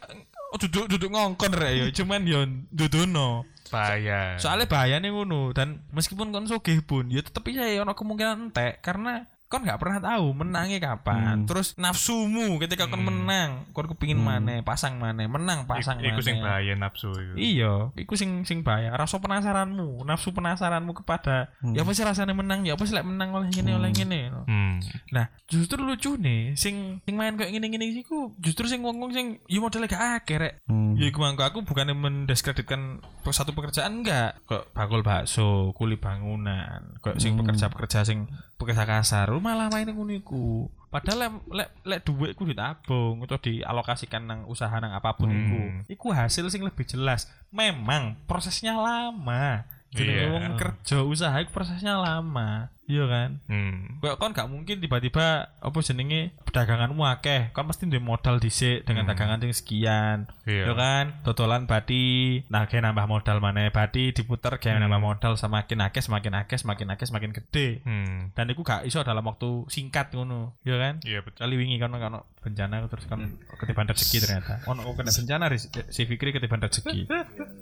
oh, 0.53 0.57
duduk 0.57 0.85
duduk 0.87 1.09
ngongkon 1.11 1.53
rek 1.53 1.73
ya, 1.75 1.85
cuman 2.03 2.21
yo 2.27 2.45
dudono. 2.71 3.43
Bahaya. 3.67 4.39
Soalnya 4.39 4.71
bahayanya 4.71 5.11
ngono 5.11 5.51
dan 5.51 5.83
meskipun 5.91 6.31
kon 6.31 6.47
sugih 6.47 6.79
pun, 6.79 7.11
ya 7.11 7.19
tetep 7.19 7.43
ya 7.51 7.83
ono 7.83 7.91
kemungkinan 7.91 8.51
entek 8.51 8.79
karena 8.79 9.27
kon 9.47 9.63
nggak 9.63 9.79
pernah 9.79 9.99
tahu 10.03 10.35
menangnya 10.35 10.79
kapan. 10.83 11.47
Terus 11.47 11.71
nafsumu 11.79 12.59
ketika 12.59 12.91
kon 12.91 12.99
menang, 12.99 13.71
kon 13.71 13.87
kepingin 13.87 14.19
mana, 14.19 14.59
pasang 14.59 14.99
mana, 14.99 15.23
menang 15.23 15.63
pasang 15.63 16.03
Iku 16.03 16.19
sing 16.19 16.43
mana. 16.43 16.59
bahaya 16.59 16.73
nafsu 16.75 17.15
iku. 17.15 17.33
Iya, 17.39 17.73
iku 17.95 18.13
sing 18.19 18.43
sing 18.43 18.67
bahaya. 18.67 18.91
Rasa 18.99 19.23
penasaranmu, 19.23 20.03
nafsu 20.03 20.35
penasaranmu 20.35 20.91
kepada 20.99 21.55
ya 21.71 21.87
apa 21.87 21.91
sih 21.95 22.03
rasanya 22.03 22.35
menang, 22.35 22.67
ya 22.67 22.75
apa 22.75 22.83
sih 22.83 22.91
lek 22.91 23.07
menang 23.07 23.31
oleh 23.31 23.47
gini 23.47 23.71
oleh 23.71 23.89
gini. 23.95 24.27
Hmm. 24.27 24.83
Nah, 25.15 25.31
justru 25.47 25.79
lucu 25.79 26.19
nih, 26.19 26.59
sing 26.59 26.99
sing 27.07 27.15
main 27.15 27.39
kayak 27.39 27.55
gini-gini 27.55 27.95
sih 27.95 28.03
ku 28.03 28.35
justru 28.43 28.67
sing 28.67 28.83
wong-wong 28.83 29.15
sing 29.15 29.39
ya 29.47 29.63
modalnya 29.63 29.87
gak 29.87 30.27
akeh 30.27 30.37
rek. 30.43 30.53
Hmm. 30.67 30.99
Ya 30.99 31.07
aku 31.47 31.63
bukannya 31.63 31.95
mendiskreditkan 31.95 32.99
satu 33.31 33.55
pekerjaan 33.55 34.03
enggak. 34.03 34.43
Kok 34.43 34.75
bakul 34.75 35.03
bakso, 35.07 35.71
kuli 35.71 35.95
bangunan, 35.95 36.99
kok 36.99 37.15
sing 37.15 37.39
pekerja-pekerja 37.39 38.03
sing 38.03 38.27
pekerja 38.57 38.83
kasar, 38.83 39.29
malah 39.37 39.69
main 39.69 39.85
ngono 39.85 40.11
iku. 40.11 40.67
Padahal 40.87 41.19
lek 41.19 41.31
lek 41.51 41.69
lek 41.83 41.99
dhuwitku 42.01 42.43
ditabung 42.47 43.19
atau 43.21 43.37
dialokasikan 43.37 44.23
nang 44.23 44.39
usaha 44.47 44.71
nang 44.79 44.95
apa 44.95 45.13
pun 45.13 45.29
Hmm. 45.29 45.37
iku. 45.37 45.59
Iku 45.87 46.07
hasil 46.09 46.47
sing 46.47 46.63
lebih 46.63 46.87
jelas. 46.87 47.27
Memang 47.51 48.17
prosesnya 48.25 48.73
lama. 48.73 49.67
Jadi 49.95 50.11
Iya. 50.19 50.27
wong 50.35 50.59
kerja 50.59 50.97
usaha 51.03 51.35
iku 51.39 51.51
prosesnya 51.53 51.95
lama. 51.95 52.69
Iya 52.87 53.03
kan? 53.03 53.43
Hmm. 53.51 53.99
Kok 53.99 54.15
kon 54.15 54.31
gak 54.31 54.47
mungkin 54.47 54.79
tiba-tiba 54.79 55.51
apa 55.59 55.77
jenenge 55.83 56.31
daganganmu 56.55 57.03
akeh, 57.03 57.51
kon 57.51 57.67
pasti 57.67 57.83
duwe 57.83 57.99
modal 57.99 58.39
dhisik 58.39 58.87
dengan 58.87 59.03
dagangan 59.03 59.43
sing 59.43 59.51
sekian. 59.51 60.17
Iya. 60.47 60.71
Ya 60.71 60.73
kan? 60.73 61.05
Dodolan 61.27 61.67
bati, 61.67 62.47
nah 62.47 62.63
kayak 62.63 62.87
nambah 62.87 63.11
modal 63.11 63.43
mana 63.43 63.67
bati 63.75 64.15
diputer 64.15 64.55
kayak 64.55 64.79
nambah 64.79 65.03
modal 65.03 65.35
semakin 65.35 65.83
akeh 65.83 65.99
semakin 65.99 66.39
akeh 66.39 66.55
semakin 66.55 66.87
akeh 66.95 67.05
semakin 67.11 67.31
gede. 67.35 67.83
Hmm. 67.83 68.31
Dan 68.31 68.55
itu 68.55 68.63
gak 68.63 68.87
iso 68.87 69.03
dalam 69.03 69.27
waktu 69.27 69.67
singkat 69.67 70.15
ngono, 70.15 70.55
ya 70.63 70.79
kan? 70.79 71.03
Iya 71.03 71.27
betul. 71.27 71.43
Kali 71.43 71.55
wingi 71.59 71.83
kan 71.83 71.91
kan 71.91 72.23
bencana 72.39 72.87
terus 72.87 73.03
kan 73.11 73.35
ketiban 73.59 73.91
rezeki 73.91 74.23
ternyata. 74.23 74.63
Ono 74.71 74.87
kena 74.95 75.11
bencana 75.11 75.51
si 75.91 76.01
Fikri 76.07 76.31
ketiban 76.31 76.63
rezeki. 76.63 77.03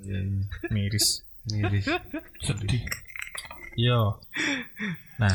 Miris. 0.70 1.25
Miris. 1.52 1.86
Sedih. 2.46 2.84
Yo. 3.76 4.24
Nah, 5.20 5.32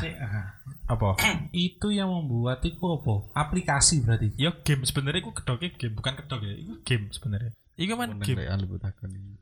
apa? 0.88 1.08
Itu 1.52 1.92
yang 1.92 2.08
membuat 2.08 2.64
itu 2.64 2.80
apa? 2.80 3.28
Aplikasi 3.36 4.00
berarti. 4.04 4.32
Yo 4.36 4.64
game 4.64 4.84
sebenarnya 4.84 5.20
iku 5.20 5.32
kedoknya 5.36 5.76
game 5.76 5.94
bukan 5.94 6.14
kedok 6.24 6.40
ya. 6.44 6.54
Iku 6.56 6.74
game 6.84 7.06
sebenarnya. 7.12 7.52
Iku 7.80 7.96
kan 7.96 8.10
game. 8.20 8.44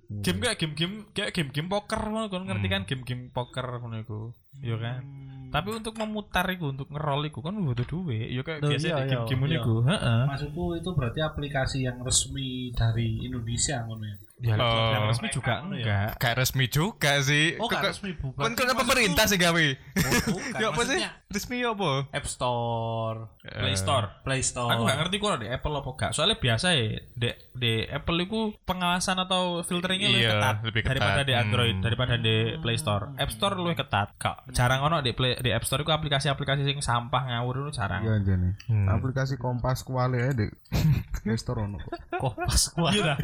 Game 0.09 0.39
kayak 0.41 0.57
game-game 0.63 0.95
kayak 1.11 1.35
game-game 1.35 1.69
poker 1.69 2.01
ngono 2.01 2.31
kan 2.31 2.47
ngerti 2.47 2.67
kan 2.71 2.83
game-game 2.87 3.35
poker 3.35 3.67
ngono 3.83 3.97
iku. 3.99 4.21
Yo 4.63 4.79
kan. 4.79 5.03
Tapi 5.49 5.69
untuk 5.75 5.99
memutar 5.99 6.47
iku 6.55 6.71
untuk 6.71 6.89
ngerol 6.93 7.27
iku 7.27 7.43
kan 7.43 7.59
butuh 7.59 7.87
duit. 7.87 8.31
Yo 8.31 8.47
kayak 8.47 8.63
biasa 8.63 8.87
iya, 8.87 8.95
di 8.95 9.03
iya, 9.03 9.11
game-game 9.11 9.41
ngono 9.43 9.55
iya. 9.55 9.63
iku. 9.63 9.75
Heeh. 9.87 10.21
Maksudku 10.31 10.65
itu 10.79 10.91
berarti 10.95 11.21
aplikasi 11.23 11.79
yang 11.87 11.99
resmi 12.03 12.71
dari 12.75 13.27
Indonesia 13.27 13.83
ngono 13.87 14.05
ya. 14.07 14.17
Ya 14.41 14.55
Oh. 14.55 14.63
oh. 14.63 14.91
yang 14.93 15.05
resmi 15.09 15.29
juga 15.29 15.55
enggak. 15.61 16.15
Gak 16.17 16.35
resmi 16.37 16.65
juga 16.67 17.13
sih. 17.21 17.59
Oh, 17.59 17.67
Kok- 17.67 17.71
gak 17.71 17.81
kok- 17.81 17.91
resmi, 17.91 18.11
Bu. 18.13 18.27
Kan 18.33 18.55
kan 18.55 18.71
pemerintah 18.73 19.25
sih 19.25 19.35
gawe. 19.35 19.67
bukan, 19.91 20.23
Ya 20.63 20.67
apa 20.69 20.83
sih? 20.85 20.99
Resmi 21.29 21.57
ya 21.59 21.71
apa? 21.71 22.07
App 22.09 22.25
Store, 22.25 23.19
Play 23.43 23.75
Store. 23.75 24.07
Play 24.23 24.41
Store. 24.41 24.71
Aku 24.71 24.83
gak 24.85 24.97
ngerti 24.97 25.17
kok 25.17 25.39
di 25.39 25.49
Apple 25.49 25.75
apa 25.75 25.91
gak. 25.93 26.11
Soalnya 26.13 26.37
biasa 26.37 26.67
ya 26.71 26.87
di, 27.13 27.29
di 27.53 27.73
Apple 27.85 28.19
itu 28.21 28.39
pengawasan 28.63 29.19
atau 29.19 29.43
filteringnya 29.61 30.09
lebih 30.09 30.23
Iya, 30.23 30.33
ketat 30.33 30.57
lebih 30.63 30.81
ketat. 30.81 30.91
daripada 30.95 31.21
di 31.21 31.35
Android, 31.35 31.75
Hmm. 31.75 31.83
daripada 31.83 32.15
di 32.17 32.37
Play 32.59 32.77
Store. 32.77 33.05
App 33.15 33.31
Store 33.31 33.55
lebih 33.55 33.77
ketat. 33.77 34.09
Kak, 34.17 34.47
jarang 34.51 34.81
ono 34.83 35.01
di 35.01 35.11
Play 35.11 35.35
di 35.37 35.51
App 35.51 35.63
Store 35.63 35.83
itu 35.83 35.91
aplikasi-aplikasi 35.91 36.63
sing 36.63 36.79
sampah 36.79 37.27
ngawur 37.27 37.67
itu 37.67 37.77
jarang. 37.77 38.01
Iya 38.01 38.23
jane. 38.25 38.55
Hmm. 38.65 38.87
Aplikasi 38.89 39.35
Kompas 39.37 39.83
kuali 39.83 40.17
ae 40.17 40.33
Dek. 40.33 40.51
Play 41.19 41.37
Store 41.37 41.61
ono 41.61 41.77
kok. 41.77 41.93
Kompas 42.15 42.71
gua. 42.73 42.89
Iya 42.89 43.03
dah. 43.05 43.19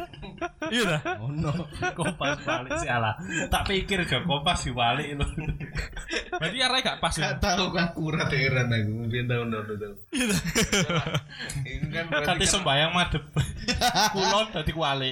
Iya 0.67 0.83
dah. 0.85 1.01
Ono. 1.05 1.51
Kompas 1.93 2.41
balik 2.41 2.71
sih 2.81 2.89
alah. 2.89 3.13
Tak 3.47 3.69
pikir 3.69 4.03
jo 4.09 4.25
Kompas 4.25 4.65
dibalik 4.65 5.13
lu. 5.15 5.25
Berarti 6.35 6.57
arahnya 6.59 6.81
gak 6.83 6.99
pas 6.99 7.13
ya. 7.15 7.37
tahu 7.37 7.71
kan 7.71 7.93
kurat 7.93 8.27
heran 8.33 8.73
aku 8.73 9.07
biyen 9.07 9.25
tahun 9.29 9.47
tahun. 9.53 9.93
Ini 11.63 11.87
kan 11.93 12.05
berarti 12.09 12.27
Kate 12.27 12.45
sembayang 12.49 12.91
madep. 12.91 13.23
Kulon 14.11 14.45
dadi 14.51 14.71
kuali. 14.73 15.11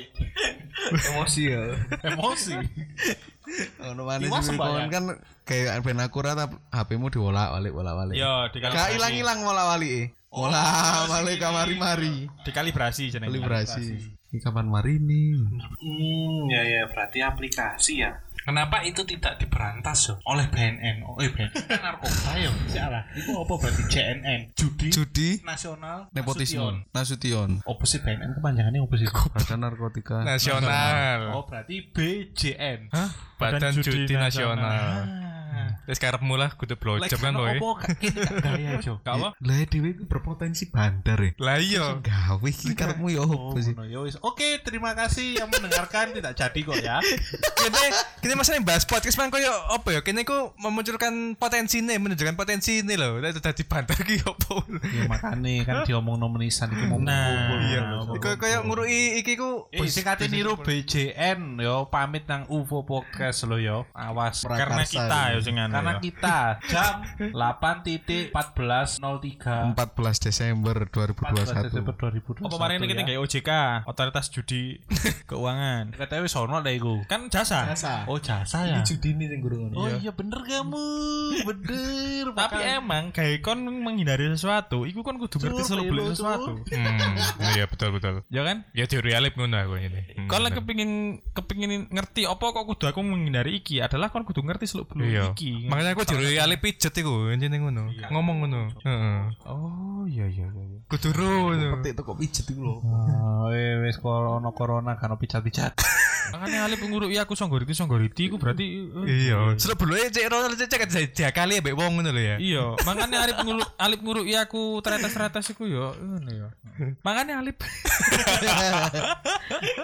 emosi 0.83 1.41
ya. 1.47 1.61
Emosi. 2.03 2.53
Ono 3.85 4.01
mana 4.07 4.23
sih 4.41 4.57
kan 4.89 5.03
kayak 5.45 5.83
ben 5.83 5.99
akurat 6.01 6.35
HP-mu 6.71 7.11
diwolak-walik 7.11 7.71
wolak-walik. 7.75 8.15
Yo, 8.17 8.47
Gak 8.49 8.57
dikalibrasi. 8.57 8.93
hilang-hilang 8.97 9.39
wolak-walik. 9.45 10.15
Wolak-walik 10.33 11.37
kamari-mari. 11.37 12.15
Dikalibrasi 12.41 13.13
jenenge. 13.13 13.29
Kalibrasi. 13.37 14.12
Ini 14.34 14.41
kapan 14.41 14.65
mari 14.65 14.97
nih? 14.97 15.45
Hmm, 15.77 16.49
ya 16.49 16.65
ya 16.65 16.89
berarti 16.89 17.21
aplikasi 17.21 18.01
ya. 18.01 18.17
Kenapa 18.41 18.81
itu 18.81 19.05
tidak 19.05 19.38
diberantas 19.38 20.09
yo 20.09 20.17
oleh 20.25 20.49
BNN? 20.49 21.05
Oh, 21.05 21.21
eh 21.21 21.29
BNN 21.29 21.53
kan 21.53 21.79
narkoba 21.86 22.34
yo. 22.41 22.49
Salah. 22.65 23.05
Itu 23.13 23.29
apa 23.38 23.53
berarti 23.61 23.84
JNN? 23.86 24.57
Judi 24.57 24.89
Judi 24.89 25.29
Nasional 25.45 26.09
nepotisme. 26.17 26.81
Nasution. 26.89 27.61
Apa 27.61 27.84
sih 27.86 28.01
BNN 28.01 28.34
kepanjangannya 28.34 28.81
apa 28.81 28.95
sih? 28.97 29.05
Badan 29.05 29.59
narkotika. 29.61 30.25
Nasional. 30.25 31.19
Oh, 31.38 31.45
berarti 31.45 31.93
BJN. 31.93 32.89
Badan 33.38 33.73
Judi 33.86 34.17
Nasional. 34.17 34.65
Ah. 34.65 35.32
Wis 35.84 35.99
karepmu 35.99 36.39
lah 36.39 36.55
kudu 36.55 36.79
blowjob 36.79 37.19
kan 37.19 37.36
kowe. 37.36 37.75
Gak 37.99 38.34
gaya 38.39 38.79
jo. 38.79 39.03
Gak 39.03 39.13
apa? 39.13 39.29
Lah 39.36 39.57
dhewe 39.67 39.91
iku 39.91 40.03
berpotensi 40.05 40.67
bandar 40.67 41.19
ya. 41.19 41.31
Lah 41.36 41.57
iya. 41.59 41.86
Gawe 41.99 42.47
iki 42.47 42.71
karepmu 42.71 43.07
ya 43.09 43.19
Oh, 43.19 43.51
opo 43.51 43.59
sih? 43.59 43.75
ya 43.88 43.99
wis. 43.99 44.15
Oke, 44.19 44.63
terima 44.63 44.91
kasih 44.93 45.36
yang 45.38 45.47
mendengarkan 45.47 46.11
tidak 46.11 46.34
jadi 46.34 46.59
kok 46.61 46.77
ya. 46.77 46.97
Kene 47.59 47.84
kene 48.19 48.34
masalah 48.34 48.59
bahas 48.61 48.84
podcast 48.84 49.15
man 49.15 49.27
koyo 49.27 49.51
apa 49.69 49.91
ya? 49.91 49.99
Kene 49.99 50.23
ku 50.23 50.55
memunculkan 50.55 51.36
potensi 51.36 51.79
nih, 51.79 51.99
menunjukkan 51.99 52.36
potensi 52.36 52.79
ini 52.79 52.95
loh. 52.95 53.19
Lah 53.19 53.31
dadi 53.31 53.63
banter 53.63 53.95
ki 53.97 54.23
opo. 54.23 54.63
ya 54.88 55.03
makane 55.05 55.63
kan 55.63 55.84
diomong 55.84 56.15
nomenisan 56.15 56.71
iki 56.71 56.86
mau 56.86 56.99
Nah, 56.99 57.59
iya. 57.67 57.81
Koyo 58.07 58.36
koyo 58.36 58.63
ngurui 58.63 59.19
iki 59.19 59.36
ku 59.36 59.67
Eh, 59.69 59.84
sing 59.86 60.03
kate 60.03 60.27
niru 60.27 60.55
BJN 60.55 61.59
yo 61.59 61.88
pamit 61.88 62.23
nang 62.23 62.47
UFO 62.47 62.84
podcast 62.84 63.43
lo 63.43 63.59
yo. 63.59 63.84
Awas. 63.91 64.43
Karena 64.43 64.84
kita 64.84 65.36
ya 65.36 65.39
sing 65.39 65.59
anu 65.59 65.72
Karena 65.74 65.93
ya. 65.97 65.99
kita 65.99 66.38
jam 66.69 66.93
8.14.03 67.34 69.74
14 69.74 70.26
Desember 70.30 70.76
14 70.86 71.65
Desember 71.69 71.93
2021. 71.97 72.43
2021. 72.43 72.45
Apa 72.45 72.55
kemarin 72.55 72.76
ini 72.80 72.88
kita 72.91 73.01
ya. 73.01 73.05
kayak 73.09 73.21
OJK, 73.24 73.49
Otoritas 73.89 74.28
Judi 74.30 74.63
Keuangan. 75.30 75.84
Katanya 75.95 76.21
wis 76.24 76.36
ono 76.38 76.61
dah 76.61 76.74
iku. 76.74 77.01
Kan 77.09 77.30
jasa. 77.32 77.74
Oh, 78.05 78.19
jasa 78.19 78.65
ya. 78.67 78.80
Judi 78.86 79.15
ini 79.15 79.26
sing 79.30 79.39
guru 79.41 79.71
Oh 79.74 79.89
iya 79.89 80.11
bener 80.13 80.39
kamu. 80.43 80.86
Bener. 81.47 82.26
Tapi 82.36 82.57
emang 82.78 83.09
kayak 83.09 83.41
kon 83.41 83.63
menghindari 83.63 84.30
sesuatu, 84.32 84.86
iku 84.86 85.01
kon 85.01 85.17
kudu 85.17 85.41
ngerti 85.41 85.61
beluk 85.65 85.86
pelu, 85.89 86.03
sesuatu. 86.13 86.53
Hmm, 86.69 87.15
iya 87.55 87.65
betul 87.65 87.89
betul. 87.95 88.21
Ya 88.30 88.45
kan? 88.45 88.65
Ya 88.78 88.86
teori 88.86 89.17
alip 89.17 89.34
ngono 89.36 89.57
aku 89.57 89.76
ini. 89.82 90.01
Hmm, 90.13 90.28
Kalau 90.30 90.49
bener. 90.49 90.57
kepingin 90.61 90.91
kepingin 91.34 91.71
ngerti 91.89 92.30
apa 92.30 92.45
kok 92.53 92.65
kudu 92.69 92.86
aku 92.89 93.01
menghindari 93.01 93.57
iki 93.63 93.82
adalah 93.82 94.13
kon 94.13 94.26
kudu 94.28 94.45
ngerti 94.45 94.65
seluk 94.69 94.93
beluk 94.93 95.34
Iya. 95.64 95.72
Makanya 95.72 95.95
aku 95.95 96.03
teori 96.03 96.36
alip 96.43 96.59
pijet 96.59 96.91
iku, 96.91 97.32
intine 97.32 97.55
ngono. 97.55 97.88
Ngomong 98.11 98.36
ngono. 98.43 98.61
Heeh. 98.84 99.20
Oh 99.47 100.03
iya 100.03 100.28
iya 100.28 100.51
iya. 100.51 100.64
iya. 100.76 100.80
Kudu 100.91 101.16
ngono. 101.16 101.80
Petik 101.80 101.95
toko 101.95 102.20
pijet 102.20 102.43
iku 102.51 102.61
lho. 102.68 102.76
Eh, 103.55 103.80
wis 103.80 103.95
corona 104.03 104.51
corona 104.51 104.99
kan 104.99 105.16
picat-picat. 105.16 105.72
Makanya 106.34 106.65
alip 106.65 106.81
nguruk 106.81 107.13
iya 107.13 107.21
aku 107.29 107.38
songgoriti 107.38 107.77
songgoriti 107.77 108.25
iku 108.25 108.41
berarti 108.41 108.65
eh, 109.05 109.29
Iya. 109.29 109.53
Beluk 109.77 109.97
cek 110.09 110.25
ro 110.34 110.49
cek 110.49 110.65
cek 110.89 111.13
diakali 111.13 111.61
mbek 111.61 111.77
wong 111.77 112.01
ngono 112.01 112.09
lho 112.09 112.21
ya. 112.21 112.36
Iya, 112.41 112.63
makanya 112.81 113.21
Alip 113.29 113.38
nguruk 113.45 113.69
Alip 113.77 113.99
nguruk 114.01 114.25
iya 114.25 114.49
aku 114.49 114.81
tretes-tretes 114.81 115.53
iku 115.53 115.69
yo 115.69 115.93
ngono 115.93 116.29
yo. 116.34 116.47
Makanya 117.05 117.38
Alip 117.38 117.61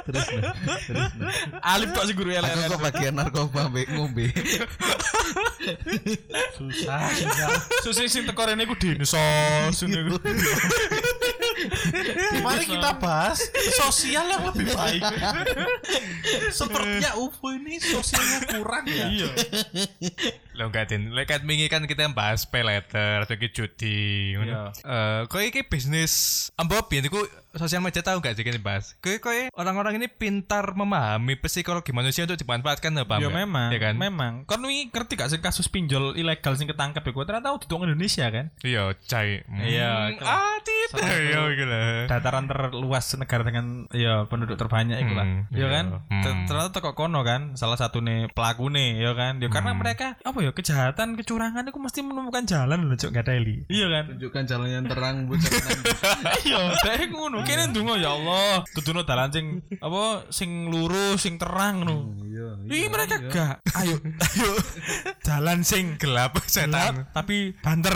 Terus 0.09 0.25
nah, 0.33 0.53
terus 0.89 1.11
nah. 1.21 1.37
Alip 1.77 1.93
kok 1.93 2.05
sing 2.09 2.17
guru 2.17 2.33
Aku 2.33 2.41
elek. 2.41 2.65
kok 2.73 2.81
bagian 2.81 3.13
narkoba 3.13 3.69
mbek 3.69 3.87
ngombe. 3.93 4.25
Susah, 6.57 6.99
susah. 7.13 7.49
Susi 7.85 8.09
sing 8.09 8.25
teko 8.25 8.41
rene 8.41 8.65
iku 8.65 8.73
dinsos 8.73 9.77
ngono 9.85 9.97
iku. 10.01 10.15
Mari 12.45 12.65
kita 12.65 12.91
bahas 12.97 13.39
sosial 13.75 14.25
yang 14.27 14.43
lebih 14.47 14.71
baik. 14.73 15.03
Sepertinya 16.59 17.17
UFO 17.19 17.53
ini 17.55 17.79
sosialnya 17.79 18.39
kurang 18.47 18.85
ya. 18.87 19.07
Iya. 19.09 19.29
Lo 20.59 20.67
enggak 20.67 20.91
din, 20.91 21.15
lek 21.15 21.31
kat 21.31 21.47
wingi 21.47 21.71
kan 21.71 21.87
kita 21.87 22.11
bahas 22.11 22.43
pay 22.43 22.67
letter 22.67 23.23
atau 23.23 23.39
judi 23.39 24.35
ngono. 24.35 24.75
Eh, 24.75 25.21
kowe 25.31 25.39
iki 25.39 25.63
bisnis 25.63 26.51
ambo 26.59 26.75
biyen 26.91 27.07
iku 27.07 27.23
sosial 27.55 27.81
media 27.81 28.05
tahu 28.05 28.21
gak 28.21 28.37
sih 28.37 28.45
kita 28.45 28.61
bahas? 28.61 28.93
Kowe 29.01 29.17
kowe 29.17 29.39
orang-orang 29.57 29.97
ini 29.97 30.11
pintar 30.11 30.75
memahami 30.75 31.39
psikologi 31.41 31.89
manusia 31.95 32.27
untuk 32.27 32.37
dimanfaatkan 32.37 32.93
apa 33.01 33.17
Ya 33.17 33.31
memang, 33.31 33.69
ya 33.73 33.79
kan? 33.79 33.95
memang. 33.97 34.33
Kon 34.45 34.61
wingi 34.61 34.91
ngerti 34.93 35.17
gak 35.17 35.31
sih 35.33 35.39
kasus 35.41 35.71
pinjol 35.71 36.13
ilegal 36.19 36.53
sing 36.59 36.69
ketangkep 36.69 37.01
iku 37.09 37.25
ternyata 37.25 37.55
udah 37.55 37.87
Indonesia 37.89 38.27
kan? 38.29 38.51
Iya, 38.61 38.93
cai. 39.07 39.41
Iya, 39.47 40.11
Hmm, 40.19 40.25
ah, 40.25 40.57
tidak. 40.61 41.01
Iya, 41.09 41.39
iki 41.55 41.65
lah. 41.65 42.05
Dataran 42.11 42.45
terluas 42.45 43.05
negara 43.17 43.41
dengan 43.47 43.87
ya 43.95 44.27
penduduk 44.27 44.59
terbanyak 44.59 44.99
iku 45.01 45.13
lah. 45.15 45.25
Hmm, 45.25 45.41
ya 45.49 45.57
iya. 45.57 45.67
kan? 45.71 45.85
Hmm. 46.11 46.45
Ternyata 46.45 46.69
teko 46.75 46.91
kono 46.93 47.23
kan 47.23 47.55
salah 47.55 47.77
satu 47.79 48.03
nih 48.03 48.29
pelaku 48.35 48.69
nih 48.69 49.01
ya 49.01 49.11
kan. 49.15 49.39
Ya 49.41 49.47
karena 49.49 49.73
mereka 49.73 50.19
apa 50.21 50.37
ya 50.43 50.48
kejahatan, 50.53 51.17
kecurangan 51.17 51.65
itu 51.65 51.79
mesti 51.79 51.99
menemukan 52.01 52.43
jalan 52.45 52.87
loh 52.87 52.95
cok 52.95 53.11
gadeli. 53.11 53.65
Iya 53.67 53.87
kan? 53.89 54.03
Tunjukkan 54.15 54.43
jalan 54.45 54.67
yang 54.69 54.85
terang 54.87 55.15
buat 55.27 55.39
jalan 55.41 55.77
Iya, 56.47 56.61
dek 56.85 57.09
ngono. 57.11 57.37
Kene 57.43 57.73
ndonga 57.73 57.95
ya 57.99 58.13
Allah, 58.15 58.63
duduno 58.77 59.01
dalan 59.03 59.29
sing 59.33 59.45
apa 59.81 60.29
sing 60.31 60.69
lurus, 60.71 61.19
sing 61.19 61.35
terang 61.35 61.83
ngono. 61.83 62.15
Iya. 62.23 62.47
Ih 62.69 62.87
mereka 62.87 63.19
gak. 63.19 63.55
Ayo, 63.75 63.99
ayo. 63.99 64.49
Jalan 65.27 65.65
sing 65.67 65.99
Gelap 65.99 66.39
setan. 66.47 67.09
tapi 67.11 67.51
banter. 67.59 67.91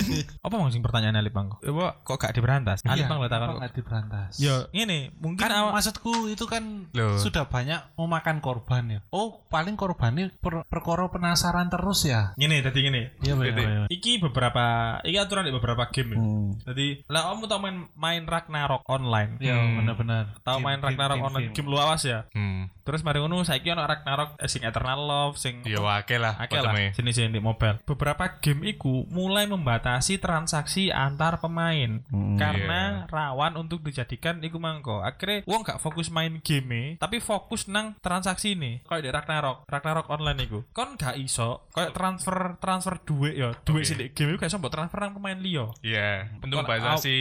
apa 0.46 0.54
mau 0.58 0.68
sing 0.68 0.84
pertanyaan 0.84 1.16
Ali 1.22 1.32
Bang? 1.32 1.56
Apa 1.62 2.02
kok 2.04 2.18
gak 2.20 2.34
diberantas? 2.36 2.84
Ali 2.84 3.08
Bang 3.08 3.22
lo 3.22 3.30
takon. 3.30 3.56
Kok 3.56 3.60
nggak 3.64 3.74
diberantas? 3.74 4.32
Ya, 4.36 4.68
ngene, 4.74 5.16
mungkin 5.22 5.40
kan 5.40 5.72
maksudku 5.72 6.28
itu 6.28 6.44
kan 6.44 6.92
sudah 7.22 7.48
banyak 7.48 7.80
memakan 7.96 8.42
korban 8.44 8.84
ya. 8.90 9.00
Oh, 9.14 9.46
paling 9.48 9.78
korbannya 9.78 10.34
per 10.42 10.68
perkara 10.68 11.08
penasaran 11.08 11.72
terus 11.72 11.87
ya. 12.04 12.32
ngene 12.34 12.60
dadi 12.60 12.80
ngene. 12.80 13.02
Iya, 13.20 13.34
Gitu. 13.38 13.62
Iki 13.88 14.12
beberapa 14.20 14.64
iki 15.02 15.16
aturan 15.16 15.44
di 15.44 15.52
beberapa 15.52 15.88
game. 15.88 16.12
ya. 16.12 16.18
Hmm. 16.18 16.50
Jadi, 16.64 16.86
lah 17.06 17.30
kamu 17.30 17.44
tau 17.46 17.58
main 17.58 17.76
main 17.94 18.22
Ragnarok 18.24 18.82
online. 18.86 19.36
Ya, 19.38 19.56
Hmm. 19.56 19.80
benar-benar. 19.80 20.24
Tahu 20.40 20.58
Game- 20.58 20.64
main 20.64 20.78
game- 20.78 20.86
Ragnarok 20.90 21.16
game- 21.16 21.26
online 21.26 21.46
game. 21.48 21.56
game 21.56 21.68
lu 21.68 21.76
awas 21.76 22.02
ya. 22.02 22.18
Hmm. 22.32 22.68
Terus 22.88 23.04
mari 23.04 23.20
ngono 23.20 23.44
saiki 23.44 23.68
ono 23.68 23.84
Ragnarok 23.84 24.40
eh, 24.40 24.48
sing 24.48 24.64
Eternal 24.64 24.96
Love 25.04 25.36
sing 25.36 25.60
Ya 25.68 25.84
wake 25.84 26.16
lah. 26.16 26.40
Akeh 26.40 26.56
lah 26.64 26.72
jenis-jenis 26.96 27.36
di 27.36 27.42
mobile. 27.44 27.76
Beberapa 27.84 28.40
game 28.40 28.72
iku 28.72 29.04
mulai 29.12 29.44
membatasi 29.44 30.16
transaksi 30.16 30.88
antar 30.88 31.36
pemain 31.44 32.00
karena 32.40 33.04
rawan 33.12 33.60
untuk 33.60 33.84
dijadikan 33.84 34.40
iku 34.40 34.56
mangko. 34.56 35.04
Akhirnya 35.04 35.44
wong 35.44 35.68
gak 35.68 35.84
fokus 35.84 36.08
main 36.08 36.40
game 36.40 36.96
tapi 36.96 37.20
fokus 37.20 37.68
nang 37.68 37.92
transaksi 38.00 38.56
ini. 38.56 38.80
Kayak 38.88 39.02
di 39.04 39.10
Ragnarok, 39.12 39.68
Ragnarok 39.68 40.06
online 40.08 40.40
iku. 40.48 40.64
Kon 40.72 40.96
gak 40.96 41.20
iso 41.20 41.68
kayak 41.76 41.92
transfer 41.92 42.56
transfer 42.56 42.96
duit 43.04 43.36
ya, 43.36 43.52
duit 43.68 43.84
sih 43.84 44.00
di 44.00 44.08
game 44.16 44.32
iku 44.32 44.40
gak 44.40 44.48
iso 44.48 44.56
mbok 44.56 44.72
transfer 44.72 45.04
nang 45.04 45.12
pemain 45.12 45.36
liya. 45.36 45.68
Iya, 45.84 46.32
untuk 46.40 46.64
Kalau- 46.64 46.72
membatasi 46.72 47.16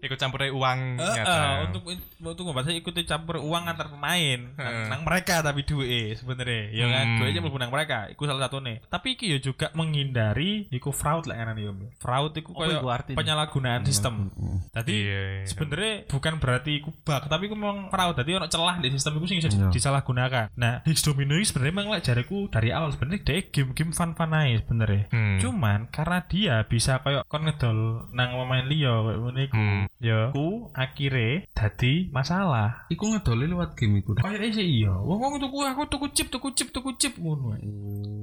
ikut 0.00 0.16
campur 0.16 0.40
uang 0.48 0.80
Eh, 0.96 1.12
nyata. 1.20 1.68
untuk 1.68 1.82
untuk 2.22 2.44
membatasi 2.48 2.78
ikuti 2.78 3.04
campur 3.04 3.42
uang 3.42 3.68
antar 3.68 3.90
pemain 3.90 4.38
nang, 4.54 4.62
Heeh. 4.62 4.86
nang 4.88 5.01
nang 5.02 5.04
mereka 5.04 5.42
tapi 5.42 5.60
duwe 5.62 6.14
sebenarnya 6.14 6.62
ya 6.70 6.86
kan 6.86 7.04
Hmm. 7.04 7.18
duwe 7.18 7.34
mlebu 7.34 7.58
nang 7.58 7.68
mereka 7.68 8.06
iku 8.08 8.22
salah 8.24 8.46
satu 8.46 8.58
nih 8.58 8.78
tapi 8.86 9.08
iki 9.12 9.26
ya 9.28 9.38
juga 9.38 9.66
menghindari 9.74 10.70
iku 10.70 10.90
fraud 10.90 11.26
lah 11.26 11.36
kan 11.36 11.54
ya 11.54 11.70
fraud 11.98 12.32
iku 12.32 12.50
Apa 12.52 12.60
koyo 12.78 12.86
artine? 12.86 13.16
penyalahgunaan 13.16 13.82
sistem 13.82 14.30
tadi 14.70 14.94
Iya, 14.94 15.20
iya. 15.34 15.44
sebenarnya 15.44 16.06
bukan 16.06 16.34
berarti 16.36 16.72
iku 16.78 16.90
bug 16.94 17.22
tapi 17.24 17.42
iku 17.44 17.54
memang 17.54 17.88
fraud 17.88 18.14
tadi 18.14 18.30
ono 18.32 18.46
celah 18.46 18.78
di 18.78 18.88
sistem 18.88 19.16
iku 19.16 19.26
sing 19.26 19.38
bisa 19.38 19.50
Iya. 19.50 19.68
disalahgunakan 19.68 20.46
nah 20.54 20.80
Higgs 20.82 21.02
Domino 21.02 21.34
ini 21.34 21.42
sebenarnya 21.42 21.72
memang 21.72 21.88
lek 21.90 22.04
jariku 22.04 22.46
dari 22.46 22.70
awal 22.70 22.90
sebenarnya 22.90 23.22
dia 23.24 23.42
game-game 23.44 23.90
fun-fun 23.90 24.30
aja 24.30 24.56
sebenarnya 24.60 25.02
Hmm. 25.08 25.38
cuman 25.38 25.88
karena 25.88 26.18
dia 26.24 26.54
bisa 26.62 27.00
kayak 27.00 27.26
kon 27.26 27.42
ngedol 27.42 27.78
nang 28.12 28.32
pemain 28.32 28.64
liya 28.64 28.94
kayak 29.02 29.18
ngene 29.20 29.42
iku 29.42 29.56
Hmm. 29.56 29.82
ya 29.98 30.18
ku 30.30 30.46
akhirnya 30.72 31.46
dadi 31.52 32.08
masalah 32.08 32.84
Iku 32.88 33.08
ngedoli 33.08 33.46
lewat 33.46 33.72
game 33.72 33.98
iku. 33.98 34.12
Kayak 34.14 34.52
sih 34.52 34.84
iya. 34.84 34.91
Wong 35.00 35.18
wong 35.18 35.32
tuku 35.40 35.56
aku 35.64 35.82
tuku 35.88 36.06
chip, 36.12 36.28
tuku 36.28 36.48
chip, 36.52 36.68
tuku 36.68 36.90
chip 37.00 37.14
ngono. 37.16 37.56
ae. 37.56 37.64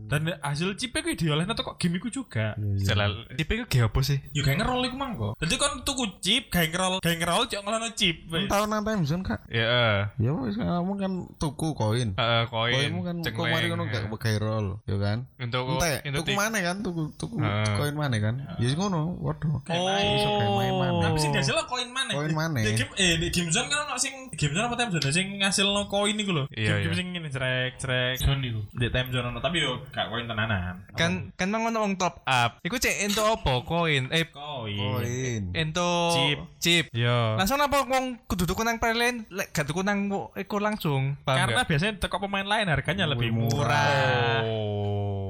Dan 0.09 0.25
hasil 0.41 0.73
chipnya 0.73 1.05
kuwi 1.05 1.13
diolehno 1.13 1.53
teko 1.53 1.77
game 1.77 2.01
iku 2.01 2.09
juga. 2.09 2.57
Setelah 2.81 3.29
tipe 3.37 3.53
itu 3.53 3.65
kayak 3.69 3.93
apa 3.93 3.99
sih? 4.01 4.17
Ya 4.33 4.41
kayak 4.41 4.65
ngerol 4.65 4.81
iku 4.89 4.97
mangko. 4.97 5.29
Dadi 5.37 5.53
kon 5.53 5.85
tuku 5.85 6.17
chip, 6.17 6.49
kayak 6.49 6.73
ngerol, 6.73 6.97
kayak 6.97 7.21
ngerol 7.21 7.45
cok 7.45 7.61
ngelono 7.61 7.89
chip. 7.93 8.17
Tahu 8.25 8.63
nang 8.65 8.81
time 8.81 9.05
zone 9.05 9.21
kak? 9.21 9.45
Ya, 9.53 9.65
eh, 9.69 9.99
Ya 10.17 10.33
wis 10.33 10.57
kamu 10.57 10.91
kan 10.97 11.13
tuku 11.37 11.77
koin. 11.77 12.17
eh, 12.17 12.43
koin, 12.49 12.73
Koinmu 12.73 13.01
kan 13.05 13.15
kok 13.21 13.45
mari 13.45 13.69
ngono 13.69 13.85
gak 13.85 14.09
pakai 14.09 14.41
roll, 14.41 14.81
ya 14.89 14.97
kan? 14.97 15.29
Untuk 15.37 15.77
tuku 16.01 16.31
mana 16.33 16.57
kan? 16.57 16.81
Tuku 16.81 17.01
tuku 17.13 17.35
Heeh. 17.37 17.77
koin 17.77 17.93
mana 17.93 18.17
kan? 18.17 18.35
Ya 18.57 18.67
ngono, 18.73 19.13
waduh. 19.21 19.61
Oh. 19.61 20.99
Tapi 21.05 21.17
sing 21.21 21.31
dihasil 21.37 21.53
koin 21.69 21.89
mana? 21.93 22.17
Koin 22.17 22.33
mana? 22.33 22.57
Di 22.65 22.73
game 22.73 22.91
eh 22.97 23.13
di 23.21 23.29
game 23.29 23.53
zone 23.53 23.69
kan 23.69 23.85
ono 23.85 23.95
sing 24.01 24.13
game 24.33 24.53
zone 24.57 24.65
apa 24.65 24.75
time 24.75 24.91
zone 24.97 25.13
sing 25.13 25.27
ngasilno 25.37 25.85
koin 25.85 26.17
iku 26.17 26.33
lho. 26.33 26.45
Iya, 26.59 26.83
iya. 26.83 26.91
sing 26.91 27.07
ngene 27.09 27.29
cerek 27.31 27.71
cerek. 27.79 28.15
Zone 28.19 28.43
iku. 28.43 28.61
Di 28.75 28.87
time 28.91 29.09
zone 29.09 29.31
ono 29.31 29.39
tapi 29.39 29.63
yo 29.63 29.79
gak 29.89 30.11
koin 30.11 30.27
tenanan. 30.27 30.83
kan 30.93 31.31
kan 31.33 31.47
mang 31.47 31.71
ono 31.71 31.79
wong 31.79 31.95
top 31.95 32.19
up. 32.23 32.59
Iku 32.59 32.75
cek 32.75 33.07
ento 33.07 33.23
apa 33.23 33.63
koin? 33.63 34.11
Eh 34.11 34.27
Koin. 34.27 34.75
Koin. 34.75 35.43
ento 35.55 35.89
Chip. 36.11 36.39
chip. 36.59 36.85
Yo. 36.91 37.39
Langsung 37.39 37.57
apa 37.57 37.87
wong 37.87 38.19
kudu 38.27 38.43
tuku 38.43 38.61
nang 38.61 38.75
prelen 38.77 39.23
lek 39.31 39.55
gak 39.55 39.63
tuku 39.65 39.79
nang 39.81 40.11
iku 40.35 40.59
langsung. 40.59 41.15
Paham 41.23 41.47
Karena 41.47 41.63
gak? 41.63 41.69
biasanya 41.71 41.93
teko 41.97 42.19
pemain 42.19 42.43
lain 42.43 42.67
harganya 42.67 43.07
lebih 43.07 43.31
murah. 43.31 43.55
murah. 43.55 44.39
Oh. 44.43 45.28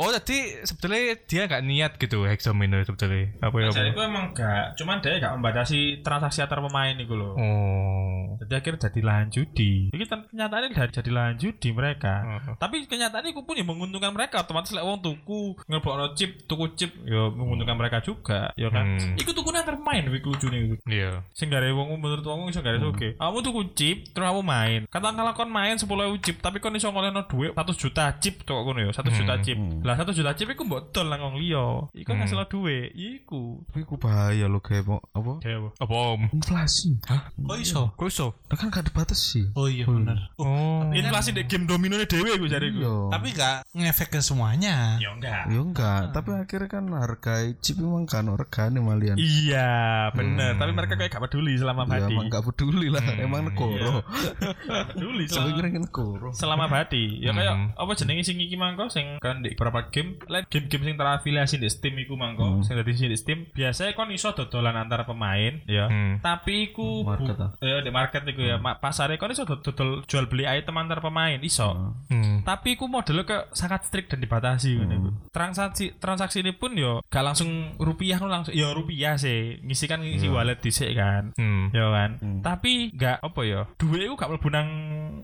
Oh, 0.00 0.08
jadi 0.08 0.64
sebetulnya 0.64 1.12
dia 1.28 1.42
gak 1.44 1.60
niat 1.60 1.92
gitu 2.00 2.24
Hexomino 2.24 2.80
sebetulnya. 2.80 3.36
Apa 3.44 3.56
ya? 3.60 3.68
Jadi 3.68 3.92
apa? 3.92 3.92
itu 3.92 4.00
emang 4.00 4.24
gak, 4.32 4.64
cuman 4.80 4.96
dia 5.04 5.20
gak 5.20 5.34
membatasi 5.36 6.00
transaksi 6.00 6.40
antar 6.40 6.64
pemain 6.64 6.96
itu 6.96 7.12
loh. 7.12 7.36
Oh. 7.36 8.40
Jadi 8.40 8.52
akhirnya 8.56 8.80
jadi 8.88 9.00
lahan 9.04 9.28
judi. 9.28 9.92
Jadi 9.92 10.04
kan 10.08 10.24
kenyataannya 10.32 10.72
jadi, 10.72 10.92
jadi 11.04 11.10
lahan 11.12 11.36
judi 11.36 11.68
mereka. 11.76 12.14
Oh. 12.24 12.56
Tapi 12.56 12.88
kenyataannya 12.88 13.36
itu 13.36 13.44
pun 13.44 13.60
ya 13.60 13.64
menguntungkan 13.68 14.16
mereka. 14.16 14.40
Otomatis 14.40 14.72
lek 14.72 14.80
wong 14.80 15.04
tuku 15.04 15.60
ngelbokno 15.68 16.16
chip, 16.16 16.48
tuku 16.48 16.64
chip 16.80 16.96
ya 17.04 17.28
menguntungkan 17.28 17.76
mereka 17.76 18.00
juga, 18.00 18.56
ya 18.56 18.72
kan. 18.72 18.96
Hmm. 18.96 19.20
Iku 19.20 19.36
tuku 19.36 19.52
antar 19.52 19.76
pemain 19.76 20.08
wik 20.08 20.24
lucune 20.24 20.56
iku. 20.64 20.74
Iya. 20.88 21.20
Sing 21.36 21.52
gare 21.52 21.68
wong 21.76 22.00
menurut 22.00 22.24
wong 22.24 22.48
iso 22.48 22.64
gare 22.64 22.80
oke. 22.80 23.20
Kamu 23.20 23.38
tuku 23.44 23.60
chip, 23.76 23.98
terus 24.16 24.24
kamu 24.24 24.40
main. 24.40 24.80
Katakanlah 24.88 25.36
kon 25.36 25.52
main 25.52 25.76
10.000 25.76 26.24
chip, 26.24 26.40
tapi 26.40 26.56
kon 26.58 26.72
iso 26.72 26.88
ngolehno 26.88 27.28
duit 27.28 27.52
1 27.52 27.60
juta 27.76 28.16
chip 28.16 28.48
tok 28.48 28.64
ngono 28.64 28.88
ya, 28.88 28.90
1 28.96 29.04
juta 29.12 29.34
chip. 29.44 29.58
Lah 29.90 29.98
1 29.98 30.14
juta 30.14 30.30
chip 30.32 30.46
iku 30.46 30.62
mbok 30.62 30.90
dol 30.90 31.06
nang 31.06 31.18
wong 31.20 31.36
liya. 31.36 31.90
Iku 31.92 32.06
Hmm. 32.08 32.22
ngasilno 32.22 32.46
duit. 32.46 32.94
Iku. 32.94 33.66
Tapi 33.66 33.82
ku 33.82 33.96
bahaya 33.96 34.46
lo 34.46 34.58
kayak 34.58 34.86
mau 34.86 35.02
apa? 35.10 35.42
Kayak 35.42 35.58
apa? 35.58 35.68
Apa 35.80 35.94
om? 36.14 36.22
Inflasi. 36.30 36.94
Kok 37.36 37.58
iso? 37.58 37.82
Kok 37.92 38.06
iso? 38.06 38.26
Lah 38.46 38.54
kan 38.54 38.70
gak 38.70 38.86
dibatasi. 38.86 39.50
Oh 39.52 39.66
iya 39.66 39.82
bener. 39.82 40.30
Oh. 40.36 40.86
Inflasi 40.90 41.32
di 41.32 41.42
game 41.44 41.66
dominone 41.66 42.04
dhewe 42.04 42.30
iku 42.30 42.46
jariku. 42.46 42.78
Iya. 42.78 42.94
Tapi 43.10 43.26
gak 43.32 43.56
ngefek 43.72 44.08
ke 44.08 44.20
semuanya. 44.20 44.94
Ya 44.96 45.10
enggak. 45.10 45.42
Ya 45.46 45.58
enggak, 45.58 46.02
tapi 46.12 46.30
akhirnya 46.32 46.68
kan 46.68 46.84
harga 46.92 47.34
chip 47.58 47.76
memang 47.76 48.06
kan 48.06 48.30
regane 48.30 48.78
malian. 48.78 49.16
Iya, 49.16 49.70
bener. 50.12 50.54
Hmm. 50.54 50.60
Tapi 50.60 50.70
mereka 50.72 50.94
kayak 50.94 51.10
gak 51.10 51.24
peduli 51.24 51.56
selama 51.56 51.82
Ya 51.84 52.06
badi. 52.06 52.14
emang 52.14 52.26
gak 52.28 52.44
peduli 52.44 52.86
lah, 52.86 53.02
emang 53.18 53.42
negoro. 53.44 54.06
peduli 54.88 55.24
Sampai 55.26 55.52
selama, 55.52 55.78
negoro. 55.80 56.28
selama 56.32 56.64
badi. 56.66 57.18
Ya 57.18 57.32
kayak 57.32 57.48
Hmm. 57.50 57.68
apa 57.74 57.92
jenenge 57.94 58.22
sing 58.22 58.38
iki 58.38 58.54
mangko 58.54 58.86
sing 58.86 59.18
kan 59.18 59.40
di 59.40 59.52
beberapa 59.80 59.92
game, 59.92 60.10
lain 60.28 60.44
game-game 60.46 60.84
sing 60.84 60.96
terafiliasi 60.96 61.56
di 61.56 61.68
Steam 61.70 61.94
iku 61.96 62.14
mangko, 62.14 62.60
sing 62.60 62.76
dadi 62.76 62.92
di 62.92 63.16
Steam, 63.16 63.48
biasanya 63.50 63.96
kon 63.96 64.12
iso 64.12 64.30
dodolan 64.30 64.76
antara 64.76 65.08
pemain, 65.08 65.60
ya. 65.64 65.88
Hmm. 65.88 66.20
Tapi 66.20 66.70
iku 66.70 67.02
Market, 67.02 67.36
bu- 67.36 67.56
ya 67.64 67.80
di 67.80 67.90
market 67.90 68.22
iku 68.26 68.42
ya, 68.42 68.56
ma- 68.60 68.76
pasare 68.76 69.16
kon 69.16 69.32
iso 69.32 69.48
dod- 69.48 69.64
dodol 69.64 70.04
jual 70.04 70.28
beli 70.28 70.44
item 70.44 70.76
antar 70.76 71.00
pemain 71.00 71.40
iso. 71.40 71.96
Hmm. 72.12 72.44
Tapi 72.44 72.76
iku 72.76 72.86
modelnya 72.86 73.24
kayak 73.24 73.44
sangat 73.56 73.88
strict 73.88 74.12
dan 74.12 74.20
dibatasi 74.20 74.76
iku. 74.76 75.10
Transaksi 75.30 75.96
transaksi 75.96 76.42
ini 76.42 76.52
pun 76.52 76.74
yo 76.76 77.00
gak 77.06 77.24
langsung 77.24 77.74
rupiah 77.78 78.20
langsung 78.20 78.52
ya 78.52 78.74
rupiah 78.74 79.16
sih. 79.16 79.60
Ngisi 79.64 79.86
kan 79.86 80.02
ngisi 80.02 80.28
wallet 80.28 80.60
dhisik 80.60 80.92
kan. 80.94 81.32
Hmm. 81.38 81.70
Ya 81.72 81.86
kan. 81.88 82.10
Tapi 82.42 82.92
gak 82.92 83.22
apa 83.22 83.40
ya. 83.46 83.60
Duit 83.78 84.04
iku 84.04 84.14
gak 84.18 84.30
mlebu 84.30 84.48
nang 84.50 84.68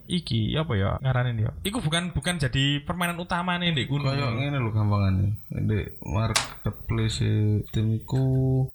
iki 0.06 0.54
apa 0.54 0.72
ya 0.78 0.90
ngaranin 1.02 1.42
ya. 1.42 1.50
Iku 1.62 1.82
bukan 1.82 2.14
bukan 2.14 2.38
jadi 2.38 2.80
permainan 2.82 3.18
utama 3.18 3.58
nih 3.58 3.74
ndek 3.74 3.90
kuno. 3.90 4.06
Kayak 4.36 4.52
ngene 4.52 4.58
lho 4.60 4.70
gampangane. 4.70 5.26
Di 5.48 5.78
marketplace 6.04 7.24
iku 7.72 8.22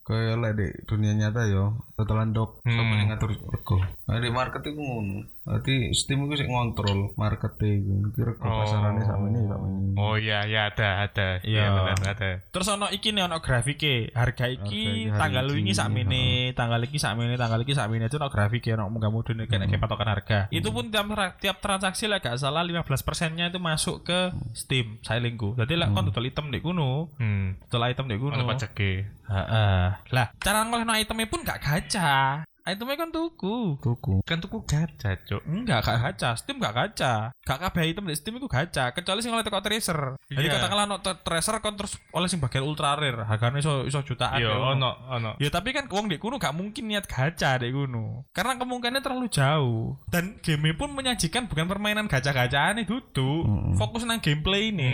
kayak 0.02 0.38
lek 0.42 0.54
di 0.58 0.68
dunia 0.86 1.14
nyata 1.14 1.46
yo, 1.48 1.78
totalan 1.96 2.34
dok 2.34 2.60
Hmm. 2.62 2.76
sama 2.76 2.94
yang 2.98 3.08
ngatur 3.10 3.32
rego. 3.38 3.78
Nah, 3.80 4.18
di 4.18 4.30
market 4.30 4.62
iku 4.66 4.82
ngono. 4.82 5.24
Berarti 5.52 5.92
Steam 5.92 6.24
iku 6.24 6.34
sik 6.34 6.48
ngontrol 6.48 7.12
market 7.14 7.60
iku. 7.60 8.08
Kira 8.10 8.32
rego 8.32 8.48
pasarane 8.48 9.04
sama 9.04 9.28
ini 9.28 9.40
sama 9.44 9.66
ini. 9.68 9.92
Oh 9.94 10.16
iya, 10.16 10.48
ya 10.48 10.72
ada, 10.72 11.04
ada. 11.04 11.44
Iya, 11.44 11.60
Iya. 11.62 11.76
benar, 11.76 12.00
ada. 12.10 12.32
Terus 12.48 12.68
ono 12.70 12.88
iki 12.88 13.12
nih 13.12 13.28
ono 13.28 13.38
grafike 13.38 14.10
harga 14.12 14.48
iki 14.48 15.12
tanggal 15.12 15.44
iki, 15.44 15.54
wingi 15.54 15.74
sakmene 15.74 16.24
tanggal 16.54 16.80
iki 16.80 16.96
sakmene 16.96 17.36
tanggal 17.36 17.60
iki 17.60 17.74
sakmene 17.74 18.08
itu 18.08 18.16
ono 18.16 18.28
grafike 18.28 18.72
ono 18.72 18.88
munggah 18.88 19.12
mudune 19.12 19.44
kayak 19.44 19.68
kayak 19.68 19.82
patokan 19.82 20.08
harga 20.08 20.40
itu 20.50 20.70
pun 20.70 20.88
tiap 20.88 21.06
tiap 21.38 21.58
transaksi 21.60 22.06
lah 22.06 22.18
gak 22.18 22.38
salah 22.38 22.64
15 22.64 22.88
persennya 23.02 23.48
itu 23.48 23.60
masuk 23.60 24.04
ke 24.04 24.20
Steam 24.54 25.02
sailingku 25.02 25.54
jadi 25.56 25.76
lah 25.76 25.90
kon 25.90 26.08
total 26.08 26.24
item 26.26 26.48
di 26.48 26.60
kuno 26.60 27.12
Hmm. 27.14 27.60
total 27.68 27.90
item 27.90 28.08
di 28.08 28.16
kuno 28.16 28.34
Ono 28.34 28.48
pajake. 28.48 28.92
Heeh. 29.28 29.84
lah 30.08 30.28
cara 30.38 30.64
ngolehno 30.64 30.94
itemnya 30.94 31.26
pun 31.26 31.42
gak 31.42 31.60
gacha 31.60 32.44
itemnya 32.64 32.94
kan 32.96 33.10
tuku 33.10 33.82
Tuku. 33.82 34.22
Kan 34.22 34.38
tuku 34.38 34.62
gacha, 34.64 35.18
Cuk. 35.26 35.42
Enggak, 35.44 35.82
gak 35.82 35.98
gacha. 35.98 36.30
Steam 36.38 36.62
gak 36.62 36.74
gacha. 36.74 37.34
Gak 37.42 37.58
kabeh 37.58 37.90
item 37.90 38.06
di 38.06 38.14
Steam 38.14 38.38
itu 38.38 38.46
gacha, 38.46 38.94
kecuali 38.94 39.20
sing 39.20 39.34
oleh 39.34 39.42
teko 39.42 39.60
tracer. 39.60 40.16
Jadi 40.30 40.46
Iya. 40.46 40.62
katakanlah 40.62 40.86
no 40.86 41.02
tra- 41.02 41.18
tracer 41.18 41.58
kon 41.60 41.74
terus 41.74 41.98
oleh 42.14 42.30
sing 42.30 42.38
bagian 42.38 42.62
ultra 42.62 42.94
rare, 42.94 43.26
harganya 43.26 43.60
iso 43.60 43.84
iso 43.84 44.02
jutaan. 44.02 44.38
Iya, 44.38 44.54
ya. 44.54 44.78
ono, 44.78 44.92
ono. 45.10 45.32
Ya 45.42 45.50
tapi 45.50 45.74
kan 45.74 45.90
wong 45.90 46.06
di 46.08 46.22
kuno 46.22 46.38
gak 46.38 46.54
mungkin 46.54 46.86
niat 46.86 47.10
gacha 47.10 47.58
di 47.58 47.74
kuno. 47.74 48.30
Karena 48.30 48.56
kemungkinannya 48.56 49.02
terlalu 49.02 49.28
jauh. 49.28 49.98
Dan 50.08 50.38
game 50.40 50.78
pun 50.78 50.94
menyajikan 50.94 51.50
bukan 51.50 51.66
permainan 51.66 52.06
gacha-gacaan 52.06 52.78
nih 52.78 52.86
duduk. 52.86 53.76
Fokus 53.76 54.06
nang 54.06 54.22
gameplay 54.22 54.70
ini. 54.70 54.92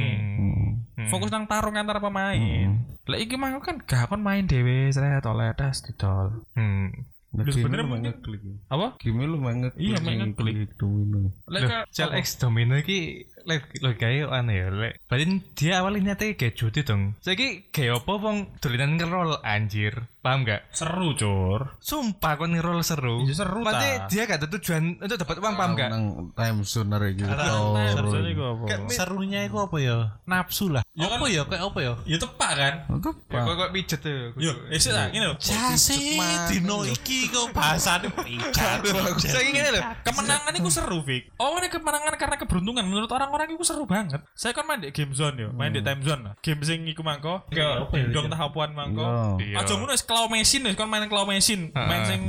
Hmm. 0.95 1.07
Fokus 1.07 1.29
nang 1.29 1.45
tarung 1.45 1.75
antara 1.75 2.01
pemain. 2.01 2.69
Lah 3.07 3.17
iki 3.17 3.37
mah 3.37 3.53
kan 3.59 3.79
gak 3.79 4.09
kon 4.09 4.19
main 4.19 4.43
dhewe 4.43 4.89
sret 4.89 5.23
oleh 5.23 5.51
tes 5.53 5.83
didol. 5.83 6.43
Hmm. 6.55 6.91
Nah, 7.27 7.43
Lu 7.43 7.51
sebenarnya 7.51 7.85
mungkin- 7.85 8.15
ngeklik. 8.15 8.41
Apa? 8.67 8.87
Game 8.97 9.19
lu 9.21 9.37
main 9.37 9.59
ngeklik. 9.59 9.83
Iya, 9.83 9.95
main 9.99 10.17
ngeklik. 10.31 10.55
domino. 10.79 11.35
Lek 11.45 11.59
Loh, 11.59 11.69
ka- 11.69 11.85
Cel 11.91 12.09
apa? 12.09 12.17
X 12.17 12.27
Domino 12.39 12.73
iki 12.73 13.27
lek 13.47 13.79
lo 13.79 13.95
kayak 13.95 14.27
aneh 14.27 14.55
ya 14.59 14.67
lek. 14.69 14.93
Berarti 15.07 15.25
dia 15.55 15.79
awalnya 15.79 16.13
niatnya 16.13 16.35
kayak 16.35 16.53
judi 16.53 16.83
dong. 16.83 17.15
Saiki 17.23 17.71
kayak 17.71 18.03
apa 18.03 18.11
wong 18.19 18.37
dolinan 18.59 18.99
ngerol 18.99 19.39
anjir. 19.41 20.05
Paham 20.27 20.43
gak? 20.43 20.67
seru, 20.75 21.15
Cur. 21.15 21.79
Sumpah 21.79 22.35
kon 22.35 22.51
ngerol 22.51 22.83
seru. 22.83 23.23
Iya, 23.23 23.31
seru, 23.31 23.63
Berarti 23.63 23.87
ta. 23.95 24.05
dia 24.11 24.27
gak 24.27 24.43
ada 24.43 24.47
tujuan 24.59 24.99
untuk 24.99 25.15
dapat 25.23 25.35
uang 25.39 25.55
paham 25.55 25.71
gak? 25.79 25.89
Time 26.35 26.57
arek 26.67 27.11
gitu. 27.15 27.31
Serunya 27.31 28.27
iku 28.35 28.43
apa? 28.43 28.63
Serunya 28.91 29.39
itu 29.47 29.55
apa 29.55 29.77
ya? 29.79 29.97
Nafsu 30.27 30.67
lah. 30.67 30.83
Ya 30.99 31.07
kan- 31.07 31.23
apa 31.23 31.25
ya? 31.31 31.41
Kayak 31.47 31.63
apa 31.71 31.79
ya? 31.79 31.93
Ya 32.03 32.17
tepak 32.19 32.51
kan? 32.59 32.73
Itu 32.91 33.11
Ya, 33.27 33.39
Kok 33.43 33.55
kok 33.55 33.69
pijet 33.71 33.99
tuh. 34.03 34.19
Yo, 34.35 34.51
sih 34.75 34.91
lah, 34.91 35.07
ngene 35.13 35.31
lho. 35.31 35.35
Jasi 35.39 36.19
dino 36.51 36.83
iki 36.83 37.31
kok 37.31 37.55
bahasane 37.55 38.11
picat. 38.11 38.83
Saya 39.23 39.47
ingin 39.47 39.79
lho. 39.79 39.81
Kemenangan 40.03 40.53
itu 40.59 40.69
seru, 40.73 40.99
Vic. 41.07 41.31
Oh, 41.39 41.55
ini 41.55 41.71
kemenangan 41.71 42.11
karena 42.19 42.35
keberuntungan. 42.35 42.83
Menurut 42.83 43.07
orang-orang 43.37 43.53
itu 43.53 43.65
seru 43.69 43.85
banget. 43.85 44.19
Saya 44.33 44.51
kan 44.51 44.65
main 44.65 44.81
di 44.81 44.89
game 44.89 45.13
zone 45.13 45.37
yo, 45.37 45.49
main 45.53 45.69
di 45.69 45.85
time 45.85 46.01
zone. 46.01 46.33
Game 46.41 46.61
sing 46.65 46.89
iku 46.89 47.05
mangko, 47.05 47.45
ke 47.47 47.61
dong 48.09 48.27
tahapan 48.27 48.73
mangko. 48.73 49.37
Iya. 49.37 49.53
Iya. 49.53 49.55
Aja 49.61 49.73
ngono 49.77 49.93
wis 49.93 50.01
claw 50.01 50.25
machine 50.25 50.65
wis 50.65 50.75
kon 50.75 50.89
main 50.89 51.05
claw 51.05 51.23
machine. 51.23 51.69
Main 51.71 52.01
sing 52.03 52.21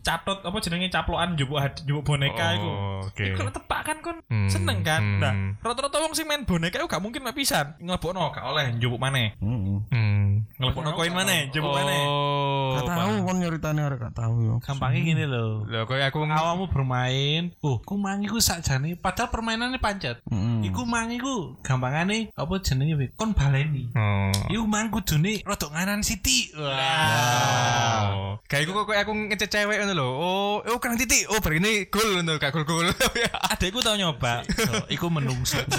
catut 0.00 0.44
apa 0.44 0.56
jenenge 0.60 0.92
caplokan 0.92 1.32
njupuk 1.34 1.58
had- 1.58 1.80
njupuk 1.84 2.04
boneka 2.06 2.46
iku. 2.56 2.68
Oh, 2.70 3.00
oke. 3.08 3.24
Iku 3.24 3.40
tepak 3.48 3.80
kan 3.82 3.98
kon 4.00 4.16
Hmm, 4.30 4.46
seneng 4.46 4.84
kan. 4.86 5.00
hmm. 5.02 5.18
Nah, 5.18 5.32
rata-rata 5.58 5.98
wong 5.98 6.12
sing 6.14 6.28
main 6.28 6.44
boneka 6.44 6.78
itu 6.78 6.86
gak 6.86 7.02
mungkin 7.02 7.24
mek 7.24 7.34
pisan. 7.34 7.74
Ngelebokno 7.80 8.30
gak 8.30 8.44
oleh 8.46 8.70
njupuk 8.76 9.00
maneh. 9.00 9.34
Heeh. 9.40 9.78
Hmm. 9.90 10.46
Ngelebokno 10.60 10.92
koin 10.94 11.10
maneh, 11.10 11.50
njupuk 11.50 11.72
maneh. 11.72 12.02
Oh. 12.06 12.78
Gak 12.78 12.84
tahu 12.86 13.12
kon 13.26 13.36
nyeritane 13.40 13.80
arek 13.82 13.98
gak 14.00 14.14
tahu 14.14 14.34
yo. 14.40 14.54
Gampangnya 14.62 15.00
gini 15.02 15.24
loh. 15.26 15.64
Lho 15.66 15.82
koyo 15.84 16.04
aku 16.04 16.22
Awakmu 16.30 16.70
bermain, 16.70 17.50
oh, 17.60 17.82
ku 17.82 17.98
mangi 17.98 18.30
ku 18.30 18.38
sakjane 18.38 18.94
padahal 18.94 19.32
permainannya 19.34 19.82
pancet. 19.82 20.22
Heeh. 20.30 20.49
Iku 20.66 20.82
mangi 20.82 21.22
ku 21.22 21.54
gampangane 21.62 22.34
apa 22.34 22.54
jenenge 22.62 22.94
Wit? 22.98 23.10
kon 23.14 23.32
baleni. 23.32 23.86
Oh. 23.94 24.34
Iku 24.50 24.66
mang 24.66 24.90
kudune 24.90 25.38
rodok 25.46 25.70
nganan 25.70 26.02
Siti. 26.02 26.50
Wah. 26.58 28.10
Oh. 28.10 28.34
Kayak 28.50 28.66
aku 28.66 28.82
kok 28.82 28.98
aku 28.98 29.12
ngecek 29.14 29.46
cewek 29.46 29.78
ngono 29.78 29.94
lho. 29.94 30.08
Oh, 30.10 30.58
oh 30.66 30.78
kan 30.82 30.98
titik. 30.98 31.22
Oh, 31.30 31.38
bar 31.38 31.54
ini 31.54 31.86
gol 31.86 32.18
ngono, 32.18 32.34
gak 32.34 32.50
gol-gol. 32.50 32.90
Adekku 33.54 33.78
tau 33.78 33.94
nyoba. 33.94 34.42
So, 34.46 34.90
iku 34.90 35.06
menungso. 35.06 35.62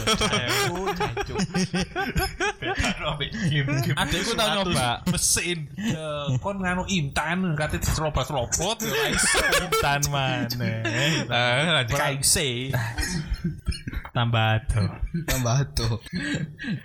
Aku 0.72 0.88
jancuk. 0.96 1.36
Adekku 4.02 4.32
tau 4.40 4.48
nyoba. 4.56 5.04
mesin. 5.12 5.68
Ya, 5.76 6.32
kon 6.40 6.64
nganu 6.64 6.88
intan 6.88 7.60
kate 7.60 7.84
iso. 7.84 8.08
Intan 8.08 10.02
mana? 10.08 10.72
Eh, 10.88 11.28
lanjut. 11.28 12.00
Kaise. 12.00 12.72
Tambah 14.12 14.51
ado. 14.60 14.82
Tambah 15.28 15.58
tuh. 15.78 15.96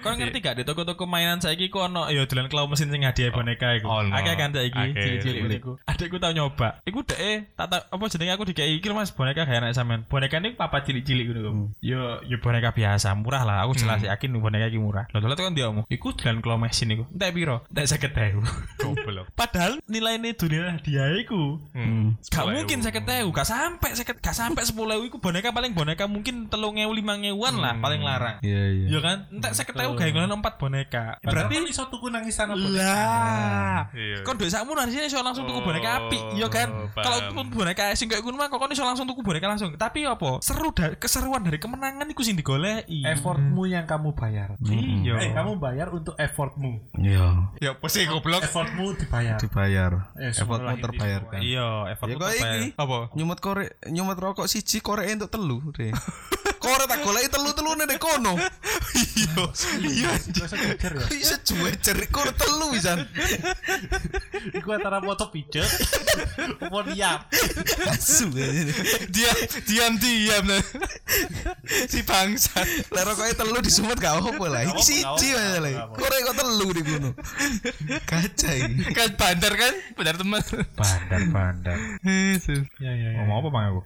Kau 0.02 0.12
ngerti 0.14 0.38
gak 0.42 0.56
di 0.58 0.62
toko-toko 0.62 1.04
mainan 1.08 1.42
saiki 1.42 1.70
ku 1.72 1.82
ono 1.82 2.06
ya 2.12 2.26
dolan 2.26 2.46
claw 2.46 2.66
mesin 2.70 2.90
sing 2.92 3.02
hadiah 3.02 3.34
boneka 3.34 3.78
iku. 3.80 3.86
Ono. 3.88 4.12
Akeh 4.14 4.34
kan 4.38 4.54
saiki 4.54 4.82
cilik-cilik 4.94 5.62
iku. 5.62 5.72
Adekku 5.86 6.22
tau 6.22 6.30
nyoba. 6.30 6.82
Iku 6.86 7.02
dek 7.02 7.18
eh 7.18 7.38
tak 7.58 7.66
tak- 7.72 7.86
apa 7.90 8.04
jenenge 8.12 8.32
aku 8.36 8.44
dikei 8.48 8.78
iki 8.78 8.88
Mas 8.94 9.12
boneka 9.12 9.44
gak 9.44 9.60
enak 9.60 9.76
sampean. 9.76 10.06
Boneka 10.06 10.38
ini 10.40 10.54
papa 10.54 10.80
cilik-cilik 10.86 11.26
ngono 11.28 11.40
kok. 11.42 11.54
Yo 11.82 12.22
yo 12.24 12.36
boneka 12.40 12.72
biasa, 12.72 13.12
murah 13.18 13.42
lah. 13.42 13.66
Aku 13.66 13.76
jelas 13.76 14.00
yakin 14.00 14.38
boneka 14.38 14.70
iki 14.70 14.80
murah. 14.80 15.04
Lho 15.12 15.18
dolan 15.20 15.36
kan 15.36 15.52
dia 15.52 15.68
omong. 15.68 15.84
Iku 15.90 16.16
dolan 16.16 16.40
claw 16.40 16.56
mesin 16.56 16.94
iku. 16.94 17.04
Entek 17.12 17.30
piro? 17.34 17.66
Entek 17.68 18.12
50.000. 18.14 18.40
Goblok. 18.80 19.26
Padahal 19.40 19.82
nilainya 19.90 20.32
dunia 20.36 20.78
hadiah 20.78 21.12
iku. 21.20 21.58
Hmm. 21.74 22.16
Gak 22.26 22.46
mungkin 22.48 22.80
saya 22.80 22.94
ketemu, 22.94 23.30
gak 23.32 23.48
sampai 23.48 23.90
saya 23.92 24.06
gak 24.08 24.36
sampai 24.36 24.62
sepuluh 24.64 25.00
iku 25.04 25.18
boneka 25.20 25.50
paling 25.52 25.72
boneka 25.72 26.04
mungkin 26.08 26.48
telung 26.48 26.76
ewu 26.76 26.92
lima 26.92 27.16
ewuan 27.16 27.55
lah 27.56 27.74
paling 27.78 28.00
larang. 28.00 28.36
Iya 28.40 28.62
iya. 28.72 28.86
Ya 28.88 29.00
kan, 29.00 29.16
entek 29.28 29.52
saya 29.52 29.64
ketemu 29.64 29.92
gak 29.94 30.08
ngono 30.12 30.34
empat 30.36 30.54
boneka. 30.56 31.04
Berarti 31.20 31.54
Berarti 31.56 31.72
iso 31.72 31.84
tuku 31.88 32.06
nang 32.08 32.24
istana 32.24 32.54
lah. 32.54 33.88
Iya. 33.92 34.22
Kon 34.22 34.36
duit 34.36 34.50
sakmu 34.50 34.72
harusnya 34.72 35.04
iso 35.04 35.20
langsung 35.20 35.44
tuku 35.44 35.60
boneka 35.60 36.06
api, 36.06 36.18
ya 36.36 36.48
kan? 36.48 36.68
Oh, 36.70 36.88
Kalau 36.94 37.18
boneka 37.46 37.92
sing 37.92 38.06
kayak 38.06 38.22
ngono 38.22 38.36
mah 38.36 38.48
kok 38.48 38.58
kon 38.58 38.70
iso 38.70 38.82
langsung 38.82 39.04
tuku 39.04 39.20
boneka 39.20 39.46
langsung. 39.46 39.74
Tapi 39.74 40.04
apa? 40.04 40.38
Seru 40.40 40.70
dari 40.70 40.96
keseruan 40.96 41.42
dari 41.42 41.56
kemenangan 41.56 42.06
iku 42.06 42.22
sing 42.22 42.36
digoleki. 42.36 43.02
effortmu 43.06 43.64
yang 43.66 43.84
kamu 43.84 44.12
bayar. 44.12 44.54
Iya. 44.62 45.14
Eh, 45.20 45.30
kamu 45.32 45.58
bayar 45.58 45.88
untuk 45.90 46.14
effortmu. 46.16 46.92
Iya. 46.96 47.52
Ya 47.58 47.70
apa 47.74 47.86
sih 47.88 48.04
goblok? 48.06 48.44
Effortmu 48.44 48.96
dibayar. 48.96 49.38
Dibayar. 49.38 49.92
Eh, 50.16 50.32
Effortmu 50.32 50.76
terbayarkan. 50.78 51.40
Iya, 51.40 51.68
effort 51.92 52.08
Ya 52.08 52.14
terbayar. 52.18 52.60
Apa? 52.76 52.98
nyumet 53.16 53.38
korek 53.40 53.70
nyumet 53.88 54.18
rokok 54.18 54.46
siji 54.46 54.80
korek 54.80 55.08
untuk 55.16 55.30
telu 55.30 55.58
korek 56.66 56.86
tak 56.90 56.98
goleki 57.06 57.28
telu-telune 57.30 57.84
nek 57.86 57.98
kono. 58.02 58.34
Iya. 59.16 59.42
Iya. 59.86 60.10
Bisa 61.06 61.36
cuecer 61.46 61.96
korek 62.10 62.34
telu 62.34 62.74
pisan. 62.74 63.06
Iku 64.50 64.68
antara 64.74 64.98
foto 64.98 65.30
pijet 65.30 65.68
apa 66.58 66.78
diam. 66.90 67.20
Asu. 67.92 68.26
Dia 69.14 69.32
diam 69.62 69.94
diam 70.00 70.44
nah. 70.50 70.62
si 71.86 72.02
bangsa. 72.02 72.58
Lah 72.90 73.02
rokoke 73.06 73.34
telu 73.38 73.58
disumet 73.62 73.98
gak 74.02 74.18
apa 74.18 74.44
lah. 74.50 74.62
Iki 74.66 74.82
siji 74.82 75.28
masalah. 75.36 75.94
Korek 75.94 76.20
kok 76.26 76.36
telu 76.40 76.68
di 76.74 76.82
kono. 76.82 77.10
Kaca 78.08 78.50
iki. 78.56 78.74
Kan 78.90 79.08
bandar 79.14 79.52
kan? 79.54 79.74
Bandar 79.94 80.14
teman. 80.18 80.42
Bandar, 80.74 81.20
bandar. 81.30 81.76
Yesus. 82.02 82.64
Ya 82.80 82.92
ya 82.92 83.12
ya. 83.12 83.20
Ngomong 83.22 83.36
apa 83.44 83.48
bang 83.52 83.64
aku? 83.70 83.80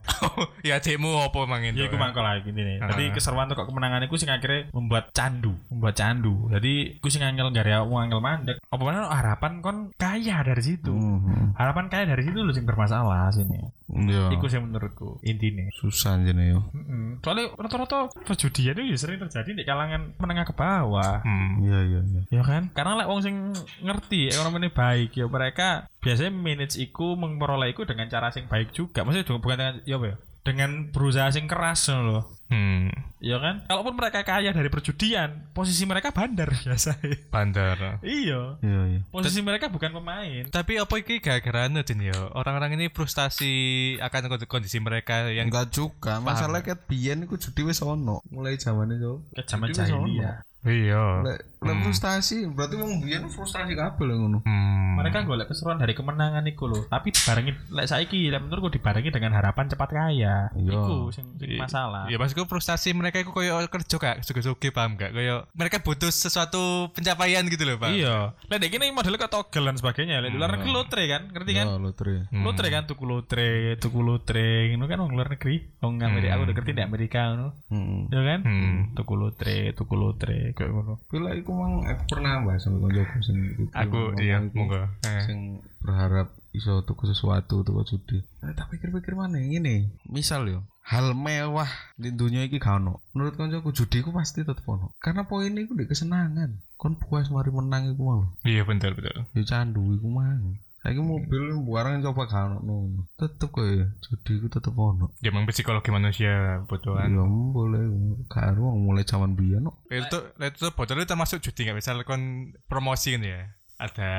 ya 0.63 0.77
cekmu 0.79 1.11
apa 1.19 1.39
mangin? 1.51 1.75
Ya 1.75 1.91
iku 1.91 1.97
mangkol 1.99 2.23
lagi 2.23 2.51
ini. 2.55 2.70
Jadi 2.79 3.05
Ah. 3.09 3.13
keseruan 3.17 3.49
untuk 3.51 3.67
kemenangan 3.67 4.07
iku 4.07 4.15
sing 4.15 4.31
akhirnya 4.31 4.71
membuat 4.71 5.11
candu, 5.11 5.59
membuat 5.73 5.95
candu. 5.99 6.47
Jadi 6.55 7.03
iku 7.03 7.09
sing 7.11 7.27
angel 7.27 7.51
gak 7.51 7.67
wong 7.89 8.07
angel 8.07 8.23
mandek. 8.23 8.63
Apa 8.71 8.83
mana 8.85 9.11
harapan 9.11 9.59
kon 9.59 9.91
kaya 9.99 10.47
dari 10.47 10.63
situ. 10.63 10.93
Hmm. 10.95 11.57
Harapan 11.59 11.91
kaya 11.91 12.05
dari 12.15 12.23
situ 12.23 12.39
lu 12.39 12.53
sing 12.55 12.69
bermasalah 12.69 13.33
sini. 13.35 13.59
Iya. 13.91 14.31
Iku 14.39 14.47
sih 14.47 14.63
menurutku 14.63 15.19
intinya. 15.27 15.67
Susah 15.75 16.15
jene 16.23 16.55
yo. 16.55 16.61
Mm-mm. 16.71 17.19
Soalnya 17.27 17.51
rata-rata 17.59 18.07
perjudian 18.23 18.79
itu 18.79 18.95
ya 18.95 18.97
sering 19.01 19.19
terjadi 19.19 19.51
di 19.51 19.65
kalangan 19.67 20.15
menengah 20.21 20.47
ke 20.47 20.55
bawah. 20.55 21.25
Hmm. 21.27 21.59
Iya 21.65 21.79
iya 21.91 22.01
iya. 22.07 22.23
Ya 22.31 22.43
kan? 22.47 22.71
Karena 22.71 23.03
lek 23.03 23.09
wong 23.11 23.21
sing 23.25 23.37
ngerti 23.83 24.31
ekonominya 24.31 24.71
baik 24.71 25.17
ya 25.17 25.27
mereka 25.27 25.91
biasanya 25.99 26.31
manage 26.33 26.79
iku 26.79 27.19
memperoleh 27.19 27.75
iku 27.75 27.83
dengan 27.85 28.07
cara 28.07 28.31
sing 28.31 28.47
baik 28.47 28.71
juga. 28.71 29.03
Maksudnya 29.03 29.27
bukan 29.41 29.57
dengan 29.59 29.75
ya 29.85 29.97
apa 29.99 30.07
ya? 30.07 30.17
Dengan 30.41 30.89
berusaha 30.89 31.29
sing 31.29 31.45
keras 31.45 31.85
loh. 31.91 32.37
Hmm. 32.51 32.91
Ya 33.23 33.39
kan? 33.39 33.63
Kalaupun 33.63 33.95
mereka 33.95 34.27
kaya 34.27 34.51
dari 34.51 34.67
perjudian, 34.67 35.53
posisi 35.55 35.87
mereka 35.87 36.11
bandar 36.11 36.51
biasa. 36.59 36.99
Bandar. 37.31 38.03
iya. 38.03 38.59
Iya 38.59 38.81
iya. 38.91 39.01
Posisi 39.07 39.39
mereka 39.39 39.71
bukan 39.71 39.93
pemain. 39.93 40.51
Tapi 40.51 40.75
apa 40.75 40.91
iki 40.99 41.23
gara-gara 41.23 41.71
anu, 41.71 41.87
Din 41.87 42.03
ya? 42.03 42.17
Orang-orang 42.35 42.75
ini 42.75 42.91
frustasi 42.91 43.53
akan 43.99 44.23
kond- 44.29 44.51
kondisi 44.51 44.83
mereka 44.83 45.31
yang 45.31 45.47
Enggak 45.47 45.71
juga, 45.71 46.19
masalah 46.19 46.61
ket 46.61 46.91
biyen 46.91 47.23
iku 47.23 47.37
judi 47.37 47.63
wis 47.63 47.79
ono 47.81 48.19
mulai 48.27 48.59
zamane 48.59 48.99
zaman 49.47 49.71
Jadi 49.71 49.71
wis 49.71 49.79
ono. 49.79 49.87
jahiliyah. 49.87 50.37
Iya. 50.61 51.05
Lek 51.23 51.39
lek 51.61 51.77
frustasi, 51.85 52.49
berarti 52.49 52.75
wong 52.81 53.05
biyen 53.05 53.29
frustasi 53.29 53.77
kabeh 53.77 54.05
lho 54.09 54.15
ngono. 54.17 54.39
Hmm. 54.49 54.97
Mereka 54.97 55.29
golek 55.29 55.53
keseruan 55.53 55.77
dari 55.77 55.93
kemenangan 55.93 56.45
iku 56.49 56.73
loh. 56.73 56.89
Tapi 56.89 57.13
dibarengi 57.13 57.53
lek 57.69 57.87
saiki 57.87 58.33
lek 58.33 58.41
menurutku 58.41 58.73
dibarengi 58.81 59.13
dengan 59.13 59.37
harapan 59.37 59.69
cepat 59.69 59.89
kaya. 59.93 60.49
Iya. 60.57 60.73
Iku 60.73 61.13
sing, 61.13 61.37
sing 61.37 61.61
masalah. 61.61 62.09
Ya 62.09 62.17
maksudku 62.17 62.49
frustasi 62.49 62.97
mereka 62.97 63.21
itu 63.21 63.29
koyo 63.29 63.61
kerja 63.69 63.97
kak, 64.01 64.25
suge-suge 64.25 64.73
paham 64.73 64.97
gak? 64.97 65.13
Koyo 65.13 65.45
mereka 65.53 65.85
butuh 65.85 66.09
sesuatu 66.09 66.89
pencapaian 66.97 67.45
gitu 67.45 67.69
loh, 67.69 67.77
Pak. 67.77 67.93
Iya. 67.93 68.33
Lek 68.49 68.59
dek 68.65 68.71
kene 68.73 68.89
modelnya 68.97 69.21
kayak 69.21 69.33
togel 69.37 69.69
dan 69.69 69.77
sebagainya. 69.77 70.25
Lek 70.25 70.33
luar 70.33 70.57
negeri 70.57 70.73
lotre 70.73 71.05
kan, 71.13 71.29
ngerti 71.29 71.53
kan? 71.53 71.67
Ya 71.69 71.77
lotre. 71.77 72.15
Hmm. 72.33 72.45
Lotre 72.49 72.69
kan 72.73 72.83
tuku 72.89 73.05
lotre, 73.05 73.77
tuku 73.77 74.01
lotre, 74.01 74.73
ngono 74.73 74.89
kan 74.89 74.99
wong 75.05 75.13
luar 75.13 75.29
negeri. 75.29 75.61
Wong 75.85 76.01
Amerika 76.01 76.41
aku 76.41 76.43
udah 76.49 76.55
ngerti 76.57 76.73
di 76.73 76.83
Amerika 76.83 77.21
ngono. 77.37 77.49
Heeh. 77.69 78.01
Ya 78.09 78.21
kan? 78.25 78.41
Hmm. 78.49 78.77
Tuku 78.97 79.13
lotre, 79.13 79.59
tuku 79.77 79.95
lotre 79.95 80.57
kayak 80.57 80.73
ngono. 80.73 80.95
Iku 81.11 81.50
mang 81.53 81.85
aku 81.85 82.03
pernah 82.17 82.43
bahas 82.43 82.63
sama 82.63 82.83
koncoku 82.83 83.19
sing. 83.23 83.39
Aku 83.75 84.15
iya, 84.19 84.41
monggo. 84.41 84.87
Eh. 85.07 85.23
Sing 85.27 85.63
berharap 85.81 86.33
iso 86.51 86.83
tuku 86.83 87.07
sesuatu 87.09 87.63
tuku 87.63 87.81
judi. 87.87 88.19
Eh, 88.43 88.53
tak 88.55 88.71
pikir-pikir 88.75 89.15
mana 89.15 89.39
ini? 89.39 89.87
Misal 90.07 90.51
yo, 90.51 90.61
hal 90.87 91.15
mewah 91.15 91.71
di 91.95 92.11
dunia 92.11 92.47
iki 92.47 92.59
gak 92.59 92.83
ono. 92.83 93.03
Menurut 93.15 93.35
koncoku 93.39 93.71
judi 93.75 94.03
iku 94.03 94.11
pasti 94.11 94.43
tetep 94.43 94.67
ono. 94.67 94.95
Karena 94.99 95.27
poin 95.27 95.55
iku 95.55 95.79
di 95.79 95.87
kesenangan. 95.87 96.59
Kon 96.81 96.97
puas 96.97 97.29
mari 97.29 97.53
menang 97.53 97.95
iku 97.95 98.03
mau. 98.03 98.23
Iya 98.43 98.67
betul 98.67 98.97
betul. 98.99 99.29
Ya 99.37 99.43
candu 99.45 99.95
iku 99.95 100.09
mang. 100.09 100.59
Saiki 100.81 100.97
mobil 101.05 101.61
barang 101.61 102.01
coba 102.01 102.25
ono 102.25 102.57
ngono. 102.65 103.03
Tetep 103.21 103.53
kok 103.53 103.65
ya 103.69 103.85
judi 104.01 104.33
iku 104.41 104.49
tetep 104.49 104.73
ono. 104.73 105.13
Ya 105.21 105.29
emang 105.29 105.45
psikologi 105.45 105.93
manusia 105.93 106.65
butuhan. 106.65 107.13
Ya 107.13 107.25
boleh 107.29 107.85
ono 108.33 108.81
mulai 108.81 109.05
zaman 109.05 109.37
biyen 109.37 109.69
no. 109.69 109.77
Itu 109.93 110.33
itu 110.41 110.67
botol 110.73 111.05
itu 111.05 111.13
termasuk 111.13 111.45
judi 111.45 111.69
nggak? 111.69 111.77
Misal 111.77 112.01
kon 112.09 112.57
promosi 112.65 113.13
kan 113.13 113.25
ya. 113.25 113.41
Ada 113.81 114.13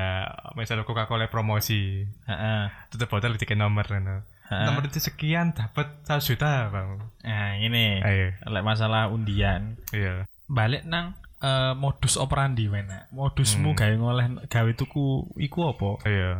misal 0.58 0.82
Coca-Cola 0.82 1.30
promosi, 1.30 2.02
Heeh. 2.02 2.62
itu 2.90 2.98
tuh 2.98 3.06
botol 3.06 3.38
dikasih 3.38 3.54
nomor 3.54 3.86
kan. 3.86 4.26
Heeh. 4.50 4.66
Nomor 4.66 4.90
itu 4.90 4.98
sekian 4.98 5.54
dapat 5.54 6.02
1 6.02 6.18
juta, 6.18 6.66
Bang. 6.66 6.98
Nah, 7.22 7.54
ini. 7.62 8.02
Ayo. 8.02 8.34
Lek 8.42 8.66
masalah 8.66 9.06
undian, 9.14 9.78
Iya. 9.94 10.26
balik 10.50 10.82
nang 10.82 11.14
eh, 11.42 11.74
modus 11.74 12.14
operandi 12.16 12.70
wena. 12.70 13.10
Modusmu 13.10 13.74
Hmm. 13.74 13.78
gawe 13.78 13.94
ngoleh 13.98 14.26
gawe 14.46 14.70
tuku 14.72 15.34
iku 15.42 15.74
apa? 15.74 15.90
Iya. 16.06 16.30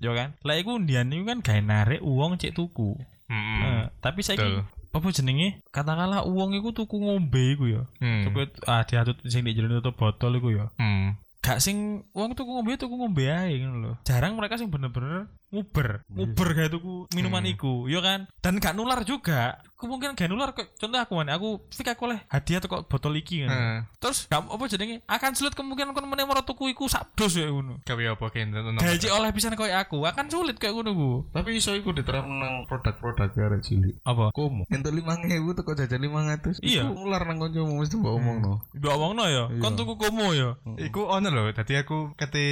Ya 0.00 0.10
kan? 0.14 0.28
Lek 0.46 0.62
iku 0.62 0.78
undian 0.78 1.10
iku 1.10 1.24
kan 1.26 1.42
gawe 1.42 1.60
narik 1.60 2.00
uang 2.00 2.38
cek 2.38 2.54
tuku. 2.54 2.94
Hmm. 3.26 3.60
Eh, 3.66 3.84
tapi 3.98 4.22
saiki 4.22 4.62
apa 4.94 5.10
jenenge? 5.10 5.58
Katakanlah 5.74 6.22
uang 6.22 6.54
iku 6.54 6.70
tuku 6.70 7.02
ngombe 7.02 7.58
iku 7.58 7.66
ya. 7.66 7.82
Hmm. 7.98 8.30
Tuku 8.30 8.46
ah 8.70 8.86
diatut 8.86 9.18
sing 9.26 9.42
di 9.42 9.50
jero 9.52 9.66
tutup 9.82 9.98
botol 9.98 10.38
iku 10.38 10.54
ya. 10.54 10.70
Hmm. 10.78 11.18
Gak 11.44 11.60
sing 11.60 12.06
uang 12.14 12.32
tuku 12.32 12.48
ngombe 12.48 12.78
tuku 12.78 12.94
ngombe 12.94 13.28
ae 13.28 13.58
ngono 13.60 13.76
lho. 13.82 13.92
Jarang 14.06 14.38
mereka 14.38 14.56
sing 14.56 14.70
bener-bener 14.72 15.28
nguber, 15.54 16.02
nguber 16.10 16.48
kayak 16.58 16.70
tuku 16.74 17.06
minuman 17.14 17.46
Hmm. 17.46 17.54
iku, 17.54 17.74
ya 17.86 18.02
kan? 18.02 18.26
Dan 18.42 18.58
gak 18.58 18.74
nular 18.74 19.06
juga. 19.06 19.62
Kemungkinan 19.78 20.16
gak 20.16 20.30
nular 20.32 20.50
kok. 20.56 20.74
Contoh 20.80 20.96
aku 20.96 21.12
mana, 21.14 21.36
aku 21.36 21.60
fik 21.70 21.92
aku 21.92 22.08
oleh 22.08 22.18
hadiah 22.32 22.58
tuh 22.58 22.72
kok 22.72 22.88
botol 22.90 23.14
iki 23.14 23.44
kan. 23.44 23.50
Hmm. 23.52 23.78
Terus 24.02 24.26
gak 24.26 24.42
apa 24.48 24.64
jenenge? 24.66 25.04
Akan 25.06 25.36
sulit 25.38 25.54
kemungkinan 25.54 25.94
kon 25.94 26.08
meneh 26.10 26.26
maro 26.26 26.42
tuku 26.42 26.72
iku 26.74 26.90
sak 26.90 27.14
dos 27.14 27.38
ya 27.38 27.46
ngono. 27.46 27.78
Gawe 27.86 28.02
apa 28.18 28.26
nomor. 28.42 28.80
Gaji 28.82 29.08
oleh 29.12 29.30
pisan 29.30 29.54
koyo 29.54 29.76
aku, 29.78 30.02
akan 30.02 30.26
sulit 30.26 30.56
kayak 30.58 30.74
ngono 30.74 30.90
ku. 30.96 31.10
Tapi 31.30 31.60
iso 31.60 31.76
iku 31.76 31.94
diterapkan 31.94 32.32
nang 32.34 32.54
produk-produk 32.66 33.30
arek 33.30 33.62
cilik. 33.62 33.94
Apa? 34.02 34.32
Komo. 34.34 34.64
Entuk 34.72 34.90
5000 34.96 35.52
teko 35.54 35.70
jajan 35.76 36.00
500. 36.00 36.64
Iya. 36.64 36.88
Iku 36.88 37.04
ular 37.04 37.22
nang 37.28 37.38
kancamu 37.38 37.78
mesti 37.78 37.94
mbok 38.00 38.14
omongno. 38.16 38.52
Mbok 38.72 38.92
omongno 38.96 39.24
ya, 39.28 39.44
kon 39.60 39.76
tuku 39.76 39.94
komo 40.00 40.32
ya. 40.32 40.56
Iku 40.80 41.06
ono 41.06 41.28
lho 41.28 41.44
loh. 41.44 41.52
Tadi 41.52 41.76
aku 41.76 42.16
kate 42.16 42.44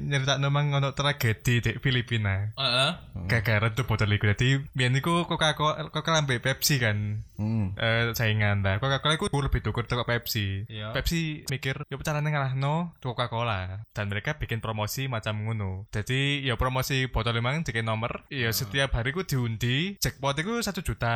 nyerita 0.00 0.40
memang 0.40 0.72
ono 0.72 0.96
tragedi 0.96 1.60
di 1.60 1.70
Filipina. 1.76 2.15
Heeh. 2.24 2.90
Gara-gara 3.28 3.68
tuh 3.74 3.84
botol 3.84 4.14
iku. 4.16 4.30
Jadi 4.32 4.64
biyen 4.72 4.96
niku 4.96 5.28
Coca-Cola 5.28 5.90
Coca-Cola 5.90 6.24
ambek 6.24 6.40
Pepsi 6.40 6.80
kan. 6.80 7.26
Hmm. 7.36 7.76
Eh 7.76 8.14
saingan 8.16 8.64
dah. 8.64 8.80
Coca-Cola 8.80 9.20
iku 9.20 9.28
lebih 9.28 9.60
tukur 9.60 9.84
teko 9.84 10.08
Pepsi. 10.08 10.64
Iya. 10.70 10.96
Pepsi 10.96 11.44
mikir 11.50 11.84
yo 11.90 12.00
carane 12.00 12.32
ngalahno 12.32 12.96
Coca-Cola 13.02 13.84
dan 13.92 14.06
mereka 14.08 14.40
bikin 14.40 14.64
promosi 14.64 15.10
macam 15.10 15.36
ngono. 15.44 15.90
Jadi 15.92 16.46
ya 16.46 16.56
promosi 16.56 17.10
botol 17.10 17.36
lemang 17.36 17.66
dikai 17.66 17.84
nomor. 17.84 18.24
Ya 18.32 18.54
setiap 18.54 18.96
hari 18.96 19.12
ku 19.12 19.26
diundi. 19.26 19.98
Jackpot 20.00 20.38
iku 20.38 20.62
satu 20.62 20.80
juta 20.80 21.12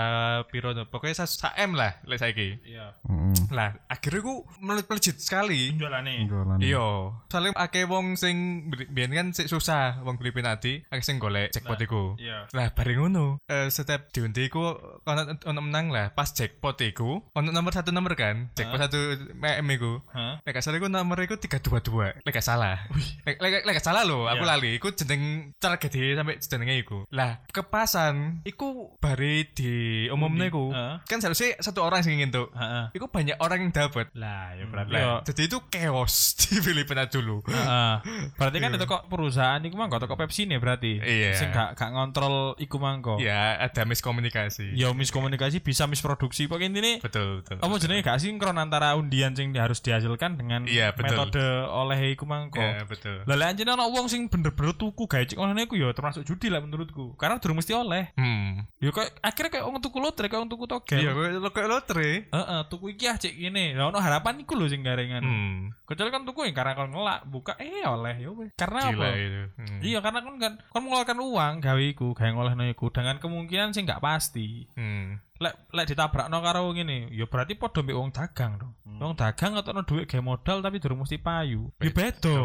piro 0.50 0.74
no. 0.74 0.84
pokoknya 0.90 1.24
sa 1.24 1.54
M 1.56 1.78
lah 1.78 1.96
lek 2.04 2.20
saiki. 2.20 2.60
Iya. 2.66 2.98
Hmm. 3.06 3.36
Lah 3.54 3.76
akhirnya 3.88 4.20
ku 4.20 4.44
melejit 4.60 5.16
sekali. 5.22 5.72
Jualane. 5.76 6.26
Jualan. 6.26 6.58
Iya, 6.60 7.14
soalnya 7.30 7.56
akeh 7.56 7.84
wong 7.86 8.18
sing 8.18 8.68
biyen 8.90 9.12
kan 9.14 9.26
sik 9.32 9.48
susah 9.50 10.02
wong 10.02 10.16
Filipina 10.20 10.56
ati, 10.56 10.84
akeh 10.90 11.00
sing 11.00 11.16
golek 11.16 11.54
jackpot 11.54 11.78
iku. 11.78 12.18
Iya. 12.18 12.50
Lah 12.50 12.74
bareng 12.74 12.98
ngono, 13.00 13.38
eh, 13.46 13.70
setiap 13.70 14.10
diundi 14.10 14.46
iku 14.46 14.74
ono 15.00 15.22
ono 15.40 15.60
menang 15.62 15.88
lah. 15.88 16.10
Pas 16.10 16.28
jackpot 16.28 16.74
iku 16.80 17.22
ono 17.30 17.48
nomor 17.48 17.70
satu 17.70 17.90
nomor 17.90 18.12
kan, 18.12 18.50
jackpot 18.52 18.78
satu 18.80 18.98
MM 19.32 19.66
iku. 19.70 20.02
Hah? 20.10 20.42
Lek 20.42 20.58
salah 20.58 20.76
iku 20.76 20.90
nomor 20.90 21.16
iku 21.18 21.38
322. 21.38 22.18
Lek 22.20 22.36
salah. 22.40 22.90
Lek 23.22 23.38
lek 23.62 23.78
salah 23.78 24.02
lho, 24.02 24.26
aku 24.26 24.42
Iya. 24.42 24.50
lali. 24.50 24.70
Iku 24.76 24.90
jeneng 24.90 25.54
tragedi 25.56 26.12
sampai 26.12 26.42
jenenge 26.42 26.74
iku. 26.76 27.06
Lah, 27.14 27.38
kepasan 27.48 28.42
iku 28.42 28.98
bare 28.98 29.46
di 29.52 29.72
umumnya 30.08 30.50
iku. 30.50 30.74
Heeh. 30.74 30.94
Kan 31.06 31.22
seharusnya 31.22 31.54
satu 31.58 31.80
orang 31.80 32.02
sing 32.02 32.18
ngentuk. 32.18 32.50
Heeh. 32.50 32.90
Iku 32.92 33.06
banyak 33.06 33.38
orang 33.38 33.62
yang 33.62 33.72
dapat. 33.72 34.10
Lah, 34.12 34.58
ya 34.58 34.66
berarti 34.66 34.90
Lah, 34.90 35.00
yo. 35.00 35.14
jadi 35.22 35.42
itu 35.46 35.58
chaos 35.70 36.14
di 36.40 36.58
Filipina 36.58 37.06
dulu. 37.06 37.46
Heeh. 37.46 37.94
Berarti 38.34 38.58
kan 38.58 38.74
itu 38.74 38.84
kok 38.84 39.06
perusahaan 39.06 39.60
iku 39.60 39.78
mangko 39.78 40.02
toko 40.02 40.18
Pepsi 40.18 40.44
nih 40.44 40.58
berarti. 40.58 40.69
Iya. 40.78 41.34
Sing 41.34 41.50
gak 41.50 41.74
gak 41.74 41.90
ngontrol 41.90 42.54
iku 42.60 42.78
mangko. 42.78 43.18
Ya, 43.18 43.58
ada 43.58 43.82
miskomunikasi. 43.82 44.76
Ya 44.76 44.92
miskomunikasi 44.92 45.58
bisa 45.58 45.88
misproduksi. 45.88 46.46
Pokoknya 46.46 46.68
intinya 46.70 46.92
Betul, 47.02 47.42
betul. 47.42 47.56
apa 47.58 47.74
jenenge 47.80 48.02
gak 48.04 48.20
sinkron 48.20 48.54
antara 48.54 48.94
undian 48.94 49.34
sing 49.34 49.50
harus 49.56 49.80
dihasilkan 49.80 50.36
dengan 50.36 50.68
Iya, 50.68 50.92
betul. 50.92 51.16
metode 51.16 51.44
oleh 51.66 52.14
iku 52.14 52.24
mangko. 52.28 52.60
Ya, 52.60 52.84
betul. 52.84 53.24
Lah 53.24 53.34
lek 53.34 53.48
anjene 53.56 53.70
ana 53.72 53.88
wong 53.88 54.06
sing 54.06 54.28
bener-bener 54.28 54.76
tuku 54.76 55.06
gawe 55.06 55.24
cek 55.24 55.34
ngono 55.34 55.56
iku 55.56 55.74
ya 55.74 55.90
termasuk 55.90 56.22
judi 56.22 56.52
lah 56.52 56.60
menurutku. 56.60 57.16
Karena 57.16 57.40
durung 57.40 57.58
mesti 57.58 57.72
oleh. 57.72 58.12
Hmm. 58.14 58.68
Ya 58.78 58.92
kok 58.92 59.08
akhirnya 59.20 59.50
kayak 59.58 59.64
wong 59.64 59.80
tuku 59.80 59.98
lotre, 59.98 60.26
kayak 60.28 60.40
wong 60.44 60.50
tuku 60.52 60.64
togel. 60.68 60.98
Iya, 61.00 61.10
kok 61.16 61.52
kayak 61.54 61.70
lotre. 61.70 62.10
Heeh, 62.28 62.60
tuku 62.68 62.92
iki 62.92 63.04
ah 63.08 63.16
cek 63.16 63.32
ngene. 63.32 63.74
Lah 63.74 63.88
ono 63.88 63.98
harapan 63.98 64.42
iku 64.42 64.54
lho 64.58 64.68
sing 64.68 64.84
garengan. 64.84 65.22
Hmm. 65.22 65.72
Kecuali 65.86 66.10
kan 66.10 66.22
tuku 66.22 66.46
yang 66.46 66.54
karena 66.54 66.72
kon 66.74 66.90
ngelak 66.90 67.20
buka 67.26 67.52
eh 67.58 67.82
oleh 67.82 68.14
ya. 68.16 68.30
Karena 68.54 68.80
Gila 68.92 69.06
apa? 69.06 69.16
itu. 69.16 69.42
Hmm. 69.56 69.78
Iya 69.80 69.98
karena 70.00 70.20
kan 70.20 70.34
kan 70.36 70.52
kon 70.68 70.84
mengeluarkan 70.84 71.18
uang 71.18 71.54
gawe 71.64 71.82
iku, 71.88 72.12
gawe 72.12 72.30
ngolehno 72.36 72.68
iku 72.68 72.92
dengan 72.92 73.16
kemungkinan 73.16 73.72
sing 73.72 73.88
gak 73.88 74.04
pasti. 74.04 74.68
Hmm. 74.76 75.16
Lek 75.40 75.72
lek 75.72 75.88
ditabrakno 75.88 76.36
karo 76.44 76.68
ngene, 76.76 77.08
ya 77.16 77.24
berarti 77.24 77.56
padha 77.56 77.80
mbek 77.80 77.96
wong 77.96 78.12
dagang 78.12 78.60
dong. 78.60 78.76
Wong 79.00 79.16
dagang 79.16 79.56
ngetokno 79.56 79.88
duit 79.88 80.04
gawe 80.04 80.20
modal 80.20 80.60
tapi 80.60 80.76
durung 80.76 81.00
mesti 81.00 81.16
payu. 81.16 81.72
Ya 81.80 81.88
beda. 81.88 82.36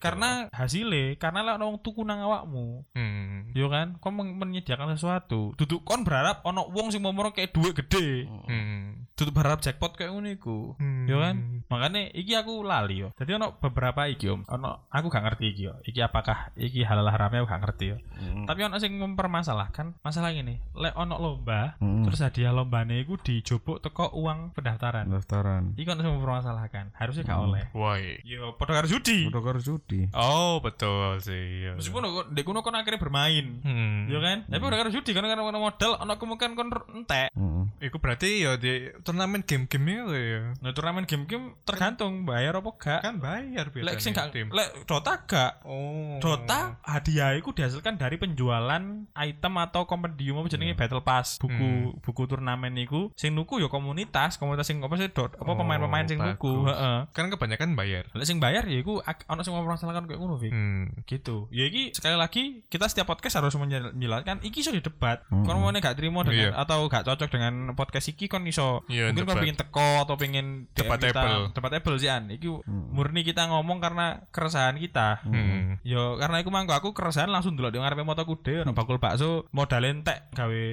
Karena 0.00 0.48
hasilnya, 0.48 1.20
karena 1.20 1.44
lek 1.44 1.60
wong 1.60 1.84
tuku 1.84 2.00
nang 2.08 2.24
awakmu, 2.24 2.88
hmm. 2.96 3.52
yo 3.52 3.68
kan, 3.68 4.00
kon 4.00 4.16
men- 4.16 4.40
menyediakan 4.40 4.96
sesuatu. 4.96 5.52
Duduk 5.60 5.84
kon 5.84 6.08
berharap 6.08 6.40
ono 6.48 6.72
wong 6.72 6.88
sing 6.88 7.04
mau 7.04 7.12
kayak 7.12 7.52
duit 7.52 7.76
gede. 7.76 8.24
Hmm. 8.24 9.04
Duduk 9.12 9.36
berharap 9.36 9.60
jackpot 9.60 9.92
kayak 10.00 10.16
ngono 10.16 10.32
iku. 10.32 10.72
Hmm. 10.80 11.04
Yo 11.04 11.20
kan? 11.20 11.51
Makanya 11.72 12.12
iki 12.12 12.36
aku 12.36 12.60
lali 12.60 13.00
yo. 13.00 13.08
Jadi 13.16 13.40
ono 13.40 13.56
beberapa 13.56 14.04
iki 14.04 14.28
om. 14.28 14.44
Ono 14.46 14.84
aku 14.86 15.06
gak 15.08 15.24
ngerti 15.24 15.44
iki 15.48 15.62
yo. 15.64 15.74
Iki 15.82 16.00
apakah 16.04 16.52
iki 16.54 16.84
halal 16.84 17.08
haramnya 17.08 17.40
aku 17.40 17.48
gak 17.48 17.62
ngerti 17.64 17.84
yo. 17.88 17.96
Tapi 18.44 18.60
ono 18.62 18.76
sing 18.76 18.92
mempermasalahkan 18.96 19.96
masalah 20.04 20.30
ini. 20.30 20.60
Lek 20.76 20.92
ono 20.92 21.16
lomba, 21.16 21.74
Hmm. 21.80 22.04
terus 22.04 22.20
hadiah 22.20 22.52
lombane 22.52 23.00
iku 23.00 23.16
dijobok 23.16 23.80
teko 23.80 24.12
uang 24.12 24.52
pendaftaran. 24.52 25.08
Pendaftaran. 25.08 25.72
Iku 25.74 25.88
ono 25.88 26.00
sing 26.00 26.12
mempermasalahkan. 26.12 26.84
Harusnya 26.92 27.24
gak 27.24 27.40
oleh. 27.40 27.64
Woi. 27.72 28.20
Yo 28.22 28.54
padha 28.54 28.76
karo 28.76 28.86
judi. 28.86 29.26
Udah 29.26 29.40
karo 29.40 29.58
judi. 29.58 30.06
Oh, 30.12 30.60
betul 30.60 31.18
sih. 31.18 31.64
Iya. 31.64 31.78
Meskipun 31.78 32.02
kok 32.02 32.26
ndek 32.30 32.44
kono 32.44 32.60
kon 32.60 32.74
akhirnya 32.74 32.98
bermain. 32.98 33.62
Hmm. 33.62 34.06
Yo 34.06 34.20
kan? 34.20 34.44
Tapi 34.46 34.62
udah 34.62 34.78
karo 34.78 34.90
judi 34.90 35.10
kan 35.10 35.24
karena 35.24 35.42
ono 35.42 35.58
modal 35.58 35.96
ono 35.96 36.12
kemungkinan 36.18 36.52
kon 36.52 36.68
entek. 36.92 37.30
Heeh. 37.32 37.64
Iku 37.82 37.96
berarti 37.98 38.42
ya 38.42 38.58
di 38.58 38.90
turnamen 39.02 39.42
game-game 39.42 39.86
itu 40.02 40.14
ya. 40.14 40.40
Nah, 40.58 40.70
turnamen 40.70 41.06
game-game 41.06 41.54
tergantung 41.62 42.22
bayar 42.22 42.54
apa 42.54 42.70
gak. 42.74 43.00
Kan 43.00 43.16
bayar 43.16 43.68
biasanya. 43.68 43.88
Lek 43.88 43.98
sing 43.98 44.12
gak 44.12 44.30
lek 44.32 44.68
Dota 44.84 45.14
gak 45.22 45.52
Oh. 45.62 46.18
Dota 46.18 46.76
hadiah 46.82 47.32
itu 47.32 47.48
dihasilkan 47.48 47.94
dari 47.94 48.16
penjualan 48.16 48.82
item 49.12 49.52
atau 49.58 49.84
kompendium 49.84 50.36
apa 50.36 50.48
jenenge 50.48 50.74
battle 50.74 51.00
pass 51.00 51.38
buku 51.38 51.94
buku 51.98 52.22
turnamen 52.24 52.74
iku 52.76 53.12
sing 53.14 53.32
nuku 53.32 53.58
ya 53.58 53.68
komunitas 53.68 54.36
komunitas 54.36 54.66
sing 54.66 54.78
apa 54.78 54.94
sih 54.96 55.08
dot 55.08 55.34
apa 55.34 55.44
Oh, 55.44 55.54
pemain-pemain 55.54 56.04
sing 56.04 56.16
nuku 56.16 56.64
heeh 56.64 57.06
Kan 57.08 57.28
kebanyakan 57.28 57.74
bayar. 57.74 58.08
lek 58.10 58.24
sing 58.24 58.38
bayar 58.38 58.64
ya 58.64 58.78
iku 58.78 58.98
ono 59.02 59.40
sing 59.40 59.52
mempermasalahkan 59.52 60.04
kayak 60.04 60.18
ngono 60.18 60.34
Hmm. 60.42 60.90
gitu 61.04 61.46
ya 61.48 61.64
iki 61.64 61.92
sekali 61.92 62.16
lagi 62.16 62.42
kita 62.66 62.84
setiap 62.84 63.06
podcast 63.06 63.38
harus 63.38 63.54
menjelaskan 63.54 64.42
iki 64.42 64.60
iso 64.60 64.72
didebat 64.72 65.22
Hmm. 65.28 65.44
kon 65.44 65.56
mau 65.56 65.70
gak 65.70 65.94
terima 65.94 66.24
dengan 66.24 66.50
Iya. 66.50 66.58
atau 66.58 66.86
gak 66.86 67.04
cocok 67.04 67.28
dengan 67.28 67.54
podcast 67.72 68.08
iki 68.08 68.26
kon 68.26 68.42
iso 68.42 68.82
Iya, 68.88 69.12
mungkin 69.12 69.24
kon 69.24 69.38
pengen 69.38 69.56
teko 69.56 70.02
atau 70.02 70.14
pengen 70.16 70.66
DM 70.72 70.88
Debatable. 70.88 71.51
Kita 71.52 71.60
debatable 71.60 72.00
sih 72.00 72.08
an 72.08 72.32
iki 72.32 72.48
murni 72.66 73.20
kita 73.20 73.44
ngomong 73.52 73.84
karena 73.84 74.24
keresahan 74.32 74.80
kita 74.80 75.20
Hmm. 75.22 75.76
Yo 75.84 76.16
karena 76.16 76.40
iku 76.40 76.48
mangko 76.48 76.72
aku 76.72 76.88
keresahan 76.96 77.28
langsung 77.28 77.58
delok 77.58 77.74
di 77.74 77.78
ngarepe 77.80 78.06
moto 78.06 78.24
kude 78.24 78.64
ono 78.64 78.72
bakul 78.72 78.96
bakso 78.96 79.44
modal 79.52 79.84
entek 79.84 80.32
gawe 80.32 80.64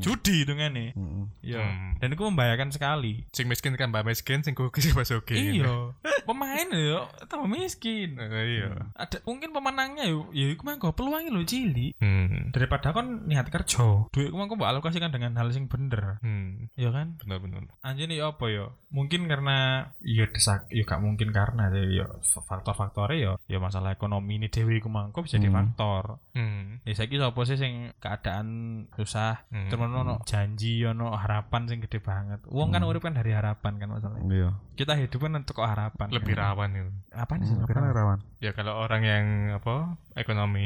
judi 0.00 0.46
itu 0.46 0.52
ngene. 0.54 0.96
Heeh. 0.96 1.24
Yo. 1.44 1.60
Hmm. 1.60 1.98
Dan 1.98 2.14
itu 2.14 2.22
membahayakan 2.22 2.70
sekali. 2.72 3.26
Sing 3.34 3.50
miskin 3.50 3.74
kan 3.76 3.90
mbak 3.90 4.06
miskin, 4.06 4.40
sing 4.46 4.56
kuki 4.56 4.80
sing 4.80 4.94
basuki. 4.96 5.60
Iya. 5.60 5.92
Pemain 6.24 6.68
yo 6.72 7.10
tambah 7.28 7.50
miskin. 7.50 8.16
Iya. 8.42 8.90
Ada 8.98 9.22
mungkin 9.22 9.54
pemenangnya 9.54 10.08
yo 10.08 10.28
ya 10.34 10.50
iku 10.50 10.66
mangko 10.66 10.92
peluangnya 10.96 11.30
lo 11.30 11.44
cilik. 11.46 11.94
Hmm. 12.02 12.50
Daripada 12.50 12.90
kon 12.90 13.28
niat 13.28 13.48
kerja, 13.48 14.08
duit 14.10 14.28
iku 14.30 14.36
mangko 14.38 14.58
mbok 14.58 14.70
alokasikan 14.70 15.14
dengan 15.14 15.36
hal 15.38 15.50
sing 15.54 15.66
bener. 15.70 16.22
Hmm. 16.22 16.70
Yo 16.74 16.90
kan? 16.90 17.18
Benar-benar. 17.22 17.70
Anjir 17.82 18.10
yo 18.10 18.34
apa 18.34 18.46
yo? 18.50 18.76
Mungkin 18.92 19.26
karena 19.30 19.88
yo 20.02 20.21
desak 20.28 20.68
yo 20.68 20.82
gak 20.82 20.98
mungkin 20.98 21.30
karena 21.30 21.66
yo 21.72 22.06
faktor-faktornya 22.22 23.18
yo 23.18 23.32
yo 23.46 23.58
masalah 23.58 23.90
ekonomi 23.90 24.36
ini 24.36 24.46
dewi 24.46 24.78
iku 24.78 24.86
mangko 24.86 25.20
bisa 25.20 25.36
jadi 25.36 25.48
Hmm. 25.48 25.58
faktor. 25.72 26.22
Hmm. 26.32 26.78
Ya 26.82 26.92
saiki 26.92 27.16
sapa 27.16 27.40
sih 27.42 27.56
sing 27.56 27.72
keadaan 27.98 28.46
susah, 28.92 29.48
Hmm. 29.48 29.66
terus 29.66 29.82
ono 29.82 30.20
janji 30.22 30.82
ono 30.82 31.12
harapan 31.12 31.66
sing 31.66 31.78
gede 31.80 31.98
banget. 31.98 32.40
Wong 32.46 32.70
kan 32.70 32.82
urip 32.82 33.00
kan 33.00 33.12
dari 33.12 33.30
harapan 33.30 33.76
kan 33.76 33.88
masalahnya. 33.90 34.28
Iya. 34.28 34.50
Kita 34.72 34.94
hidup 34.94 35.20
kan 35.20 35.32
untuk 35.36 35.58
harapan. 35.58 36.08
Lebih 36.08 36.34
rawan 36.34 36.70
itu. 36.72 36.90
apa 37.12 37.36
nih 37.36 37.44
lebih 37.44 37.68
Apa 37.68 37.80
rawan? 37.84 37.92
rawan? 37.94 38.18
Ya 38.40 38.50
kalau 38.52 38.72
orang 38.78 39.02
yang 39.02 39.24
apa 39.52 40.00
ekonomi 40.16 40.64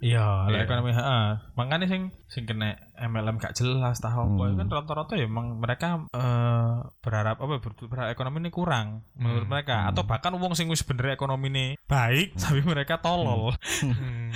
Iya, 0.00 0.48
Iya. 0.48 0.64
ekonomi 0.64 0.90
heeh. 0.90 1.26
Makanya 1.52 1.86
sing 1.86 2.02
sing 2.26 2.44
kena 2.44 2.74
MLM 2.96 3.36
gak 3.36 3.52
jelas 3.54 4.00
tahu 4.00 4.24
apa 4.26 4.44
Hmm. 4.46 4.58
kan 4.58 4.68
rata-rata 4.72 5.14
ya 5.14 5.24
emang 5.24 5.56
mereka 5.56 6.08
eh, 6.08 6.72
berharap 6.98 7.36
apa 7.36 7.54
ber- 7.56 7.76
berharap 7.82 8.10
ekonomi 8.10 8.36
ini 8.38 8.50
kurang 8.50 8.65
menurut 9.14 9.46
Hmm. 9.46 9.52
mereka. 9.52 9.86
atau 9.86 10.02
bahkan 10.02 10.34
wong 10.34 10.52
sing 10.52 10.66
wis 10.66 10.82
bener 10.82 11.14
ekonomi 11.14 11.46
ini 11.48 11.66
baik 11.86 12.34
tapi 12.34 12.60
mereka 12.60 12.98
tolol. 12.98 13.54
Hmm. 13.80 14.34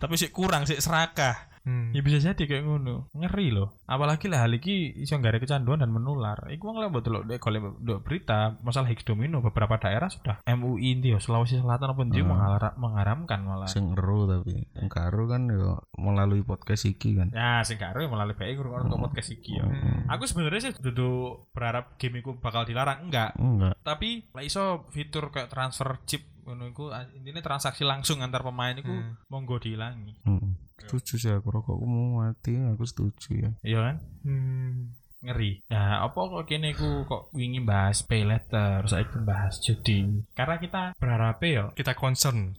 tapi 0.00 0.16
sih 0.16 0.32
kurang 0.32 0.64
sih 0.64 0.80
serakah 0.80 1.57
Hmm. 1.68 1.92
Ya 1.92 2.00
bisa 2.00 2.16
jadi 2.16 2.40
kayak 2.40 2.64
ngono. 2.64 3.12
Ngeri 3.12 3.52
loh. 3.52 3.76
Apalagi 3.84 4.32
lah 4.32 4.48
hal 4.48 4.56
iki 4.56 4.96
iso 4.96 5.20
ada 5.20 5.36
kecanduan 5.36 5.84
dan 5.84 5.92
menular. 5.92 6.48
Iku 6.48 6.64
wong 6.64 6.80
lek 6.80 6.96
delok 7.04 7.28
dek 7.28 7.44
delok 7.84 8.00
berita 8.00 8.56
masalah 8.64 8.88
Higgs 8.88 9.04
domino 9.04 9.44
beberapa 9.44 9.76
daerah 9.76 10.08
sudah 10.08 10.40
MUI 10.48 10.96
ndi 10.96 11.12
Sulawesi 11.20 11.60
Selatan 11.60 11.92
apa 11.92 12.02
ndi 12.08 12.24
Hmm. 12.24 12.32
menghalara- 12.32 12.76
mengharamkan 12.80 13.44
malah. 13.44 13.68
Sing 13.68 13.92
ero 13.92 14.24
tapi 14.24 14.64
sing 14.72 14.88
karo 14.88 15.28
kan 15.28 15.44
yo 15.44 15.84
melalui 16.00 16.40
podcast 16.40 16.88
iki 16.88 17.20
kan. 17.20 17.28
Ya, 17.36 17.60
sing 17.60 17.76
karo 17.76 18.00
melalui 18.00 18.32
BI 18.32 18.56
ngurung 18.56 18.88
untuk 18.88 19.12
podcast 19.12 19.28
iki 19.28 19.60
yo. 19.60 19.68
Hmm. 19.68 20.08
Aku 20.08 20.24
sebenarnya 20.24 20.70
sih 20.70 20.72
duduk 20.80 21.52
berharap 21.52 22.00
game 22.00 22.24
iku 22.24 22.40
bakal 22.40 22.64
dilarang 22.64 23.10
enggak. 23.10 23.36
Enggak. 23.36 23.76
Tapi 23.84 24.30
lah 24.32 24.40
iso 24.40 24.88
fitur 24.88 25.28
kayak 25.28 25.52
transfer 25.52 26.00
chip 26.08 26.24
ngono 26.48 26.64
iku 26.66 26.88
intinya 27.12 27.44
transaksi 27.44 27.84
langsung 27.84 28.18
antar 28.18 28.40
pemain 28.40 28.72
iku 28.72 28.88
Hmm. 28.88 29.20
monggo 29.28 29.56
dihilangi. 29.56 30.24
Heeh. 30.24 30.50
Setuju 30.80 31.14
sih 31.14 31.30
aku 31.30 31.52
rokokku 31.52 31.84
mau 31.84 32.24
mati 32.24 32.56
aku 32.56 32.82
setuju 32.82 33.30
ya. 33.36 33.50
Iya 33.62 33.78
kan? 33.84 33.96
Hmm. 34.24 34.96
ngeri. 35.18 35.66
Ya, 35.66 35.98
apa 35.98 36.14
kok 36.14 36.46
kene 36.46 36.72
ku 36.72 37.02
kok 37.02 37.34
wingi 37.34 37.58
bahas 37.58 38.06
pay 38.06 38.22
letter, 38.22 38.86
saiki 38.86 39.18
bahas 39.18 39.58
judi. 39.58 40.06
Karena 40.30 40.56
kita 40.56 40.94
berharap 40.94 41.42
yo 41.42 41.74
Kita 41.74 41.92
concern. 41.92 42.54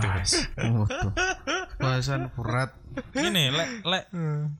bahas. 0.00 0.46
Bahasan 1.76 2.30
berat. 2.30 2.70
Ini 3.12 3.50
lek 3.50 3.82
lek 3.82 4.04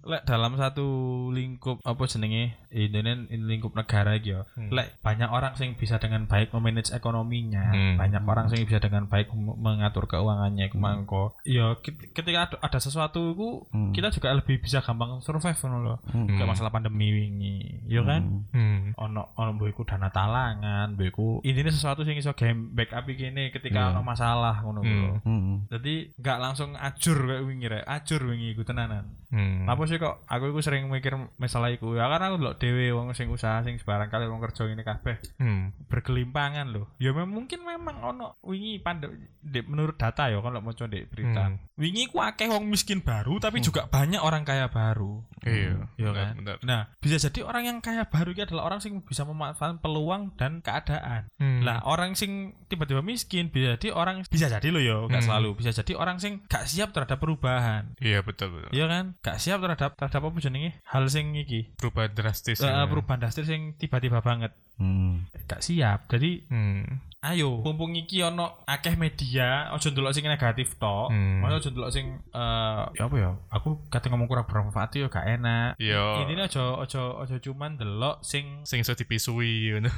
lek 0.03 0.23
dalam 0.25 0.55
satu 0.55 0.87
lingkup 1.31 1.79
apa 1.81 2.03
jenenge? 2.05 2.59
Ini 2.67 2.99
ini 3.31 3.39
lingkup 3.39 3.71
negara 3.73 4.19
iki 4.19 4.35
ya. 4.35 4.43
Lek 4.59 4.99
banyak 5.01 5.31
orang 5.31 5.55
sing 5.55 5.75
bisa 5.75 5.97
dengan 5.97 6.27
baik 6.27 6.51
memanage 6.51 6.91
ekonominya 6.91 7.71
Hmm. 7.71 7.95
banyak 7.95 8.23
orang 8.25 8.47
sing 8.49 8.67
bisa 8.67 8.83
dengan 8.83 9.07
baik 9.07 9.31
mengatur 9.31 10.11
keuangannya 10.11 10.67
kemangko. 10.67 11.39
Ya 11.45 11.79
kit- 11.79 12.11
ketika 12.11 12.39
ada, 12.45 12.57
ada 12.59 12.79
sesuatu 12.79 13.31
itu 13.31 13.49
Hmm. 13.71 13.95
kita 13.95 14.11
juga 14.11 14.35
lebih 14.35 14.59
bisa 14.59 14.81
gampang 14.81 15.21
survive 15.21 15.55
ngono 15.57 15.79
loh 15.81 15.99
kayak 16.05 16.49
masalah 16.49 16.71
pandemi 16.71 17.15
wingi 17.15 17.87
ya 17.87 18.03
kan? 18.03 18.43
Hmm. 18.51 18.91
ono 18.97 19.31
ono 19.33 19.51
mbok 19.53 19.69
iku 19.69 19.83
dana 19.85 20.11
talangan 20.11 20.91
mbok 20.93 21.07
iku 21.07 21.29
intinya 21.41 21.71
sesuatu 21.71 22.03
sing 22.03 22.17
iso 22.17 22.35
game 22.35 22.75
backup 22.75 23.07
gini 23.07 23.49
ketika 23.49 23.95
ono 23.95 24.03
masalah 24.03 24.59
ngono 24.59 24.81
Hmm. 24.81 24.91
lho. 24.99 25.13
Hmm. 25.23 25.55
jadi 25.71 26.11
nggak 26.17 26.39
langsung 26.41 26.75
ajur 27.05 27.29
kayak 27.29 27.45
wingi 27.45 27.67
rek 27.69 27.85
ajur 27.85 28.21
wingi 28.25 28.49
iku 28.51 28.65
tenanan 28.65 29.13
Hmm. 29.29 29.67
apa 29.67 29.83
sih 29.85 29.99
kok 29.99 30.23
aku 30.25 30.47
iku 30.49 30.63
sering 30.63 30.87
mikir 30.87 31.11
masalah 31.37 31.67
iku 31.69 31.91
ya 31.93 32.07
karena 32.07 32.31
aku 32.31 32.39
ndelok 32.39 32.55
dhewe 32.57 32.95
wong 32.95 33.11
sing 33.13 33.27
usaha 33.29 33.61
sing 33.61 33.77
sebarang 33.77 34.07
kali 34.07 34.25
wong 34.25 34.39
kerja 34.41 34.63
ini 34.65 34.81
kabeh 34.81 35.19
Hmm. 35.37 35.75
berkelimpangan 35.91 36.71
loh 36.71 36.95
ya 36.97 37.11
mem- 37.11 37.35
mungkin 37.35 37.61
memang 37.61 37.99
ono 38.01 38.39
wingi 38.41 38.79
pande 38.79 39.11
di, 39.37 39.59
menurut 39.61 39.97
data 39.97 40.29
ya 40.29 40.39
kalau 40.39 40.63
mau 40.63 40.71
di 40.71 41.03
berita 41.03 41.51
Hmm. 41.51 41.59
wingi 41.75 42.07
ku 42.07 42.23
akeh 42.23 42.47
wong 42.47 42.71
miskin 42.71 43.03
baru 43.03 43.37
tapi 43.39 43.59
juga 43.59 43.85
banyak 43.85 44.23
orang 44.23 44.47
kaya 44.47 44.71
baru 44.71 45.27
Iya. 45.45 45.93
Iya 46.01 46.11
kan? 46.11 46.33
benar. 46.41 46.57
Nah, 46.65 46.81
bisa 46.97 47.21
jadi 47.21 47.45
orang 47.45 47.65
yang 47.67 47.79
kaya 47.79 48.09
baru 48.09 48.33
itu 48.33 48.49
adalah 48.49 48.65
orang 48.65 48.81
sing 48.81 49.05
bisa 49.05 49.29
memanfaatkan 49.29 49.77
peluang 49.77 50.33
dan 50.41 50.65
keadaan. 50.65 51.29
Hmm. 51.37 51.61
Lah, 51.61 51.85
orang 51.85 52.17
sing 52.17 52.57
tiba-tiba 52.65 53.05
miskin 53.05 53.53
bisa 53.53 53.77
jadi 53.77 53.93
orang 53.93 54.25
bisa 54.25 54.49
jadi 54.49 54.65
loh 54.73 54.81
yo, 54.81 54.97
gak 55.05 55.21
Hmm. 55.21 55.29
selalu. 55.29 55.53
Bisa 55.55 55.77
jadi 55.77 56.01
orang 56.01 56.17
sing 56.17 56.41
gak 56.49 56.65
siap 56.65 56.94
terhadap 56.95 57.19
perubahan. 57.19 57.99
Iya 57.99 58.23
betul 58.23 58.55
betul. 58.55 58.71
Iya 58.71 58.87
kan? 58.87 59.05
Gak 59.21 59.43
siap 59.43 59.59
terhadap 59.59 59.99
terhadap 59.99 60.23
apa 60.31 60.39
jenenge? 60.39 60.79
Hal 60.87 61.11
sing 61.11 61.35
iki. 61.35 61.75
Perubahan 61.75 62.15
drastis. 62.15 62.63
Eh, 62.63 62.71
ya. 62.71 62.87
perubahan 62.87 63.19
drastis 63.19 63.51
sing 63.51 63.75
tiba-tiba 63.75 64.23
banget. 64.23 64.55
Hmm. 64.79 65.27
Gak 65.51 65.61
siap. 65.61 66.07
Jadi 66.07 66.47
Hmm. 66.47 67.03
Ayo 67.25 67.57
mumpung 67.59 67.93
iki 67.95 68.21
ono 68.21 68.61
akeh 68.65 68.95
media 68.95 69.73
ojo 69.73 69.89
ndelok 69.89 70.13
sing 70.13 70.25
negatif 70.25 70.77
tok 70.77 71.09
Hmm. 71.09 71.41
Ojo 71.43 71.67
ndelok 71.67 71.89
sing 71.89 72.21
eh 72.29 72.83
ya 72.93 73.03
apa 73.03 73.17
ya 73.17 73.31
aku 73.49 73.89
kate 73.89 74.07
ngomong 74.07 74.27
kurang 74.27 74.45
bermanfaat 74.45 74.93
yo 74.95 75.09
gak 75.09 75.25
enak 75.31 75.73
Iya. 75.77 76.21
intinya 76.21 76.45
ojo 76.45 76.65
ojo 76.79 77.03
ojo 77.19 77.35
cuman 77.39 77.75
delok 77.75 78.21
sing 78.21 78.61
Sing 78.63 78.79
iso 78.79 78.93
dipisui 78.93 79.73
ngono. 79.73 79.89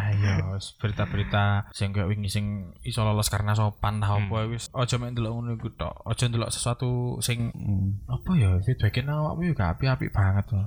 ayo 0.00 0.58
berita-berita 0.76 1.70
sing 1.70 1.90
kayak 1.90 2.08
wingi 2.08 2.26
sing 2.26 2.44
iso 2.82 3.02
lolos 3.02 3.28
karena 3.28 3.52
sopan 3.52 3.98
tah 3.98 4.12
Hmm. 4.12 4.26
apa 4.26 4.48
wis 4.48 4.66
ojo 4.68 4.94
mek 4.96 5.12
ndelok 5.12 5.32
ngono 5.32 5.50
iku 5.54 5.70
tok 5.72 6.02
ojo 6.02 6.24
ndelok 6.24 6.50
sesuatu 6.50 6.90
sing 7.18 7.52
Hmm. 7.52 8.02
apa 8.06 8.30
ya 8.34 8.58
feedbackin 8.58 9.06
awakmu 9.06 9.42
yo 9.44 9.52
gak 9.52 9.76
apik-apik 9.76 10.10
banget 10.10 10.50
loh 10.50 10.66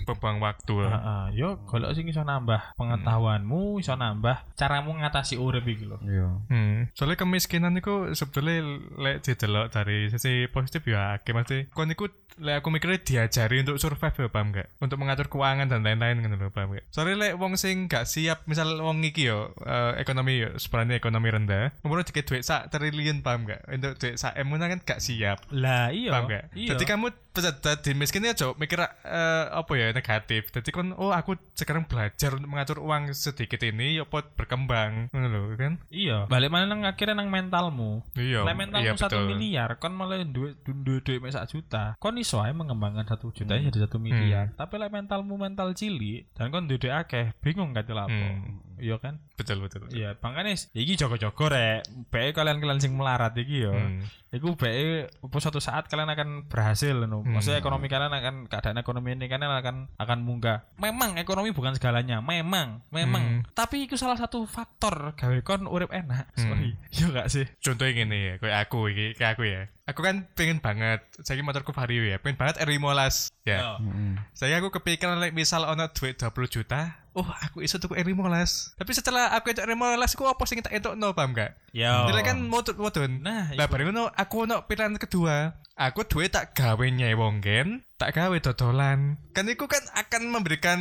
Pembang 0.00 0.38
waktu 0.38 0.74
lah. 0.76 0.90
Heeh, 0.90 1.24
yo 1.36 1.48
golek 1.64 1.92
sing 1.92 2.06
iso 2.06 2.20
nambah 2.20 2.74
pengetahuanmu 2.74 3.76
iso 3.76 3.94
nambah 3.94 4.42
caramu 4.54 4.94
ngatasi 4.94 5.36
urip 5.48 5.64
iki 5.64 5.84
lho 5.84 5.96
Iya. 6.04 6.28
Hmm. 6.46 6.92
Soalnya 6.92 7.16
kemiskinan 7.16 7.74
itu 7.74 8.12
sebetulnya 8.12 8.60
lek 8.94 9.24
didelok 9.24 9.66
dari 9.68 10.08
sisi 10.08 10.44
positif 10.46 10.84
ya 10.84 11.16
akeh 11.16 11.32
mesti 11.32 11.58
kon 11.70 11.88
iku 11.88 12.06
lek 12.38 12.62
aku 12.62 12.70
mikirnya 12.70 13.02
diajari 13.02 13.66
untuk 13.66 13.82
survive 13.82 14.14
ya 14.14 14.28
paham 14.28 14.54
gak? 14.54 14.70
Untuk 14.78 14.94
mengatur 14.94 15.26
keuangan 15.26 15.66
dan 15.66 15.82
lain-lain 15.82 16.22
gitu 16.22 16.36
loh 16.36 16.52
paham 16.52 16.70
gak? 16.72 16.86
Soalnya 16.88 17.16
lek 17.18 17.34
wong 17.34 17.58
sing 17.58 17.88
gak 17.88 18.06
siap 18.06 18.46
misal 18.46 18.78
wong 18.78 19.02
iki 19.02 19.26
yo 19.26 19.50
eh, 19.58 19.98
ekonomi 19.98 20.38
yo 20.38 20.54
sebenarnya 20.54 20.96
ekonomi 20.96 21.28
rendah, 21.28 21.74
umurnya 21.82 22.06
dikit 22.06 22.28
duit 22.28 22.46
sak 22.46 22.70
triliun 22.70 23.26
paham 23.26 23.42
gak? 23.42 23.66
Untuk 23.66 23.98
duit 23.98 24.14
sak 24.14 24.38
M 24.38 24.48
ngono 24.48 24.68
kan 24.68 24.78
gak 24.78 25.00
siap. 25.00 25.42
lah 25.50 25.90
iya 25.90 26.14
Paham 26.14 26.30
gak? 26.30 26.44
iya 26.54 26.70
Jadi 26.72 26.84
kamu 26.86 27.06
jadi 27.42 27.90
miskinnya 27.94 28.32
aja 28.34 28.52
mikir 28.54 28.78
eh, 28.82 29.44
apa 29.50 29.72
ya 29.74 29.90
negatif. 29.92 30.50
Jadi 30.50 30.70
kan 30.70 30.92
oh 30.94 31.10
aku 31.10 31.36
sekarang 31.54 31.86
belajar 31.86 32.34
untuk 32.34 32.50
mengatur 32.50 32.78
uang 32.82 33.14
sedikit 33.14 33.60
ini 33.62 33.98
ya 33.98 34.04
pot 34.04 34.34
berkembang 34.34 35.10
ngono 35.10 35.26
lho 35.28 35.40
kan? 35.56 35.80
iya 35.88 36.24
balik 36.26 36.50
mana 36.52 36.68
nang 36.70 36.84
akhirnya 36.84 37.18
nang 37.18 37.28
mentalmu 37.30 38.02
Iya. 38.14 38.42
Lek 38.44 38.56
mentalmu 38.56 38.94
iya, 38.94 38.98
satu 38.98 39.18
miliar, 39.24 39.78
kon 39.78 39.94
malah 39.94 40.22
duit 40.24 40.58
duit 40.64 41.02
duit 41.04 41.20
sak 41.30 41.48
juta. 41.50 41.94
Kon 41.98 42.18
iso 42.18 42.40
ae 42.42 42.52
mengembangkan 42.52 43.06
satu 43.06 43.30
juta 43.30 43.54
Hmm. 43.58 43.68
jadi 43.70 43.88
satu 43.88 43.98
miliar. 43.98 44.52
Tapi 44.54 44.74
lek 44.78 44.92
mentalmu 44.92 45.34
mental 45.38 45.72
cilik 45.74 46.28
dan 46.34 46.50
kon 46.50 46.66
duit 46.66 46.84
akeh, 46.84 47.34
bingung 47.42 47.72
kan 47.74 47.84
lapo. 47.88 48.12
Hmm. 48.12 48.62
Iya 48.78 48.96
kan? 49.02 49.18
Betul 49.38 49.62
betul. 49.62 49.86
betul. 49.86 49.94
Iya, 49.94 50.18
makanya 50.18 50.58
iki 50.74 50.98
jogo-jogo 50.98 51.46
rek. 51.46 51.86
Bae 52.10 52.34
kalian-kalian 52.34 52.82
sing 52.82 52.98
melarat 52.98 53.38
iki 53.38 53.62
yo. 53.62 53.70
Hmm. 53.70 54.02
Iku 54.34 54.58
apa 54.58 55.36
suatu 55.38 55.62
saat 55.62 55.86
kalian 55.86 56.10
akan 56.10 56.28
berhasil 56.50 57.06
no. 57.06 57.22
Hmm. 57.22 57.38
Maksudnya 57.38 57.62
ekonomi 57.62 57.86
kalian 57.86 58.10
akan 58.10 58.34
keadaan 58.50 58.82
ekonomi 58.82 59.14
ini 59.14 59.30
kalian 59.30 59.54
akan 59.62 59.76
akan 59.94 60.18
munggah. 60.26 60.66
Memang 60.82 61.14
ekonomi 61.22 61.54
bukan 61.54 61.78
segalanya, 61.78 62.18
memang, 62.18 62.82
memang. 62.90 63.24
Hmm. 63.24 63.40
Tapi 63.54 63.86
itu 63.86 63.94
salah 63.94 64.18
satu 64.18 64.42
faktor 64.42 65.14
gawe 65.14 65.38
kon 65.46 65.70
urip 65.70 65.94
enak. 65.94 66.34
Hmm. 66.34 66.42
Sorry. 66.42 66.70
Iya 66.98 67.14
gak 67.14 67.28
sih? 67.30 67.46
Contohnya 67.62 67.92
gini 67.94 68.18
ya, 68.18 68.34
kayak 68.42 68.58
aku 68.66 68.90
iki, 68.90 69.14
kayak 69.14 69.38
aku 69.38 69.46
ya. 69.46 69.70
Aku 69.88 70.04
kan 70.04 70.28
pengen 70.36 70.60
banget, 70.60 71.00
saya 71.24 71.40
motorku 71.40 71.72
vario 71.72 72.04
ya, 72.04 72.20
pengen 72.20 72.36
banget 72.36 72.60
R15 72.60 73.32
ya. 73.48 73.80
Hmm. 73.80 74.20
Saya 74.36 74.60
aku 74.60 74.68
kepikiran 74.68 75.16
like, 75.16 75.32
misal 75.32 75.64
ono 75.64 75.88
duit 75.88 76.20
20 76.20 76.28
juta, 76.44 77.08
oh 77.16 77.24
aku 77.24 77.64
iso 77.64 77.80
tuku 77.80 77.96
R15. 77.96 78.76
Tapi 78.76 78.90
setelah 78.92 79.32
aku 79.32 79.48
itu 79.56 79.64
R15, 79.64 80.12
aku 80.12 80.28
apa 80.28 80.44
sing 80.44 80.60
tak 80.60 80.76
entuk 80.76 80.92
no, 80.92 81.16
paham 81.16 81.32
gak? 81.32 81.56
Ya. 81.72 82.04
Nilai 82.04 82.20
kan 82.20 82.36
motor 82.44 82.76
modun. 82.76 83.24
Nah, 83.24 83.48
Lah 83.56 83.64
bareng 83.64 83.88
ngono 83.88 84.12
aku 84.12 84.44
ono 84.44 84.60
pilihan 84.68 84.92
kedua. 85.00 85.56
Aku 85.78 86.04
duit 86.04 86.36
tak 86.36 86.52
gawe 86.52 86.84
nyewong 86.84 87.40
gen, 87.40 87.80
tak 87.96 88.12
gawe 88.12 88.36
dodolan. 88.44 89.16
Kan 89.32 89.48
itu 89.48 89.64
kan 89.64 89.80
akan 89.96 90.28
memberikan 90.28 90.80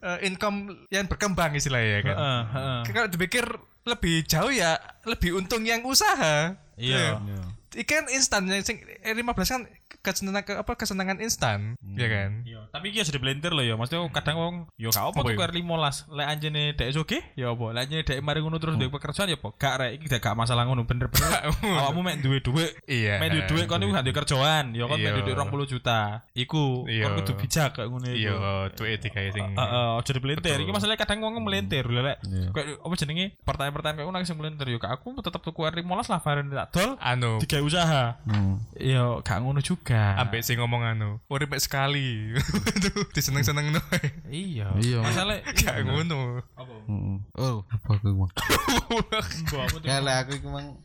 eh, 0.00 0.18
income 0.24 0.86
yang 0.88 1.04
berkembang 1.04 1.52
istilahnya 1.52 1.90
ya 1.92 2.00
kan. 2.00 2.16
Heeh, 2.16 2.42
heeh. 2.56 2.80
Kalau 2.88 3.08
dipikir 3.12 3.44
lebih 3.84 4.24
jauh 4.24 4.48
ya 4.48 4.80
lebih 5.04 5.36
untung 5.36 5.60
yang 5.68 5.84
usaha. 5.84 6.56
Iya. 6.80 7.20
Iya. 7.20 7.42
Ikan 7.76 8.08
instan 8.08 8.48
yang 8.48 8.64
sing 8.64 8.80
eh, 9.04 9.12
15 9.12 9.36
kan 9.36 9.62
kesenangan 10.06 10.42
ke 10.46 10.52
apa 10.54 10.72
kesenangan 10.78 11.18
instan, 11.18 11.74
ya 11.98 12.06
kan? 12.06 12.30
Iya, 12.46 12.70
tapi 12.70 12.94
iki 12.94 13.02
sudah 13.02 13.18
blender 13.18 13.50
loh 13.50 13.64
ya. 13.66 13.74
Maksudnya 13.74 14.06
kadang 14.14 14.36
wong 14.38 14.54
yo 14.78 14.94
gak 14.94 15.10
apa 15.10 15.18
tuh 15.26 15.34
ya? 15.34 15.50
R15. 15.50 15.94
Lek 16.14 16.26
anjene 16.30 16.62
dek 16.78 16.88
oke 16.94 17.18
ya 17.34 17.50
apa? 17.50 17.66
Lek 17.74 17.82
anjene 17.90 18.02
dek 18.06 18.18
mari 18.22 18.38
ngono 18.38 18.62
terus 18.62 18.78
duwe 18.78 18.90
pekerjaan 18.94 19.26
ya 19.26 19.36
apa? 19.42 19.48
Gak 19.58 19.74
rek 19.82 19.90
iki 19.98 20.06
gak 20.06 20.36
masalah 20.38 20.62
ngono 20.70 20.86
bener-bener. 20.86 21.50
Awakmu 21.82 22.00
mek 22.06 22.22
duwe 22.22 22.38
duit. 22.38 22.70
Iya. 22.86 23.18
Mek 23.18 23.28
duwe 23.34 23.42
duit 23.50 23.64
kon 23.66 23.82
iku 23.82 23.90
gak 23.90 24.06
duwe 24.06 24.14
kerjaan, 24.14 24.64
ya 24.72 24.84
kon 24.86 24.98
mek 25.02 25.10
Iya. 25.10 25.24
duwe 25.26 25.34
20 25.34 25.66
juta. 25.66 26.00
Iku 26.36 26.86
Iya. 26.86 27.10
kon 27.10 27.12
kudu 27.20 27.32
bijak 27.40 27.70
kayak 27.74 27.88
ngono 27.90 28.06
iku. 28.12 28.18
Iya, 28.22 28.34
tuh 28.72 28.84
etika 28.86 29.20
sing. 29.34 29.44
Heeh, 29.56 29.88
aja. 29.98 30.12
Betul. 30.16 30.58
Iki 30.62 30.72
masalahnya 30.72 31.00
kadang 31.00 31.18
wong 31.24 31.34
melintir 31.42 31.84
lho 31.88 32.00
lek. 32.04 32.18
Iya. 32.26 32.48
Kayak 32.52 32.66
apa 32.84 32.94
jenenge? 32.94 33.26
Pertanyaan-pertanyaan 33.42 33.96
kayak 33.98 34.06
ngono 34.08 34.26
sing 34.26 34.38
melintir 34.38 34.66
yo 34.70 34.78
gak 34.78 34.92
aku 35.00 35.18
tetep 35.24 35.40
tuku 35.42 35.60
R15 35.64 36.06
lah 36.12 36.20
varian 36.20 36.46
tak 36.52 36.68
dol. 36.74 36.90
Anu, 37.00 37.32
Digawe 37.42 37.62
usaha. 37.64 38.04
Hmm. 38.28 38.60
Yo 38.76 39.20
gak 39.24 39.38
ngono 39.42 39.60
juga. 39.64 39.95
Ambek 40.22 40.42
sing 40.44 40.56
ngomong 40.60 40.82
anu, 40.84 41.18
urip 41.28 41.50
sekali. 41.60 42.34
Diseneng-seneng 43.16 43.72
no. 43.74 43.80
Iya. 44.30 44.72
Iya. 44.78 45.00
Masalah 45.02 45.40
Gak 45.56 45.82
ngono. 45.86 46.40
Hmm. 46.86 47.22
Oh, 47.34 47.66
apa 47.66 47.92
aku? 47.98 48.30
Mbok 49.46 49.62
aku 50.22 50.34
aku 50.40 50.48
mang 50.48 50.78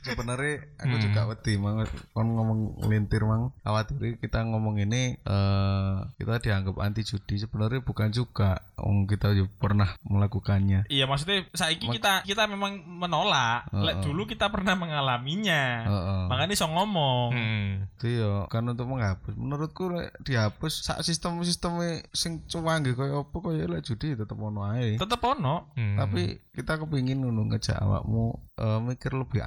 sebenarnya 0.00 0.54
aku 0.76 0.88
Hmm. 0.90 1.02
juga 1.02 1.20
wedi 1.26 1.52
mang 1.54 1.82
kon 2.10 2.28
ngomong 2.30 2.58
lintir 2.84 3.22
mang 3.22 3.52
khawatir 3.60 4.16
kita 4.16 4.40
ngomong 4.42 4.78
ini 4.78 5.16
eh 5.18 5.94
kita 6.16 6.38
dianggap 6.38 6.76
anti 6.78 7.02
judi 7.02 7.36
sebenarnya 7.36 7.80
bukan 7.80 8.08
juga 8.10 8.60
Wong 8.78 9.04
kita 9.04 9.32
juga 9.32 9.50
pernah 9.58 9.90
melakukannya 10.02 10.86
Iya 10.86 11.04
maksudnya 11.04 11.44
saiki 11.50 11.90
kita 11.90 12.22
kita 12.22 12.46
memang 12.46 12.78
menolak. 12.86 13.66
Lek 13.70 13.98
Heeh. 13.98 14.04
dulu 14.04 14.22
kita 14.24 14.48
pernah 14.48 14.74
mengalaminya. 14.74 15.62
Heeh. 15.84 16.22
Makanya 16.28 16.54
iso 16.54 16.66
ngomong. 16.66 17.28
Hmm. 17.30 17.68
itu 17.90 18.06
ya 18.16 18.46
kan 18.46 18.62
untuk 18.64 18.86
menghapus 18.86 19.34
menurutku 19.34 19.90
lek 19.90 20.14
dihapus 20.22 20.84
sak 20.84 21.02
sistem 21.02 21.42
sistemnya 21.42 21.98
sing 22.12 22.46
cuwangi 22.46 22.94
koyo 22.94 23.24
apa 23.24 23.36
koyo 23.36 23.66
lek 23.66 23.82
judi 23.82 24.14
tetep 24.14 24.36
ono 24.36 24.62
ae 24.68 24.94
Tetep 24.96 25.18
ono. 25.20 25.74
Hmm. 25.74 25.96
tapi 25.96 26.38
kita 26.52 26.74
kepingin 26.76 27.18
ngono 27.20 27.46
ngejak 27.48 27.76
awakmu 27.76 28.24
eh, 28.56 28.78
mikir 28.80 29.12
lebih 29.12 29.37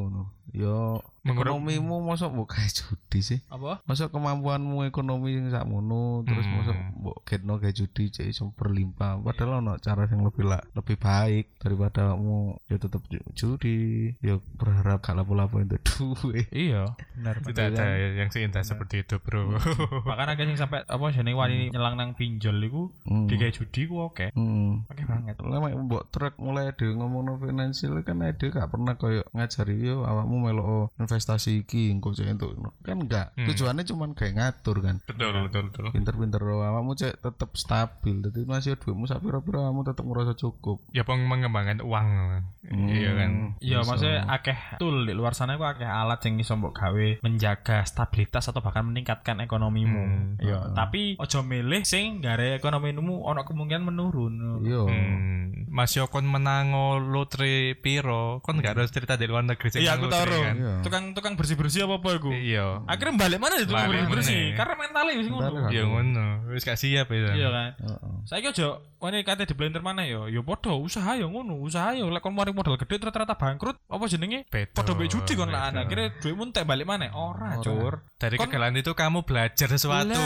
ngono 0.00 0.37
yo 0.50 1.00
ekonomimu 1.22 2.00
mosok 2.00 2.30
mbok 2.30 2.48
kayak 2.50 2.72
judi 2.72 3.20
sih 3.20 3.40
Apa? 3.46 3.84
masa 3.84 4.08
kemampuanmu 4.08 4.80
ekonomi 4.82 5.36
yang 5.36 5.50
sakmono 5.50 6.24
terus 6.24 6.40
Hmm. 6.40 6.56
masa 6.56 6.72
mbok 6.94 7.20
getno 7.22 7.56
kayak 7.56 7.76
judi 7.76 8.08
cek 8.08 8.24
iso 8.26 8.48
berlimpah 8.50 9.20
padahal 9.20 9.60
ono 9.60 9.76
cara 9.76 10.06
yang 10.06 10.22
lebih 10.22 10.42
lah 10.42 10.64
lebih 10.72 10.96
baik 10.96 11.52
daripada 11.58 12.10
kamu 12.10 12.38
ya 12.64 12.76
tetap 12.76 13.02
ju- 13.06 13.28
judi 13.34 13.76
ya 14.18 14.40
berharap 14.54 15.00
gak 15.00 15.14
lapo-lapo 15.14 15.60
itu 15.60 15.76
duit 16.16 16.48
Iya, 16.48 16.96
benar. 17.12 17.34
Tidak 17.38 17.66
ada 17.70 17.84
yang 18.14 18.30
seindah 18.30 18.62
seperti 18.62 19.02
itu, 19.02 19.20
Bro. 19.20 19.58
Bahkan 20.02 20.26
ada 20.28 20.40
yang 20.40 20.54
sampai 20.54 20.80
apa 20.82 21.04
jenenge 21.10 21.36
wani 21.36 21.68
nyelang 21.68 21.94
nang 21.94 22.10
pinjol 22.14 22.56
iku 22.58 22.88
Hmm. 23.04 23.26
di 23.26 23.36
kayak 23.36 23.52
judi 23.54 23.84
ku 23.84 24.00
oke. 24.02 24.32
hmm. 24.32 24.88
Oke 24.88 25.02
banget. 25.04 25.36
Lah 25.38 25.58
mek 25.58 25.76
mbok 25.76 26.08
truk 26.08 26.34
mulai 26.38 26.70
ada 26.70 26.86
ngomong 26.86 27.22
no 27.22 27.34
finansial 27.36 28.00
kan 28.00 28.22
ada 28.22 28.40
gak 28.40 28.68
pernah 28.68 28.94
koyo 28.94 29.26
ngajari 29.30 29.76
yo 29.82 30.02
awakmu 30.02 30.37
melok 30.38 30.94
investasi 30.96 31.66
iki 31.66 31.90
engko 31.92 32.14
cek 32.14 32.30
entuk. 32.30 32.54
Kan 32.86 33.04
enggak. 33.04 33.34
Hmm. 33.34 33.46
tujuannya 33.50 33.84
cuman 33.84 34.10
kayak 34.14 34.34
ngatur 34.38 34.80
kan. 34.80 34.96
Betul 35.04 35.34
betul 35.50 35.62
betul. 35.70 35.84
Pinter-pinter 35.92 36.40
awakmu 36.42 36.94
cek 36.94 37.20
tetep 37.20 37.50
stabil. 37.54 38.22
Dadi 38.24 38.46
masih 38.46 38.78
duitmu 38.78 39.04
sak 39.04 39.22
pira-pira 39.22 39.68
awakmu 39.68 39.82
tetep 39.86 40.04
ngerasa 40.06 40.34
cukup. 40.38 40.82
Ya 40.94 41.02
peng 41.04 41.26
mengembangkan 41.26 41.82
uang 41.84 42.08
iya 42.68 43.10
kan. 43.16 43.30
Iya, 43.58 43.78
maksudnya 43.84 44.28
akeh 44.28 44.58
tool 44.80 45.06
di 45.08 45.14
luar 45.16 45.32
sana 45.32 45.56
ku 45.56 45.64
akeh 45.64 45.86
alat 45.86 46.20
yang 46.26 46.40
iso 46.40 46.54
mbok 46.56 46.76
gawe 46.76 47.08
menjaga 47.24 47.84
stabilitas 47.84 48.48
atau 48.50 48.60
bahkan 48.60 48.84
meningkatkan 48.86 49.40
ekonomimu. 49.42 50.04
Hmm. 50.04 50.26
Iya, 50.40 50.72
tapi 50.76 51.16
ojo 51.16 51.40
milih 51.44 51.82
sing 51.84 52.20
gare 52.20 52.58
ekonomimu 52.60 53.24
ono 53.24 53.42
kemungkinan 53.44 53.84
menurun. 53.84 54.34
iya. 54.64 54.82
Hmm. 54.84 55.68
Mas 55.68 55.92
yo 55.92 56.08
kon 56.08 56.24
menango 56.24 56.96
lotre 56.96 57.76
piro, 57.78 58.40
kon 58.40 58.58
gak 58.64 58.76
harus 58.76 58.90
cerita 58.90 59.20
di 59.20 59.28
luar 59.28 59.44
negeri 59.44 59.78
Iya, 59.78 60.00
aku 60.00 60.08
menang 60.08 60.27
kan? 60.36 60.54
Iya. 60.58 60.72
Tukang 60.84 61.04
tukang 61.16 61.34
bersih-bersih 61.34 61.80
apa-apa 61.88 62.08
iku. 62.20 62.30
Iya. 62.34 62.84
Akhirnya 62.84 63.14
balik 63.16 63.38
mana 63.40 63.54
itu 63.56 63.72
Balik 63.72 63.88
bersih-bersih 64.12 64.42
karena 64.58 64.74
mentalnya 64.76 65.12
wis 65.16 65.28
ngono. 65.32 65.50
Iya 65.72 65.82
ngono, 65.88 66.26
wis 66.52 66.62
gak 66.68 66.78
siap 66.78 67.06
ya. 67.08 67.32
Iya 67.32 67.48
kan. 67.48 67.70
Heeh. 67.80 68.12
Saya 68.28 68.48
ojo 68.52 68.68
wani 68.98 69.22
kate 69.22 69.46
di 69.46 69.54
blender 69.54 69.78
mana 69.78 70.02
yo, 70.02 70.26
yo 70.26 70.42
podo 70.42 70.74
usaha 70.82 71.14
yo 71.14 71.30
ngono, 71.30 71.54
usaha 71.62 71.94
yo 71.94 72.10
lek 72.10 72.18
kon 72.18 72.34
mari 72.34 72.50
modal 72.50 72.74
gede 72.74 72.98
ternyata 72.98 73.38
bangkrut, 73.38 73.78
apa 73.86 74.04
jenenge? 74.10 74.42
Betul, 74.50 74.74
Podo 74.74 74.90
mbek 74.98 75.06
judi 75.06 75.32
kon 75.38 75.54
lah 75.54 75.70
betul. 75.70 75.82
akhirnya 75.86 76.06
duitmu 76.18 76.42
entek 76.50 76.66
balik 76.66 76.82
mana? 76.82 77.06
Ora, 77.14 77.62
cur. 77.62 78.02
Dari 78.18 78.34
kegagalan 78.34 78.74
itu 78.74 78.90
kamu 78.98 79.22
belajar 79.22 79.70
sesuatu, 79.70 80.18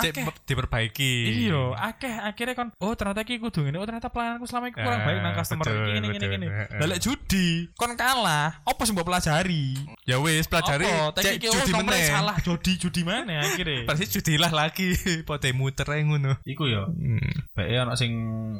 cek 0.00 0.16
diperbaiki. 0.48 1.12
Iya, 1.44 1.76
akeh 1.76 2.14
akhirnya 2.24 2.54
kon 2.56 2.68
oh 2.80 2.92
ternyata 2.96 3.20
iki 3.20 3.36
kudu 3.36 3.68
ngene, 3.68 3.76
oh 3.76 3.84
ternyata 3.84 4.08
pelayananku 4.08 4.48
selama 4.48 4.72
ini 4.72 4.74
kurang 4.80 5.00
Eh, 5.00 5.04
baik 5.04 5.18
nang 5.20 5.34
customer. 5.36 5.64
Eh, 5.68 5.96
eh. 6.00 6.66
Lah 6.80 6.86
lek 6.88 7.00
judi, 7.04 7.68
kon 7.76 7.92
kalah, 8.00 8.64
apa 8.64 8.80
sing 8.88 8.96
mbok 8.96 9.04
pelajari? 9.20 9.76
Ya 10.08 10.16
wis 10.18 10.48
pelajari 10.48 10.88
Apa? 10.88 11.20
cek 11.20 11.36
oh, 11.44 11.52
judi 11.54 11.72
meneh. 11.76 12.08
salah 12.08 12.36
judi 12.40 12.72
judi 12.80 13.00
mana 13.04 13.44
akhirnya? 13.44 13.84
Pasti 13.88 14.08
judilah 14.08 14.48
lagi, 14.50 14.96
pote 15.28 15.52
muter 15.52 15.84
ngono. 16.02 16.40
Iku 16.42 16.64
yo. 16.66 16.88
Hmm. 16.88 17.20
Bae 17.52 17.76
ono 17.76 17.92
sing 17.94 18.12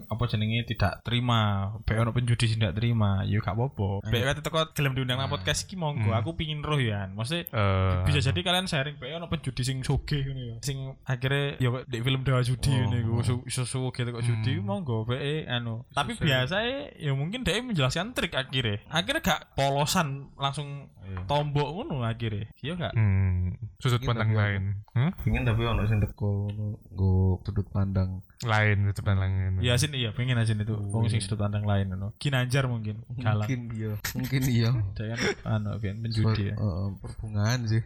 apa 0.05 0.23
jenenge 0.29 0.69
tidak 0.69 1.01
terima, 1.03 1.73
bae 1.83 1.97
ono 1.97 2.13
penjudi 2.13 2.45
sing 2.47 2.61
tidak 2.61 2.77
terima, 2.77 3.25
yo 3.25 3.41
gak 3.41 3.57
apa-apa. 3.57 4.05
Bae 4.05 4.21
kate 4.21 4.45
teko 4.45 4.69
gelem 4.77 4.93
diundang 4.95 5.19
nang 5.19 5.33
podcast 5.33 5.65
iki 5.65 5.75
monggo, 5.75 6.13
Hmm. 6.13 6.21
aku 6.21 6.37
pingin 6.37 6.61
roh 6.61 6.79
ya. 6.79 7.09
Maksudnya 7.09 7.49
Eh, 7.51 8.05
bisa 8.05 8.21
jadi 8.21 8.41
kalian 8.45 8.69
sharing 8.69 9.01
bae 9.01 9.17
ono 9.17 9.27
penjudi 9.27 9.65
sing 9.65 9.81
soge 9.81 10.21
ngono 10.23 10.43
ya. 10.45 10.57
Sing 10.61 10.77
akhirnya 11.03 11.57
ya 11.57 11.69
di 11.89 11.99
film 11.99 12.21
Dewa 12.23 12.45
Judi 12.45 12.69
Oh. 12.71 12.77
ngene 12.77 12.97
iku 13.01 13.15
su- 13.25 13.45
iso 13.49 13.65
soge 13.65 14.05
kok 14.05 14.21
judi 14.23 14.61
Hmm. 14.61 14.67
monggo 14.67 15.09
bae 15.09 15.49
anu. 15.49 15.89
Tapi 15.91 16.15
biasa 16.15 16.57
ya 16.95 17.13
mungkin 17.17 17.43
dia 17.43 17.59
menjelaskan 17.59 18.13
trik 18.13 18.37
akhirnya. 18.37 18.85
Akhirnya 18.91 19.23
gak 19.23 19.55
polosan 19.55 20.29
langsung 20.41 20.89
tombok 21.29 21.69
ngono 21.69 22.01
akhirnya. 22.01 22.49
Iya 22.65 22.73
gak? 22.81 22.93
Hmm, 22.97 23.61
sudut 23.77 24.01
pandang 24.01 24.33
iya. 24.33 24.39
lain. 24.41 24.63
Hmm? 24.97 25.13
Pengen 25.21 25.45
tapi 25.45 25.63
ono 25.69 25.85
sing 25.85 26.01
teko 26.01 26.49
nggo 26.51 27.45
sudut 27.45 27.69
pandang 27.69 28.25
Lain 28.41 28.89
sudut 28.89 29.05
pandang 29.05 29.31
lain. 29.37 29.53
Ya 29.61 29.77
sini 29.77 30.01
iya 30.01 30.11
pengen 30.17 30.41
aja 30.41 30.57
itu. 30.57 30.73
Wong 30.73 31.13
sing 31.13 31.21
sudut 31.21 31.45
pandang 31.45 31.69
lain 31.69 31.93
ngono. 31.93 32.17
Kinanjar 32.17 32.65
mungkin. 32.67 33.05
Galang. 33.21 33.45
mungkin 33.45 33.61
iya 33.77 33.93
mungkin 34.17 34.43
iya 34.49 34.71
kan 34.97 35.21
anu 35.61 35.77
biar 35.77 35.95
penjudi 36.01 36.43
ya. 36.51 36.55
Heeh, 36.57 36.87
perbungaan 37.05 37.61
sih 37.69 37.83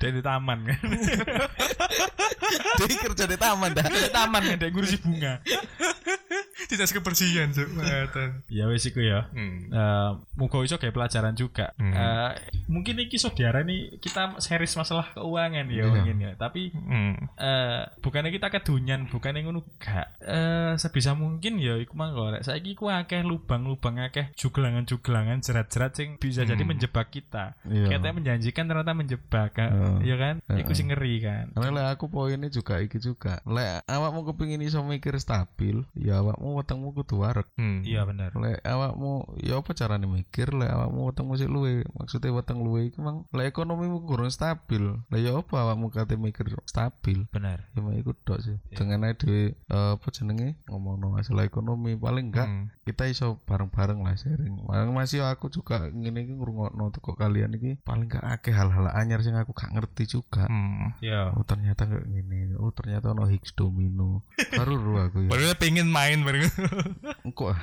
Dia 0.00 0.10
di 0.14 0.22
taman 0.24 0.58
kan. 0.64 0.80
dia 2.80 2.96
kerja 2.96 3.24
di 3.28 3.36
taman 3.36 3.70
dah 3.74 3.84
Di 3.84 4.08
taman 4.08 4.40
kan 4.40 4.56
dia 4.56 4.72
ngurusi 4.72 4.96
bunga. 5.04 5.42
Dinas 6.56 6.88
kebersihan, 6.88 7.52
Cuk. 7.52 7.68
Kelihatan. 7.76 8.42
Ya 8.48 8.64
wis 8.66 8.88
iku 8.88 8.98
ya. 8.98 9.28
Hmm. 9.30 9.68
Eh, 9.68 10.10
muga 10.34 10.58
iso 10.60 10.76
kayak 10.76 10.92
pelajaran 10.92 11.32
juga. 11.32 11.76
Hmm. 11.76 11.92
Eh, 11.92 12.32
mungkin 12.66 12.96
iki 12.98 13.16
iso 13.16 13.28
diarani 13.30 14.00
kita 14.00 14.40
series 14.40 14.72
masalah 14.74 15.12
keuangan 15.12 15.68
ya 15.68 15.84
mungkin 15.84 16.16
ya. 16.18 16.32
Tapi 16.34 16.72
Hmm. 16.72 17.14
eh 17.36 17.84
bukannya 18.00 18.32
kita 18.32 18.48
kedunyan, 18.50 19.06
bukannya 19.06 19.44
ngono 19.44 19.60
gak. 19.76 20.16
Eh 20.24 20.72
sebisa 20.76 21.12
mungkin 21.12 21.60
ya 21.60 21.76
iku 21.76 21.92
mangko 21.92 22.32
rek. 22.32 22.42
Saiki 22.42 22.72
ku 22.72 22.88
akeh 22.88 23.20
lubang-lubang 23.20 24.00
akeh 24.00 24.32
juglangan-juglangan 24.34 25.44
jerat-jerat 25.44 25.92
sing 25.92 26.16
bisa 26.16 26.42
jadi 26.42 26.58
Hmm. 26.58 26.72
menjebak 26.72 27.12
kita. 27.12 27.54
Iya. 27.68 27.92
Kita 27.92 28.10
menjanjikan 28.10 28.64
ternyata 28.64 28.92
menjebak 28.92 29.50
kan. 29.52 29.70
Heeh. 29.70 29.96
Iya 30.08 30.16
kan? 30.16 30.34
Iku 30.56 30.72
Heeh. 30.72 30.76
sing 30.76 30.88
ngeri 30.88 31.14
kan. 31.20 31.44
Karena 31.52 31.70
lek 31.84 31.86
aku 31.94 32.08
poinnya 32.08 32.48
juga 32.48 32.80
iki 32.80 32.96
juga. 32.96 33.44
Lek 33.44 33.84
awakmu 33.84 34.24
kepingin 34.26 34.64
iso 34.64 34.80
mikir 34.80 35.12
stabil, 35.20 35.84
ya 35.92 36.24
awakmu 36.24 36.45
wetengmu 36.54 36.94
kudu 36.94 37.18
wareg. 37.18 37.48
Hmm. 37.58 37.82
Iya 37.82 38.06
benar. 38.06 38.30
Lek 38.38 38.62
awakmu 38.62 39.34
ya 39.42 39.58
apa 39.58 39.74
carane 39.74 40.06
mikir 40.06 40.54
lek 40.54 40.70
awakmu 40.70 41.10
wetengmu 41.10 41.34
sik 41.34 41.50
luwe. 41.50 41.82
Maksudnya 41.98 42.30
weteng 42.30 42.62
luwe 42.62 42.92
iki 42.92 43.02
mang 43.02 43.26
lek 43.34 43.50
ekonomimu 43.50 44.06
kurang 44.06 44.30
stabil. 44.30 45.02
Lah 45.10 45.18
ya 45.18 45.34
apa 45.34 45.54
awakmu 45.66 45.90
kate 45.90 46.14
mikir 46.14 46.46
stabil? 46.68 47.26
Benar. 47.34 47.66
Ya 47.74 47.82
mah 47.82 47.96
iku 47.96 48.14
tok 48.14 48.44
sih. 48.44 48.56
Dengan 48.70 49.10
ae 49.10 49.18
dhewe 49.18 49.56
eh, 49.56 49.90
apa 49.96 50.06
jenenge 50.14 50.54
ngomongno 50.70 51.16
masalah 51.16 51.42
ekonomi 51.42 51.96
paling 51.96 52.30
enggak 52.30 52.44
Hmm. 52.46 52.70
kita 52.86 53.10
iso 53.10 53.42
bareng-bareng 53.42 54.06
lah 54.06 54.14
sharing. 54.14 54.62
Bareng 54.68 54.94
masih 54.94 55.24
aku 55.24 55.50
juga 55.50 55.88
ngene 55.90 56.22
iki 56.22 56.38
ngrungokno 56.38 56.94
teko 56.94 57.18
kalian 57.18 57.58
iki 57.58 57.80
paling 57.82 58.06
gak 58.06 58.22
akeh 58.22 58.54
hal-hal 58.54 58.86
anyar 58.92 59.18
sing 59.24 59.34
aku 59.34 59.50
gak 59.50 59.74
ngerti 59.74 60.06
juga. 60.06 60.46
Hmm. 60.46 60.94
Iya. 61.02 61.34
Oh 61.34 61.42
ternyata 61.42 61.88
kayak 61.88 62.06
gini. 62.06 62.54
Oh 62.54 62.70
ternyata 62.70 63.10
ono 63.10 63.26
Higgs 63.26 63.56
domino. 63.56 64.22
Baru 64.52 64.78
ru 64.78 64.92
aku 65.00 65.26
ya. 65.26 65.30
Baru 65.32 65.44
pengen 65.56 65.88
main 65.88 66.22
bareng. 66.38 67.56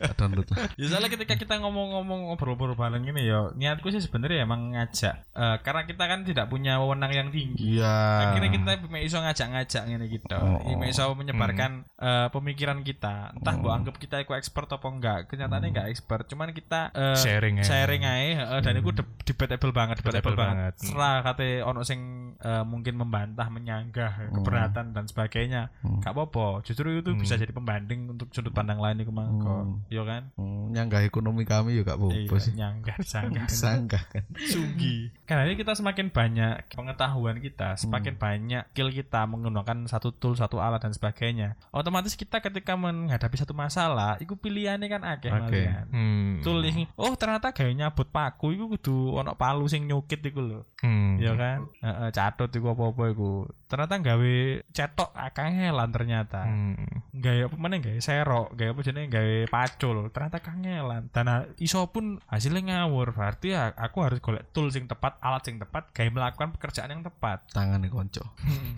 Tak 0.00 0.14
download 0.16 0.46
lah. 0.48 0.58
Ya 0.74 0.86
soalnya 0.86 1.10
ketika 1.10 1.34
kita 1.36 1.54
ngomong-ngomong 1.58 2.30
ngobrol-ngobrol 2.30 2.74
bareng 2.74 3.04
ini 3.04 3.22
ya 3.24 3.50
niatku 3.52 3.88
sih 3.88 4.00
sebenarnya 4.00 4.44
emang 4.44 4.72
ngajak 4.72 5.26
Eh, 5.34 5.56
karena 5.60 5.82
kita 5.84 6.04
kan 6.04 6.22
tidak 6.22 6.46
punya 6.46 6.78
wewenang 6.78 7.10
yang 7.10 7.28
tinggi. 7.28 7.76
Iya. 7.76 7.94
Akhirnya 8.24 8.50
kita 8.50 8.70
bisa 8.80 8.98
iso 9.00 9.18
ngajak-ngajak 9.18 9.82
ngene 9.84 10.06
gitu. 10.08 10.36
Oh, 10.36 10.62
Ini 10.64 10.84
iso 10.88 11.10
menyebarkan 11.12 11.70
eh, 11.92 12.28
pemikiran 12.30 12.80
kita. 12.80 13.34
Entah 13.34 13.54
mbok 13.54 13.72
anggap 13.72 13.94
kita 13.96 14.16
iku 14.20 14.32
expert 14.32 14.70
apa 14.70 14.86
enggak. 14.86 15.18
Kenyataannya 15.26 15.68
enggak 15.70 15.88
expert, 15.90 16.24
cuman 16.24 16.50
kita 16.50 16.90
eh, 16.90 17.16
Sharing 17.16 17.60
ya. 17.60 17.64
sharing 17.64 18.02
ae 18.04 18.28
heeh, 18.34 18.58
dan 18.60 18.74
itu 18.74 18.90
de- 18.90 19.14
debatable 19.24 19.72
banget, 19.72 19.98
debatable 19.98 20.32
Debatable 20.32 20.38
banget. 20.38 20.72
banget. 20.78 20.86
Serah 20.86 21.16
kate 21.20 21.48
ono 21.60 21.80
sing 21.82 22.00
eh, 22.36 22.64
mungkin 22.64 22.94
membantah, 22.94 23.48
menyanggah, 23.48 24.30
keberatan 24.30 24.92
dan 24.92 25.04
sebagainya. 25.04 25.74
Hmm. 25.80 25.98
Gak 25.98 26.14
apa-apa. 26.14 26.62
Justru 26.62 26.94
itu 26.94 27.10
Hmm. 27.10 27.18
bisa 27.18 27.34
jadi 27.34 27.50
pembanding 27.50 27.74
untuk 27.86 28.32
sudut 28.32 28.50
pandang 28.50 28.80
lain 28.80 29.00
iku 29.00 29.12
mangko. 29.12 29.56
Hmm. 29.64 29.84
Iya 29.88 30.02
kan? 30.02 30.22
Hmm, 30.34 30.72
nyanggah 30.72 31.04
ekonomi 31.04 31.44
kami 31.44 31.76
juga 31.76 31.94
apa 31.94 32.08
Iya, 32.10 32.36
sih. 32.40 32.52
nyanggah, 32.56 32.96
sanggah. 33.04 33.46
Sanggah 33.48 34.02
kan. 34.08 34.24
Sugi. 34.38 35.12
Karena 35.24 35.44
ini 35.44 35.54
kita 35.54 35.72
semakin 35.72 36.08
banyak 36.08 36.72
pengetahuan 36.72 37.38
kita, 37.38 37.76
semakin 37.76 38.14
banyak 38.16 38.64
skill 38.72 38.90
kita 38.90 39.24
menggunakan 39.24 39.84
satu 39.84 40.12
tool, 40.12 40.34
satu 40.34 40.58
alat 40.58 40.80
dan 40.80 40.92
sebagainya. 40.92 41.56
Otomatis 41.70 42.14
kita 42.14 42.40
ketika 42.40 42.74
menghadapi 42.74 43.36
satu 43.36 43.52
masalah, 43.52 44.16
itu 44.18 44.34
pilihannya 44.34 44.88
kan 44.88 45.02
akeh 45.04 45.30
Akeh. 45.30 45.40
malian. 45.68 45.84
Hmm. 45.90 46.32
Tool 46.40 46.60
ini, 46.64 46.88
oh 46.96 47.12
ternyata 47.14 47.50
gawe 47.52 47.70
nyabut 47.70 48.08
paku 48.08 48.52
itu 48.52 48.64
kudu 48.68 49.16
ono 49.16 49.34
palu 49.34 49.66
sing 49.66 49.84
nyukit 49.84 50.20
iku 50.20 50.40
lho. 50.40 50.60
Hmm. 50.80 51.16
Ya 51.16 51.32
kan? 51.34 51.66
Heeh, 51.80 52.08
catut 52.12 52.50
iku 52.50 52.72
apa-apa 52.72 53.04
iku. 53.10 53.30
Ternyata 53.66 53.98
gawe 53.98 54.34
cetok 54.70 55.10
kangelan 55.32 55.90
ternyata. 55.90 56.44
Hmm. 56.46 56.76
Gawe 57.10 57.48
apa 57.50 57.56
meneh 57.74 57.90
gawe 57.90 57.98
serok, 57.98 58.54
gawe 58.54 58.70
apa 58.70 58.80
jenenge 58.86 59.08
gawe 59.10 59.34
pacul. 59.50 60.06
Ternyata 60.08 60.38
kangelan. 60.38 61.10
Dan 61.10 61.26
iso 61.58 61.90
pun 61.90 62.22
hasilnya 62.30 62.86
ngawur. 62.86 63.10
Berarti 63.10 63.50
ya 63.50 63.74
aku 63.74 64.06
harus 64.06 64.22
golek 64.22 64.46
tool 64.54 64.70
sing 64.70 64.86
tepat, 64.86 65.18
alat 65.18 65.42
sing 65.42 65.58
tepat, 65.58 65.90
gawe 65.90 66.06
melakukan 66.06 66.54
pekerjaan 66.54 66.94
yang 66.94 67.02
tepat. 67.02 67.42
Tangannya 67.50 67.90
konco. 67.90 68.22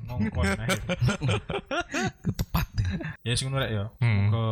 Ngongkon 0.08 0.56
akhirnya. 0.56 0.96
Itu 2.24 2.32
tepat 2.32 2.66
deh. 2.72 2.88
Ya 3.22 3.36
sing 3.36 3.52
ngono 3.52 3.68
ya. 3.68 3.84
Hmm. 4.00 4.32
Ke 4.32 4.44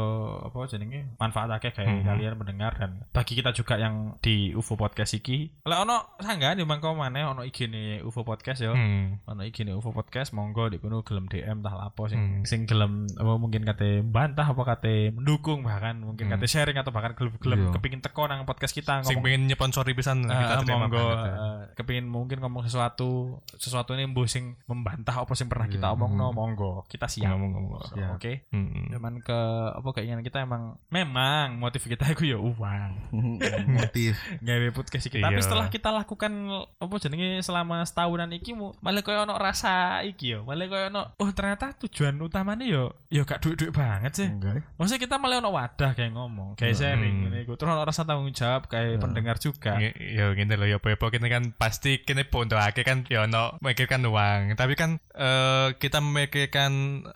apa 0.45 0.57
jenenge 0.69 1.01
manfaat 1.17 1.49
akeh 1.51 1.73
gawe 1.73 1.87
Hmm. 1.87 2.05
kalian 2.05 2.35
mendengar 2.35 2.73
dan 2.75 3.07
bagi 3.11 3.33
kita 3.35 3.53
juga 3.53 3.79
yang 3.79 4.19
di 4.19 4.53
UFO 4.53 4.75
podcast 4.75 5.15
iki. 5.15 5.49
Lek 5.63 5.79
ono 5.79 6.19
sanggahan 6.19 6.59
di 6.59 6.67
mangko 6.67 6.93
maneh 6.93 7.25
ono 7.25 7.41
IG 7.41 7.71
ne 7.71 8.03
UFO 8.03 8.27
podcast 8.27 8.61
ya. 8.61 8.77
Hmm. 8.77 9.25
ono 9.25 9.41
iki 9.41 9.65
nih 9.65 9.73
UFO 9.73 9.89
podcast 9.91 10.33
monggo 10.33 10.69
di 10.69 10.77
kono 10.77 11.01
gelem 11.01 11.25
DM 11.25 11.63
tah 11.63 11.73
lapo 11.73 12.05
sing 12.07 12.21
Hmm. 12.21 12.43
sing 12.43 12.65
gelem 12.65 13.07
apa 13.15 13.33
mungkin 13.37 13.63
kate 13.63 14.03
bantah 14.35 14.51
apa 14.51 14.63
kate 14.67 14.95
mendukung 15.09 15.63
bahkan 15.63 15.95
mungkin 15.97 16.27
Hmm. 16.27 16.35
kate 16.35 16.47
sharing 16.49 16.75
atau 16.75 16.91
bahkan 16.91 17.15
gelem 17.15 17.39
gelem 17.39 17.59
Iya. 17.61 17.71
kepingin 17.73 18.01
teko 18.01 18.27
nang 18.27 18.43
podcast 18.43 18.73
kita 18.73 18.99
Sing 19.01 19.15
ngomong 19.15 19.23
pengen 19.25 19.43
nyponsori 19.47 19.93
pisan 19.93 20.19
Eh, 20.21 20.35
kita 20.35 20.55
terima 20.61 20.75
monggo 20.83 20.99
banget. 20.99 21.23
ya. 21.23 21.31
eh, 21.31 21.59
kepingin 21.75 22.07
mungkin 22.07 22.39
ngomong 22.41 22.63
sesuatu 22.65 23.11
sesuatu 23.53 23.95
ini 23.95 24.05
mbuh 24.07 24.27
sing 24.27 24.59
membantah 24.65 25.15
apa 25.17 25.33
sing 25.33 25.47
pernah 25.47 25.65
kita 25.67 25.87
Iya. 25.87 25.95
omongno 25.95 26.27
monggo 26.29 26.83
kita 26.87 27.07
siap 27.07 27.31
Ngomong-ngomong. 27.31 27.79
oke 28.11 28.27
wae. 28.27 28.43
Mm-mm. 28.51 28.91
Cuman 28.91 29.15
ke 29.21 29.39
apa 29.71 29.89
keinginan 29.93 30.21
kita 30.21 30.43
emang 30.43 30.63
memang 30.89 31.55
motif 31.55 31.85
kita 31.85 32.03
itu 32.09 32.27
ya 32.27 32.37
uang. 32.37 32.91
motif 33.79 34.19
Gawe 34.41 34.69
podcast 34.73 35.07
iki. 35.07 35.21
Tapi 35.21 35.33
Iya. 35.33 35.45
setelah 35.45 35.67
kita 35.69 35.89
lakukan 35.91 36.33
apa 36.75 36.95
jenenge 36.99 37.39
selama 37.41 37.83
setahunan 37.83 38.31
iki 38.33 38.51
mu, 38.53 38.75
malah 38.81 39.01
koyo 39.01 39.23
ono 39.23 39.35
rasa 39.35 39.75
iki 40.03 40.33
yo. 40.33 40.43
Malah 40.43 40.67
koyo 40.67 40.85
ono 40.89 41.03
oh 41.15 41.31
ternyata 41.31 41.71
tujuan 41.79 42.19
utamanya 42.19 42.65
yo 42.65 42.85
yo 43.09 43.23
gak 43.23 43.39
duit-duit 43.41 43.71
banget 43.71 44.13
sih. 44.17 44.24
Enggak 44.27 44.55
Maksudnya 44.75 45.01
kita 45.01 45.15
malah 45.17 45.37
ono 45.39 45.51
wadah 45.51 45.91
kayak 45.93 46.13
ngomong, 46.13 46.49
kayak 46.55 46.75
sharing 46.75 47.17
ngene 47.25 47.39
iku. 47.43 47.55
Terus 47.55 47.71
ono 47.71 47.83
rasa 47.83 48.03
tanggung 48.03 48.31
jawab 48.31 48.67
kayak 48.67 48.99
pendengar 48.99 49.37
juga. 49.37 49.77
Ya 49.79 50.31
gini 50.33 50.55
loh 50.55 50.65
ya 50.65 50.79
apa 50.79 51.07
kita 51.09 51.27
kan 51.27 51.53
pasti 51.55 52.01
kini 52.01 52.25
ponto 52.25 52.55
ake 52.55 52.83
kan 52.83 53.05
ya 53.07 53.25
no 53.25 53.57
memikirkan 53.59 54.05
uang 54.05 54.55
tapi 54.55 54.75
kan 54.75 55.01
eh, 55.11 55.75
kita 55.75 55.99
memikirkan 55.99 56.73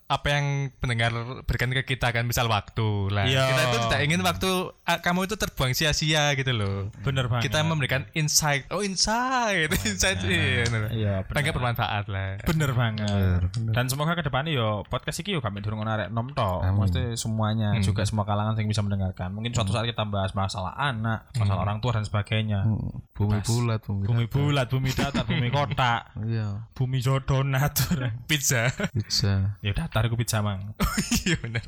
apa 0.07 0.27
yang 0.29 0.47
pendengar 0.79 1.11
berikan 1.45 1.71
ke 1.71 1.85
kita 1.85 2.11
kan 2.11 2.25
misal 2.25 2.47
waktu 2.47 3.09
lah 3.11 3.25
Iya. 3.25 3.45
kita 3.45 3.63
itu 3.63 3.77
tidak 3.89 4.01
ingin 4.03 4.21
waktu 4.23 4.51
ah, 4.85 4.99
kamu 4.99 5.27
itu 5.27 5.37
terbuang 5.37 5.73
sia-sia 5.73 6.33
gitu 6.35 6.53
loh 6.53 6.89
Bener 7.03 7.29
banget. 7.29 7.49
kita 7.51 7.63
memberikan 7.63 8.03
insight 8.13 8.67
oh 8.71 8.81
insight 8.81 9.69
insight 9.85 10.21
iya 10.25 10.65
Iya, 10.89 11.15
bener. 11.25 11.53
bermanfaat 11.55 12.05
lah 12.09 12.41
Bener 12.43 12.71
banget. 12.73 13.41
Dan 13.73 13.85
semoga 13.87 14.15
ke 14.15 14.23
depannya 14.23 14.53
yo 14.53 14.83
podcast 14.85 15.21
iki 15.21 15.33
yo 15.33 15.41
kami 15.41 15.61
durung 15.61 15.81
ono 15.81 15.91
arek 15.91 16.09
nom 16.09 16.29
tok. 16.31 16.65
Maksudnya 16.99 17.17
semuanya 17.17 17.69
Hmm. 17.73 17.83
juga 17.83 18.03
semua 18.03 18.25
kalangan 18.25 18.55
yang 18.55 18.67
bisa 18.67 18.83
mendengarkan. 18.83 19.29
Mungkin 19.31 19.55
suatu 19.55 19.71
saat 19.71 19.87
kita 19.87 20.03
bahas 20.05 20.33
masalah 20.33 20.75
anak, 20.75 21.31
masalah 21.35 21.63
orang 21.63 21.79
tua 21.79 21.95
dan 21.95 22.03
sebagainya. 22.03 22.67
bumi 23.15 23.39
bulat 23.43 23.81
bumi, 23.83 24.05
Bumi 24.07 24.25
bulat, 24.27 24.67
bumi 24.67 24.91
datar, 24.91 25.23
bumi 25.23 25.49
kotak, 25.57 26.15
iya 26.23 26.67
bumi 26.73 26.99
donat. 27.03 27.75
pizza 28.31 28.71
bisa 28.95 29.59
ya 29.59 29.73
datar 29.73 30.07
iku 30.07 30.15
pizza 30.15 30.39
mang. 30.39 30.75
iya 31.23 31.35
bener 31.39 31.63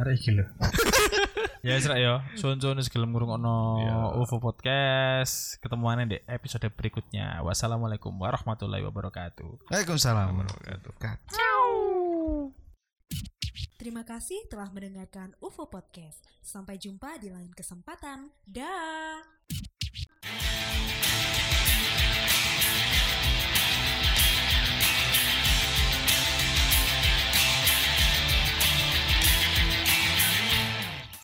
Arek 0.00 0.16
iki 0.16 0.30
lho. 0.32 0.44
ya 1.60 1.74
wis 1.74 1.84
Rek, 1.84 1.98
yo, 1.98 2.22
sun-sun 2.38 2.78
wis 2.78 2.88
gelem 2.88 3.10
ngrungokno 3.10 3.82
UFO 4.22 4.38
podcast. 4.38 5.58
Ketemuannya 5.58 6.04
di 6.06 6.18
episode 6.24 6.70
berikutnya. 6.70 7.42
Wassalamualaikum 7.42 8.14
warahmatullahi 8.14 8.86
wabarakatuh. 8.86 9.66
Waalaikumsalam 9.68 10.46
Terima 13.76 14.02
kasih 14.02 14.48
telah 14.48 14.72
mendengarkan 14.72 15.36
UFO 15.38 15.68
Podcast. 15.68 16.24
Sampai 16.40 16.80
jumpa 16.80 17.20
di 17.20 17.28
lain 17.28 17.52
kesempatan. 17.52 18.32
Dah. 18.42 19.20